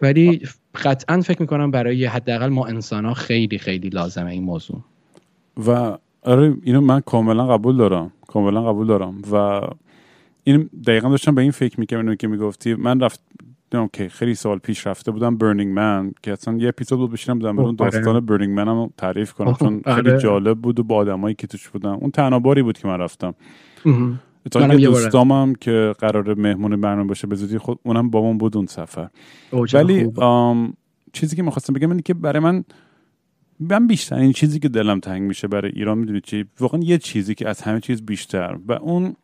[0.01, 0.41] ولی
[0.83, 4.79] قطعا فکر می‌کنم برای حداقل ما انسان ها خیلی خیلی لازمه این موضوع.
[5.67, 8.11] و آره اینو من کاملا قبول دارم.
[8.27, 9.21] کاملا قبول دارم.
[9.31, 9.61] و
[10.43, 12.73] این دقیقا داشتم به این فکر می‌کنم که می‌گفتی.
[12.73, 13.21] من رفت
[13.73, 17.59] اوکی خیلی سال پیش رفته بودم برنینگ من که اصلا یه اپیزود بود بشینم بودم
[17.59, 17.91] اون آره.
[17.91, 19.53] داستان برنینگ من هم تعریف کنم.
[19.53, 20.19] چون خیلی آره.
[20.19, 23.33] جالب بود و با آدمایی که توش بودن اون تناباری بود که من رفتم.
[24.51, 28.65] تا دوستامم که قرار مهمون برنامه باشه به زودی خود اونم با من بود اون
[28.65, 29.09] سفر.
[29.73, 30.11] ولی
[31.13, 32.63] چیزی که می‌خواستم بگم اینه که برای من
[33.59, 37.35] من بیشتر این چیزی که دلم تنگ میشه برای ایران می‌دونید چی؟ واقعا یه چیزی
[37.35, 38.57] که از همه چیز بیشتر.
[38.67, 39.15] و اون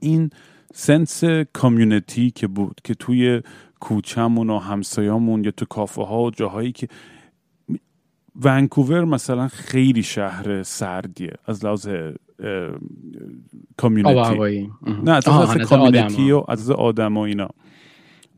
[0.00, 0.30] این
[0.74, 3.42] سنس کامیونیتی که بود که توی
[3.80, 6.88] کوچمون و همسایامون یا تو کافه ها و جاهایی که
[8.42, 11.88] ونکوور مثلا خیلی شهر سردیه از لحاظ
[13.76, 14.70] کامیونیتی
[15.04, 15.24] نه از
[15.68, 17.48] کامیونیتی و از آدم و اینا.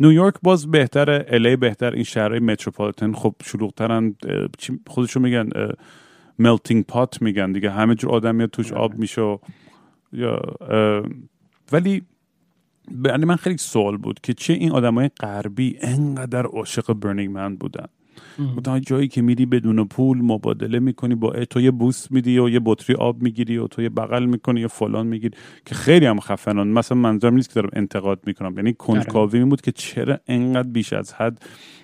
[0.01, 4.15] نیویورک باز بهتره الی بهتر این شهرهای متروپولیتن خب شلوغترن
[4.87, 5.49] خودشو میگن
[6.39, 7.71] ملتینگ پات میگن دیگه.
[7.71, 9.39] همه جور آدم توش آب میشه
[10.13, 10.41] یا
[11.73, 12.03] ولی
[12.91, 17.87] برای من خیلی سوال بود که چه این آدمای غربی انقدر عاشق برنینگ من بودن؟
[18.65, 22.61] تا جایی که میری بدون پول مبادله می‌کنی با تو یه بوس میدی و یه
[22.65, 25.37] بطری آب می‌گیری و تو یه بغل می‌کنی یا فلان می‌گیری
[25.67, 28.55] که خیلی هم خفنان مثلا منظورم نیست که دارم انتقاد می‌کنم.
[28.57, 31.43] یعنی کنجکاوی می بود که چرا انقدر بیش از حد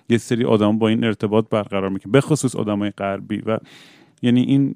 [0.08, 3.42] یه سری آدم با این ارتباط برقرار می‌کنه به خصوص آدمای غربی.
[3.46, 3.58] و
[4.22, 4.74] یعنی این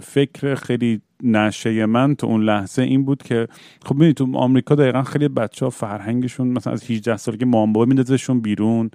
[0.00, 3.48] فکر خیلی نشه من تو اون لحظه این بود که
[3.84, 8.40] خب ببینید تو آمریکا دقیقا خیلی بچه ها فرهنگشون مثلا از 18 سالگی مامبا میندازشون
[8.40, 8.90] بیرون.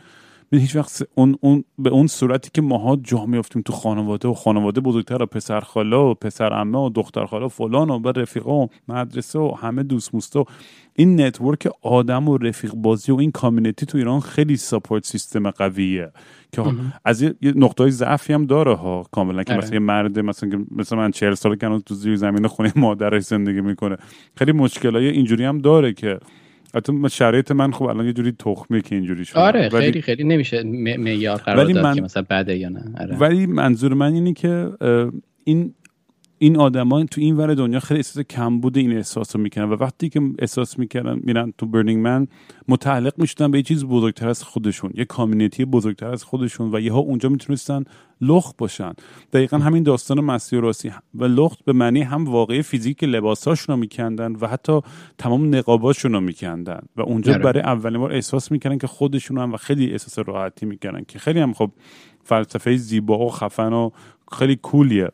[0.57, 4.81] هیچ وقت اون, اون به اون صورتی که ماها جا میافتیم تو خانواده و خانواده
[4.81, 8.69] بزرگتر و پسر خاله و پسر عمه و دختر خاله و فلان و رفیقا و
[8.87, 10.43] مدرسه و همه دوست موسته
[10.95, 16.11] این network آدم و رفیق بازی و این community تو ایران خیلی support system قویه
[16.51, 16.63] که
[17.05, 19.61] از یه نقطه ضعفی هم داره ها کاملا که آره.
[19.61, 23.61] مثلا یه مرد مثلا مثلا من 40 سال کنم تو زیر زمین خونه مادرش زندگی
[23.61, 23.97] می‌کنه
[24.37, 26.19] خیلی مشکلای اینجوری هم داره که
[26.75, 29.85] حتی شرایط من خب الان یه جوری تخمه که اینجوری شده آره ولی...
[29.85, 31.95] خیلی خیلی نمیشه معیار قرار داد من...
[31.95, 33.17] که مثلا بده یا نه آره.
[33.17, 34.71] ولی منظور من اینه که
[35.43, 35.73] این
[36.43, 39.75] این آدما تو این ور دنیا خیلی احساس کم بوده این احساس رو می‌کنن و
[39.75, 42.27] وقتی که احساس می‌کنن میرن تو برنینگ من
[42.67, 46.99] متعلق می‌شدن به یه چیز بزرگتر از خودشون یه کامیونیتی بزرگتر از خودشون و یهها
[46.99, 47.83] اونجا می‌تونستن
[48.21, 48.93] لخت باشن
[49.33, 54.35] دقیقا همین داستان مسیح راسی و لخت به معنی هم واقعی فیزیک لباساشون رو میکندن
[54.35, 54.81] و حتی
[55.17, 57.43] تمام نقاباشون رو میکندن و اونجا آره.
[57.43, 61.39] برای اولین بار احساس می‌کنن که خودشون هم و خیلی احساس راحتی می‌کنن که خیلی
[61.39, 61.71] هم خب
[62.23, 63.89] فلسفه زیبا و خفن و
[64.31, 65.09] خیلی کولیه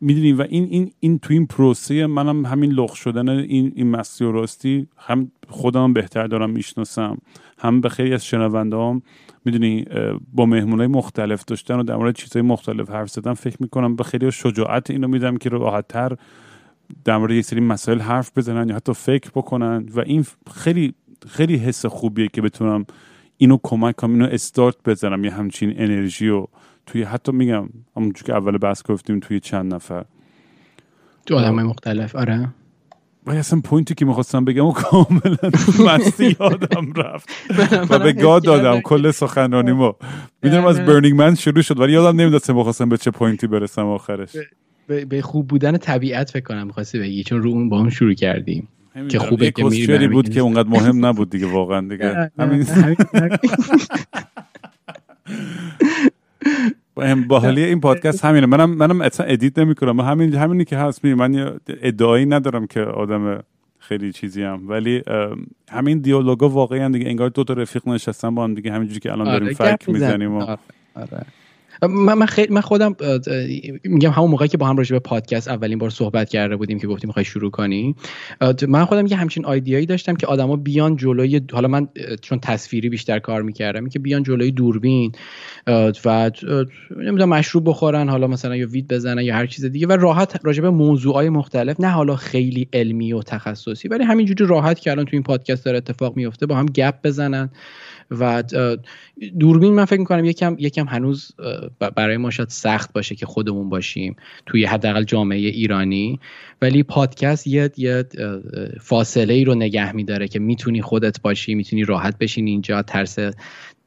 [0.00, 4.30] می‌دونی و این این این تو این پروسه منم همین لغ شدن این این مسیح
[4.30, 7.18] راستی هم خودم بهتر دارم می‌شناسم
[7.58, 9.02] هم به خیلی از شنونده هم
[9.44, 9.84] می‌دونی
[10.32, 14.32] با های مختلف داشتن و در مورد چیزهای مختلف حرف زدن فکر می‌کنم به خیلی
[14.32, 16.16] شجاعت اینو میدم که راحتتر
[17.04, 20.94] در مورد یه سری مسائل حرف بزنن یا حتی فکر بکنن و این خیلی
[21.26, 22.86] خیلی حس خوبیه که بتونم
[23.36, 26.46] اینو کمک کنم اینو استارت بزنم یه همچین انرژی و
[26.86, 30.04] توی حتی میگم همونجور که اول بحث گفتیم توی چند نفر.
[31.26, 32.48] تو آدم مختلف آره.
[33.26, 35.50] و اصلا point ی که می‌خواستم بگم و کاملا
[35.86, 37.28] مستی یادم رفت.
[37.90, 39.96] و به گا دادم کل سخنرانی ما
[40.42, 43.86] می‌دونم از Burning Man شروع شد ولی یادم نمی‌دونستم بخواستم به چه point ی برسم
[43.86, 44.36] آخرش.
[45.08, 48.68] به خوب بودن طبیعت فکر کنم می‌خواستی بگی چون رو اون با هم شروع کردیم.
[49.08, 52.30] که خوبه که میری بود که اونقدر مهم نبود دیگه واقعا دیگه.
[52.38, 52.66] همین
[57.28, 58.46] باحالی این پادکست همینه.
[58.46, 60.00] منم منم اصلا edit نمی‌کنم.
[60.00, 63.42] همین همینی که هست می من ادعایی ندارم که آدم
[63.78, 65.02] خیلی چیزی هم ولی
[65.70, 67.08] همین دیالوگا واقعا دیگه.
[67.08, 68.72] انگار دو تا رفیق نشستن با هم دیگه.
[68.72, 70.58] همینجوری که الان داریم آره، فکر می‌زنیم و آره.
[70.94, 71.26] آره.
[71.82, 72.96] من من, خیلی من خودم
[73.84, 76.86] میگم همون موقعی که با هم راجع به پادکست اولین بار صحبت کرده بودیم که
[76.86, 77.94] گفتیم می‌خوای شروع کنی.
[78.68, 81.88] من خودم یه همچین آیدیایی داشتم که آدما بیان جلوی حالا من
[82.22, 85.12] چون تصویری بیشتر کار می‌کردم که بیان جلوی دوربین
[86.04, 86.30] و
[86.96, 90.62] نمی‌دونم مشروب بخورن حالا مثلا یا وید بزنن یا هر چیز دیگه و راحت راجع
[90.62, 95.10] به موضوعات مختلف نه حالا خیلی علمی و تخصصی ولی همینجوری راحت که الان تو
[95.12, 97.50] این پادکست داره اتفاق میفته با هم گپ بزنن.
[98.10, 98.42] و
[99.38, 101.32] دوربین من فکر می‌کنم یکم یکم هنوز
[101.96, 104.16] برای ما شاید سخت باشه که خودمون باشیم
[104.46, 106.20] توی حداقل جامعه ایرانی.
[106.62, 108.04] ولی پادکست یه یه
[108.80, 113.18] فاصله ای رو نگه میداره که می‌تونی خودت باشی می‌تونی راحت بشین اینجا ترس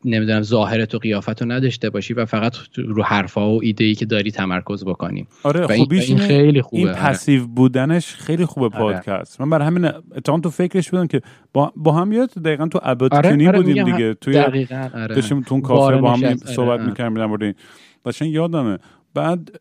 [0.06, 4.06] نمی‌دونم ظاهرت و قیافت رو نداشته باشی و فقط رو حرفا و ایده ای که
[4.06, 5.28] داری تمرکز بکنی.
[5.44, 6.82] آره خوبیش این خیلی خوبه.
[6.82, 8.78] این پسیو بودنش خیلی خوبه آره.
[8.78, 9.42] پادکست.
[9.42, 11.22] من برای همین اتفاقا تو فکرش بودم که
[11.54, 14.14] با, با هم یاد دقیقا تو ابد آره, آره بودیم دیگه.
[14.14, 15.16] توی دقیقا آره.
[15.16, 16.86] داشتیم تو کافه با هم صحبت آره.
[16.86, 17.56] می‌کردیم
[18.04, 18.78] داشتن یادمه.
[19.14, 19.60] بعد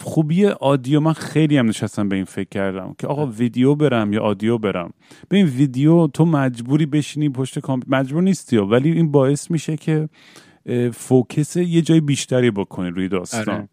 [0.00, 4.22] خوبی آدیو من خیلی هم نشستم به این فکر کردم که آقا ویدیو برم یا
[4.22, 4.90] آدیو برم
[5.28, 10.08] به این ویدیو تو مجبوری بشینی پشت کامپیوتر مجبور نیستی ولی این باعث میشه که
[10.92, 13.68] فوکس یه جای بیشتری بکنی روی داستان آره.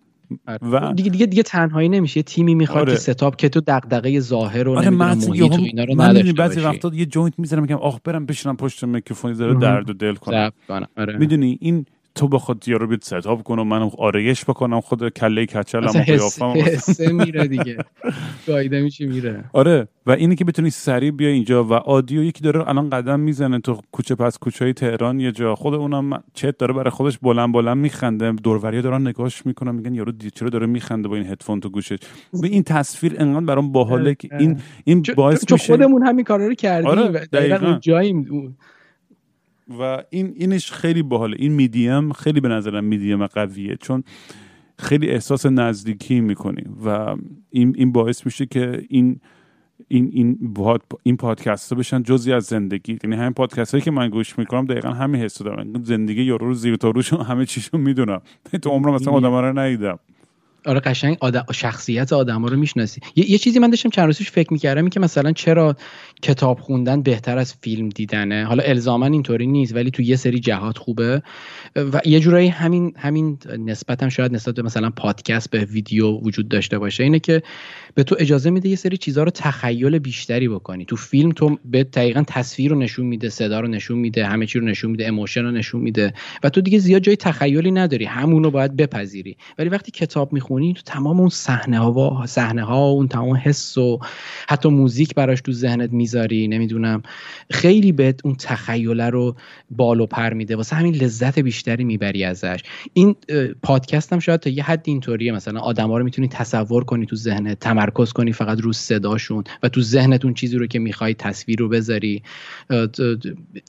[0.47, 0.89] آره.
[0.89, 2.91] و دیگه دیگه دیگه تنهایی نمیشه تیمی می‌خواد آره.
[2.93, 6.91] که ستاپ که تو دغدغه ظاهر رو آره محیط و اینا رو نداشته بعضی وقتا
[6.93, 10.51] یه joint می‌ذارم میگم آخ برم بشینم پشت میکروفون داره درد و دل کنم
[10.97, 11.17] آره.
[11.17, 11.85] می‌دونی این
[12.15, 17.11] تو بخواد یارو بیاد setup کنم من آرایش بکنم خود کله کچل هم قیافم حسه
[17.11, 17.77] میره دیگه.
[18.47, 22.69] گاییده میشه میره؟ آره و اینی که بتونی سریع بیا اینجا و audio یکی داره
[22.69, 25.55] الان قدم می‌زنه تو کوچه پس کوچه های تهران یه جا.
[25.55, 28.31] خود اونم چت داره برای خودش بلند بلند میخنده.
[28.31, 31.97] دوروریا دارن نگاهش می‌کنن میگن یارو چرا داره میخنده با این هدفون تو گوشش؟
[32.41, 36.53] به این تصویر انقدر برام باحاله که این این باعث میشه خودمون همین کارا رو
[36.53, 38.27] کردیم آره دقیقاً جاییم
[39.79, 41.35] و این اینش خیلی باحاله.
[41.39, 44.03] این میدیم خیلی به نظرم میدیم قویه چون
[44.79, 47.15] خیلی احساس نزدیکی می‌کنی و
[47.49, 49.19] این, این باعث میشه که این
[49.87, 50.55] این این
[51.03, 52.99] این پادکست ها بشن جزی از زندگی.
[53.03, 56.53] یعنی همین پادکست هایی که من گوش می‌کنم دقیقا همین حس دارم زندگی یارو رو
[56.53, 58.21] زیر تا روش همه چیشو می‌دونم.
[58.61, 59.99] تو عمرم مثلا آدم رو ندیدم.
[60.65, 63.01] آره قشنگ آدم شخصیت آدم ها رو می‌شناسی.
[63.15, 65.75] یه،, یه چیزی من داشتم چند روزش فکر می‌کردم که مثلا چرا
[66.21, 68.45] کتاب خوندن بهتر از فیلم دیدنه.
[68.45, 71.21] حالا الزاما اینطوری نیست ولی تو یه سری جهات خوبه.
[71.75, 76.47] و یه جورایی همین همین نسبت هم شاید نسبت به مثلا پادکست به ویدیو وجود
[76.47, 77.03] داشته باشه.
[77.03, 77.43] اینه که
[77.95, 80.85] به تو اجازه میده یه سری چیزها رو تخیل بیشتری بکنی.
[80.85, 84.59] تو فیلم تو به دقیقا تصویر رو نشون میده صدا رو نشون میده همه چی
[84.59, 86.13] رو نشون میده اموشن رو نشون میده.
[86.43, 88.05] و تو دیگه زیاد جای تخیلی نداری.
[88.05, 89.37] همون رو باید بپذیری.
[89.57, 93.77] ولی وقتی کتاب می‌خونی تو تمام اون صحنه ها و صحنه ها اون تمام حس
[93.77, 93.99] و
[94.49, 97.03] حتی موزیک براش تو ذهنت می‌ذاری نمی‌دونم.
[97.51, 99.35] خیلی بهت اون تخیله رو
[99.69, 102.63] بالو پر میده واسه همین لذت بیشتری می‌بری ازش.
[102.93, 103.15] این
[103.63, 107.59] پادکست هم شاید تا یه حد اینطوریه مثلا آدما رو می‌تونی تصور کنی تو ذهنت
[107.59, 112.23] تمرکز کنی فقط رو صداشون و تو ذهنتون چیزی رو که می‌خوای تصویر رو بذاری.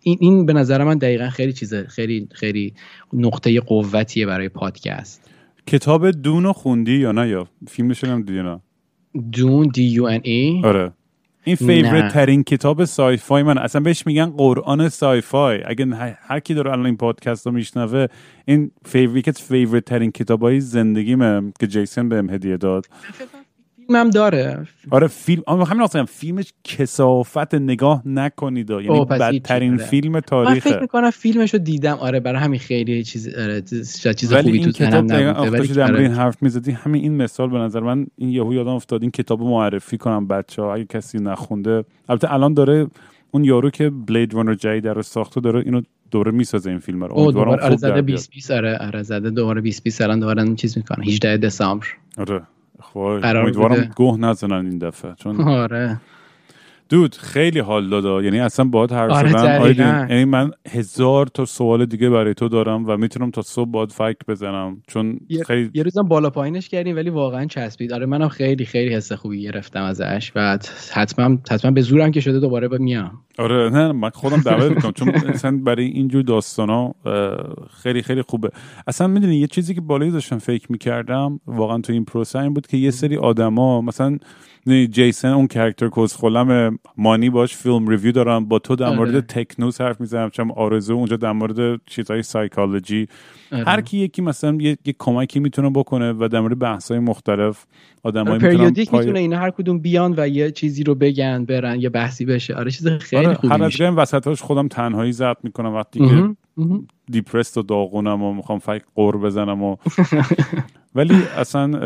[0.02, 2.74] این, این به نظر من دقیقا خیلی چیزه خیلی خیلی
[3.12, 5.31] نقطه قوتیه برای پادکست.
[5.66, 8.60] کتاب Dune رو خوندی یا نه؟ یا فیلمش هم دیدی نه؟
[9.32, 10.62] Dune D U N E.
[10.64, 10.92] آره.
[11.44, 15.62] این favorite ترین کتاب sci-fi من اصلا بهش میگن قرآن sci-fi.
[15.64, 15.86] اگه
[16.20, 18.06] هر کی داره الان این پادکست رو میشنوه
[18.44, 22.86] این favorite favorite ترین کتاب های زندگیمه که جیسن بهم هدیه داد.
[23.92, 24.66] فیلمم داره.
[24.90, 31.10] آره فیلم همین اصلا فیلمش کثافت نگاه نکنید یعنی بدترین فیلم تاریخه من فکر می‌کنم
[31.10, 31.96] فیلمشو دیدم.
[31.96, 35.82] آره برای همین خیلی چیز آره چیز خوبی تو تنم نبوده.
[35.84, 36.70] ولی این حرف می‌زدی.
[36.70, 40.62] همین این مثال به نظر من این یهو یادم افتاد این کتاب معرفی کنم بچه
[40.62, 41.84] ها اگه کسی نخونده.
[42.08, 42.86] البته الان داره
[43.30, 47.32] اون یارو که بلید رانر جدید رو ساخته داره اینو دوره می‌سازه این فیلم رو.
[47.32, 51.04] دوباره آره زده 20 20 آره آره زده دوباره 20 20 الان دوباره چیز می‌کنه.
[51.06, 51.86] 18 دسامبر.
[52.18, 52.42] آره.
[52.96, 56.00] امیدوارم گوه نزنن این دفعه چون آره.
[56.92, 61.86] دود خیلی حال دادا یعنی اصلا باید حرف آره، زدن یعنی من هزار تا سوال
[61.86, 64.82] دیگه برای تو دارم و می‌تونم تا صبح باید فکر بزنم.
[64.86, 67.92] چون یه- خیلی یه روزم بالا پایینش کردیم ولی واقعا چسبید.
[67.92, 70.58] آره منم خیلی خیلی حس خوبی گرفتم ازش و
[70.92, 73.10] حتما حتما به زورم که شده دوباره به میام.
[73.38, 74.92] آره نه من خودم دعوت می‌کنم.
[74.92, 76.94] چون اصلا برای اینجور داستان ها
[77.82, 78.50] خیلی خیلی خوبه.
[78.86, 82.66] اصلا می‌دونی یه چیزی که بالایی داشتم فکر می‌کردم واقعا تو این پروسه این بود
[82.66, 84.18] که یه سری آدما مثلا
[84.66, 88.96] جیسن اون character کسخلم مانی باش film review دارم با تو در آره.
[88.96, 93.06] مورد تکنوس حرف می‌زنم چون آرزو اونجا در مورد چیزهای سایکولوژی
[93.52, 93.64] آره.
[93.64, 97.66] هر کی یکی مثلا یه, یه کمکی می‌تونه بکنه و در مورد بحث های مختلف
[98.02, 101.80] آدمایی می‌تونن periodic پای- می‌تونه اینا هر کدوم بیان و یه چیزی رو بگن برن
[101.80, 105.74] یه بحثی بشه آره چیز خیلی آره خوبی هر از وسطاش خودم تنهایی ضبط می‌کنم
[105.74, 106.36] وقتی که.
[107.10, 109.76] depressed و داغونم و می‌خوام فکر غر بزنم و
[110.94, 111.78] ولی اصلا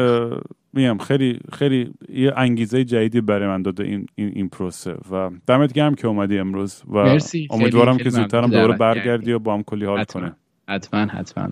[0.76, 5.72] میگم خیلی خیلی یه انگیزه جدیدی برای من داده این این, این پروسه و دمت
[5.72, 7.48] گرم که اومدی امروز و مرسی.
[7.50, 9.32] امیدوارم که زودترم دوباره برگردی.
[9.32, 10.22] و با هم کلی حال حتما.
[10.22, 10.32] کنه.
[10.68, 11.48] حتما حتما.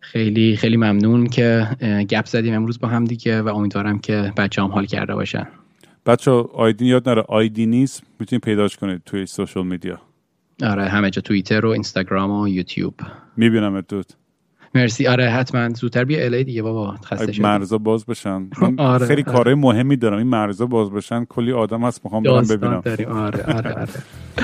[0.00, 1.66] خیلی خیلی ممنون که
[2.08, 5.48] گپ زدیم امروز با هم دیگه و امیدوارم که بچه هم حال کرده باشن.
[6.06, 10.00] بچه آیدین یاد نره آیدی نیست می‌تونید پیداش کنید توی سوشال میدیا.
[10.62, 12.94] آره همه جا توییتر و اینستاگرام و یوتیوب.
[13.36, 14.06] می‌بینم دود
[14.74, 15.06] مرسی.
[15.06, 15.68] آره حتما.
[15.68, 16.96] زودتر بیا الی دیگه بابا.
[17.04, 18.48] خسته شدیم مرزا باز بشن.
[18.62, 19.32] من آره، خیلی آره.
[19.32, 20.18] کارهای مهمی دارم.
[20.18, 21.24] این مرزا باز بشن.
[21.24, 22.80] کلی آدم هست می‌خوام برم ببینم.
[22.80, 23.88] داریم آره آره آره.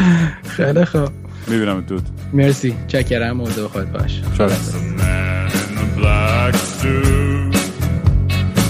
[0.56, 1.08] خیلی خوب.
[1.46, 2.02] می‌بینم دود
[2.32, 2.74] مرسی.
[2.88, 3.40] چکرم.
[3.40, 4.22] و دو خود باش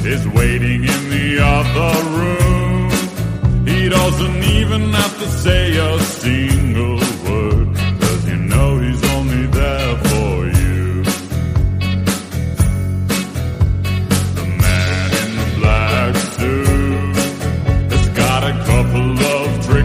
[0.04, 2.90] is waiting in the other room.
[3.66, 6.93] He doesn't even have to say a single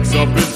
[0.00, 0.49] picks up in